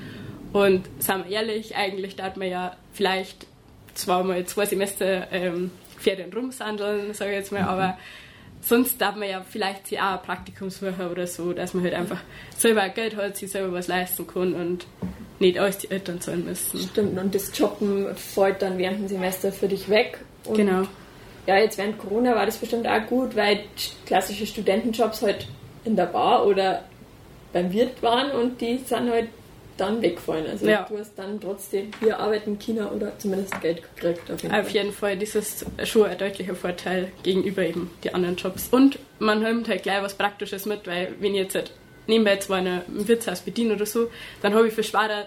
und 0.52 0.88
sagen 1.00 1.24
wir 1.26 1.36
ehrlich, 1.36 1.74
eigentlich 1.74 2.16
darf 2.16 2.36
man 2.36 2.48
ja 2.48 2.76
vielleicht 2.92 3.46
zwar 3.94 4.22
mal 4.22 4.44
zwei 4.44 4.66
Semester 4.66 5.26
ähm, 5.32 5.70
Ferien 5.98 6.32
rumsandeln, 6.32 7.14
sage 7.14 7.32
ich 7.32 7.38
jetzt 7.38 7.52
mal, 7.52 7.62
aber 7.62 7.98
sonst 8.60 9.00
darf 9.00 9.16
man 9.16 9.28
ja 9.28 9.42
vielleicht 9.48 9.88
sich 9.88 9.98
auch 9.98 10.12
ein 10.12 10.22
Praktikum 10.22 10.70
suchen 10.70 11.08
oder 11.10 11.26
so, 11.26 11.52
dass 11.52 11.74
man 11.74 11.84
halt 11.84 11.94
einfach 11.94 12.20
selber 12.56 12.88
Geld 12.88 13.16
hat, 13.16 13.36
sich 13.36 13.50
selber 13.50 13.72
was 13.72 13.88
leisten 13.88 14.26
kann 14.26 14.54
und 14.54 14.86
nicht 15.38 15.58
alles 15.58 15.78
die 15.78 15.90
Eltern 15.90 16.20
zahlen 16.20 16.44
müssen. 16.44 16.78
Stimmt, 16.78 17.18
und 17.18 17.34
das 17.34 17.56
Jobben 17.58 18.14
fällt 18.14 18.62
dann 18.62 18.78
während 18.78 19.00
dem 19.00 19.08
Semester 19.08 19.50
für 19.50 19.68
dich 19.68 19.88
weg. 19.88 20.18
Genau. 20.54 20.86
Ja, 21.46 21.58
jetzt 21.58 21.76
während 21.78 21.98
Corona 21.98 22.34
war 22.34 22.46
das 22.46 22.56
bestimmt 22.56 22.86
auch 22.86 23.06
gut, 23.06 23.36
weil 23.36 23.60
klassische 24.06 24.46
Studentenjobs 24.46 25.22
halt 25.22 25.46
in 25.84 25.94
der 25.96 26.06
Bar 26.06 26.46
oder 26.46 26.84
beim 27.52 27.72
Wirt 27.72 28.02
waren 28.02 28.30
und 28.32 28.60
die 28.60 28.78
sind 28.78 29.10
halt 29.10 29.28
dann 29.76 30.00
wegfallen. 30.00 30.46
Also 30.46 30.66
Ja. 30.66 30.86
du 30.88 30.98
hast 30.98 31.18
dann 31.18 31.40
trotzdem 31.40 31.90
hier 32.00 32.18
arbeiten 32.18 32.58
China 32.58 32.90
oder 32.92 33.18
zumindest 33.18 33.60
Geld 33.60 33.82
gekriegt. 33.82 34.30
Auf 34.30 34.42
jeden 34.42 34.54
Auf 34.54 34.62
Fall. 34.66 34.70
jeden 34.72 34.92
Fall, 34.92 35.18
das 35.18 35.34
ist 35.34 35.66
schon 35.84 36.04
ein 36.06 36.16
deutlicher 36.16 36.54
Vorteil 36.54 37.10
gegenüber 37.22 37.62
eben 37.62 37.90
die 38.04 38.14
anderen 38.14 38.36
Jobs. 38.36 38.68
Und 38.70 38.98
man 39.18 39.42
nimmt 39.42 39.68
halt 39.68 39.82
gleich 39.82 40.00
was 40.02 40.14
Praktisches 40.14 40.64
mit, 40.66 40.86
weil 40.86 41.12
wenn 41.18 41.34
ich 41.34 41.40
jetzt 41.40 41.54
halt 41.56 41.72
nebenbei 42.06 42.36
zwar 42.36 42.60
in 42.60 42.68
einem 42.68 42.82
Wirtshaus 43.08 43.40
bediene 43.40 43.74
oder 43.74 43.86
so, 43.86 44.10
dann 44.42 44.54
habe 44.54 44.68
ich 44.68 44.74
für 44.74 44.84
Schwader 44.84 45.26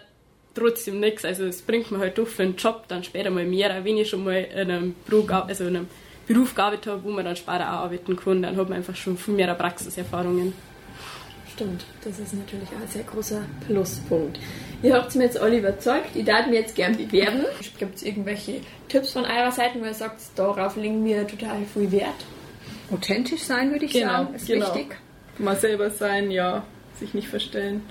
trotzdem 0.56 1.00
nichts. 1.02 1.26
Also 1.26 1.44
es 1.46 1.62
bringt 1.62 1.92
mir 1.92 2.00
halt 2.00 2.18
doch 2.18 2.28
für 2.28 2.44
einen 2.44 2.56
Job 2.56 2.86
dann 2.88 3.04
später 3.04 3.30
mal 3.30 3.46
mehr, 3.46 3.84
wenn 3.84 3.98
ich 3.98 4.10
schon 4.10 4.24
mal 4.24 4.36
in 4.44 4.72
einem 4.72 4.96
Beruf, 5.08 5.30
also 5.30 5.66
in 5.66 5.76
einem 5.76 5.88
Beruf 6.28 6.56
gearbeitet 6.56 6.88
habe, 6.88 7.04
wo 7.04 7.10
man 7.12 7.26
dann 7.26 7.36
später 7.36 7.68
auch 7.72 7.84
arbeiten 7.86 8.16
kann, 8.16 8.42
dann 8.42 8.58
hat 8.58 8.70
man 8.70 8.78
einfach 8.78 8.96
schon 8.96 9.18
viel 9.18 9.34
mehr 9.34 9.54
Praxiserfahrungen. 9.56 10.54
Stimmt, 11.54 11.86
das 12.04 12.20
ist 12.20 12.34
natürlich 12.34 12.70
auch 12.70 12.82
ein 12.82 12.88
sehr 12.88 13.04
großer 13.04 13.42
Pluspunkt. 13.66 14.40
Ihr 14.84 14.94
habt 14.94 15.16
mir 15.16 15.24
jetzt 15.24 15.40
alle 15.40 15.58
überzeugt, 15.58 16.16
ich 16.16 16.24
darf 16.24 16.46
mir 16.46 16.60
jetzt 16.60 16.76
gern 16.76 16.96
bewerben. 16.96 17.46
Gibt 17.80 17.96
es 17.96 18.04
irgendwelche 18.04 18.62
Tipps 18.90 19.14
von 19.14 19.26
eurer 19.26 19.52
Seite, 19.52 19.80
wo 19.82 19.86
ihr 19.86 19.94
sagt, 19.94 20.22
darauf 20.36 20.76
legen 20.76 21.04
wir 21.04 21.26
total 21.26 21.66
viel 21.74 21.92
Wert? 21.92 22.26
Authentisch 22.92 23.42
sein, 23.42 23.72
würde 23.72 23.86
ich 23.86 23.94
Genau, 23.94 24.08
sagen, 24.08 24.36
ist 24.36 24.46
genau. 24.48 24.68
wichtig. 24.68 24.98
Mal 25.40 25.56
selber 25.56 25.90
sein, 25.90 26.30
ja. 26.30 26.64
Sich 27.00 27.14
nicht 27.14 27.28
verstellen. 27.28 27.82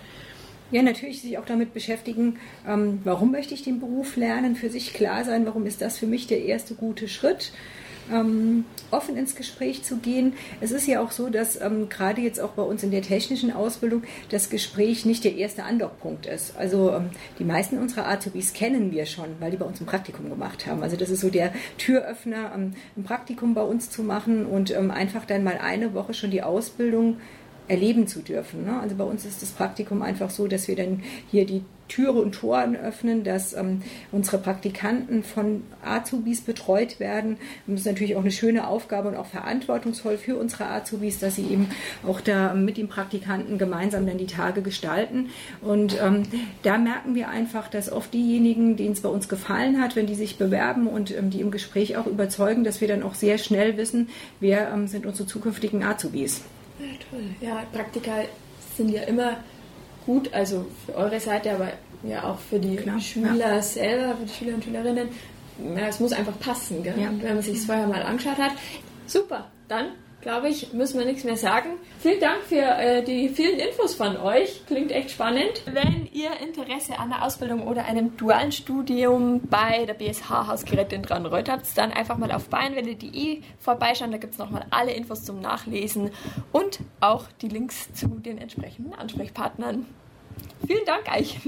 Ja, 0.70 0.82
natürlich 0.82 1.22
sich 1.22 1.38
auch 1.38 1.44
damit 1.44 1.74
beschäftigen, 1.74 2.38
ähm, 2.66 3.00
warum 3.04 3.30
möchte 3.30 3.54
ich 3.54 3.62
den 3.62 3.78
Beruf 3.78 4.16
lernen, 4.16 4.56
für 4.56 4.68
sich 4.68 4.94
klar 4.94 5.24
sein, 5.24 5.46
warum 5.46 5.64
ist 5.66 5.80
das 5.80 5.98
für 5.98 6.06
mich 6.06 6.26
der 6.26 6.44
erste 6.44 6.74
gute 6.74 7.08
Schritt. 7.08 7.52
Ähm, 8.12 8.64
offen 8.90 9.16
ins 9.16 9.34
Gespräch 9.34 9.82
zu 9.82 9.96
gehen. 9.96 10.34
Es 10.60 10.70
ist 10.70 10.86
ja 10.86 11.00
auch 11.00 11.10
so, 11.10 11.28
dass 11.28 11.60
ähm, 11.60 11.88
gerade 11.88 12.20
jetzt 12.20 12.40
auch 12.40 12.50
bei 12.50 12.62
uns 12.62 12.82
in 12.82 12.90
der 12.90 13.02
technischen 13.02 13.52
Ausbildung 13.52 14.02
das 14.30 14.48
Gespräch 14.48 15.04
nicht 15.04 15.24
der 15.24 15.34
erste 15.34 15.64
Andockpunkt 15.64 16.26
ist. 16.26 16.56
Also 16.56 16.92
ähm, 16.92 17.10
die 17.38 17.44
meisten 17.44 17.78
unserer 17.78 18.08
Azubis 18.08 18.52
kennen 18.52 18.92
wir 18.92 19.06
schon, 19.06 19.26
weil 19.40 19.50
die 19.50 19.56
bei 19.56 19.66
uns 19.66 19.80
ein 19.80 19.86
Praktikum 19.86 20.30
gemacht 20.30 20.66
haben. 20.66 20.82
Also 20.82 20.96
das 20.96 21.10
ist 21.10 21.20
so 21.20 21.30
der 21.30 21.52
Türöffner, 21.78 22.52
ähm, 22.54 22.74
ein 22.96 23.04
Praktikum 23.04 23.54
bei 23.54 23.62
uns 23.62 23.90
zu 23.90 24.02
machen 24.02 24.46
und 24.46 24.70
ähm, 24.70 24.90
einfach 24.90 25.24
dann 25.24 25.42
mal 25.42 25.58
eine 25.58 25.94
Woche 25.94 26.14
schon 26.14 26.30
die 26.30 26.42
Ausbildung 26.42 27.16
erleben 27.68 28.06
zu 28.06 28.20
dürfen. 28.20 28.64
Ne? 28.64 28.78
Also 28.80 28.94
bei 28.94 29.04
uns 29.04 29.24
ist 29.24 29.42
das 29.42 29.50
Praktikum 29.50 30.02
einfach 30.02 30.30
so, 30.30 30.46
dass 30.46 30.68
wir 30.68 30.76
dann 30.76 31.02
hier 31.30 31.44
die 31.44 31.62
Türe 31.88 32.20
und 32.20 32.32
Toren 32.32 32.76
öffnen, 32.76 33.24
dass 33.24 33.52
ähm, 33.54 33.82
unsere 34.12 34.38
Praktikanten 34.38 35.22
von 35.22 35.62
Azubis 35.84 36.40
betreut 36.40 37.00
werden. 37.00 37.38
Das 37.66 37.80
ist 37.80 37.86
natürlich 37.86 38.16
auch 38.16 38.20
eine 38.20 38.30
schöne 38.30 38.66
Aufgabe 38.66 39.08
und 39.08 39.16
auch 39.16 39.26
verantwortungsvoll 39.26 40.18
für 40.18 40.36
unsere 40.36 40.66
Azubis, 40.66 41.18
dass 41.18 41.36
sie 41.36 41.46
eben 41.46 41.68
auch 42.06 42.20
da 42.20 42.54
mit 42.54 42.76
den 42.76 42.88
Praktikanten 42.88 43.58
gemeinsam 43.58 44.06
dann 44.06 44.18
die 44.18 44.26
Tage 44.26 44.62
gestalten. 44.62 45.30
Und 45.62 46.00
ähm, 46.00 46.24
da 46.62 46.78
merken 46.78 47.14
wir 47.14 47.28
einfach, 47.28 47.68
dass 47.68 47.90
oft 47.90 48.12
diejenigen, 48.12 48.76
denen 48.76 48.92
es 48.92 49.00
bei 49.00 49.08
uns 49.08 49.28
gefallen 49.28 49.80
hat, 49.80 49.96
wenn 49.96 50.06
die 50.06 50.14
sich 50.14 50.38
bewerben 50.38 50.86
und 50.86 51.16
ähm, 51.16 51.30
die 51.30 51.40
im 51.40 51.50
Gespräch 51.50 51.96
auch 51.96 52.06
überzeugen, 52.06 52.64
dass 52.64 52.80
wir 52.80 52.88
dann 52.88 53.02
auch 53.02 53.14
sehr 53.14 53.38
schnell 53.38 53.76
wissen, 53.76 54.08
wer 54.40 54.72
ähm, 54.72 54.88
sind 54.88 55.06
unsere 55.06 55.26
zukünftigen 55.28 55.82
Azubis. 55.82 56.42
Ja, 56.78 56.86
toll. 57.10 57.24
Ja, 57.40 57.62
Praktika 57.72 58.12
sind 58.76 58.90
ja 58.90 59.02
immer 59.02 59.38
gut, 60.06 60.32
also 60.32 60.66
für 60.86 60.94
eure 60.94 61.20
Seite, 61.20 61.52
aber 61.52 61.72
ja 62.02 62.24
auch 62.24 62.38
für 62.38 62.58
die 62.58 62.76
Klar, 62.76 63.00
Schüler 63.00 63.60
selber, 63.60 64.16
für 64.16 64.24
die 64.24 64.32
Schüler 64.32 64.54
und 64.54 64.64
Schülerinnen. 64.64 65.08
Ja, 65.76 65.88
es 65.88 66.00
muss 66.00 66.12
einfach 66.12 66.38
passen, 66.38 66.82
gell? 66.82 66.94
Ja. 66.98 67.10
Wenn 67.20 67.34
man 67.34 67.42
sich 67.42 67.60
vorher 67.60 67.86
mal 67.86 68.02
angeschaut 68.02 68.38
hat. 68.38 68.52
Super, 69.06 69.46
dann 69.68 69.86
glaube 70.26 70.48
ich, 70.48 70.72
müssen 70.72 70.98
wir 70.98 71.06
nichts 71.06 71.22
mehr 71.22 71.36
sagen. 71.36 71.68
Vielen 72.00 72.18
Dank 72.18 72.42
für 72.48 72.56
äh, 72.56 73.04
die 73.04 73.28
vielen 73.28 73.60
Infos 73.60 73.94
von 73.94 74.16
euch. 74.16 74.66
Klingt 74.66 74.90
echt 74.90 75.12
spannend. 75.12 75.62
Wenn 75.66 76.08
ihr 76.12 76.30
Interesse 76.44 76.98
an 76.98 77.10
der 77.10 77.22
Ausbildung 77.22 77.64
oder 77.64 77.84
einem 77.84 78.16
dualen 78.16 78.50
Studium 78.50 79.40
bei 79.48 79.86
der 79.86 79.94
BSH 79.94 80.48
Hausgeräte 80.48 80.96
in 80.96 81.02
Dranreuth 81.02 81.48
habt, 81.48 81.78
dann 81.78 81.92
einfach 81.92 82.18
mal 82.18 82.32
auf 82.32 82.48
bayernwelle.de 82.48 83.42
vorbeischauen. 83.60 84.10
Da 84.10 84.18
gibt 84.18 84.32
es 84.32 84.40
nochmal 84.40 84.66
alle 84.70 84.94
Infos 84.94 85.22
zum 85.22 85.40
Nachlesen 85.40 86.10
und 86.50 86.80
auch 86.98 87.26
die 87.40 87.48
Links 87.48 87.92
zu 87.92 88.08
den 88.08 88.38
entsprechenden 88.38 88.94
Ansprechpartnern. 88.94 89.86
Vielen 90.66 90.84
Dank 90.86 91.04
euch. 91.16 91.38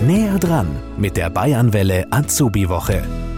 Näher 0.06 0.38
dran 0.38 0.80
mit 0.96 1.16
der 1.16 1.28
Bayernwelle 1.28 2.06
Azubi-Woche. 2.12 3.31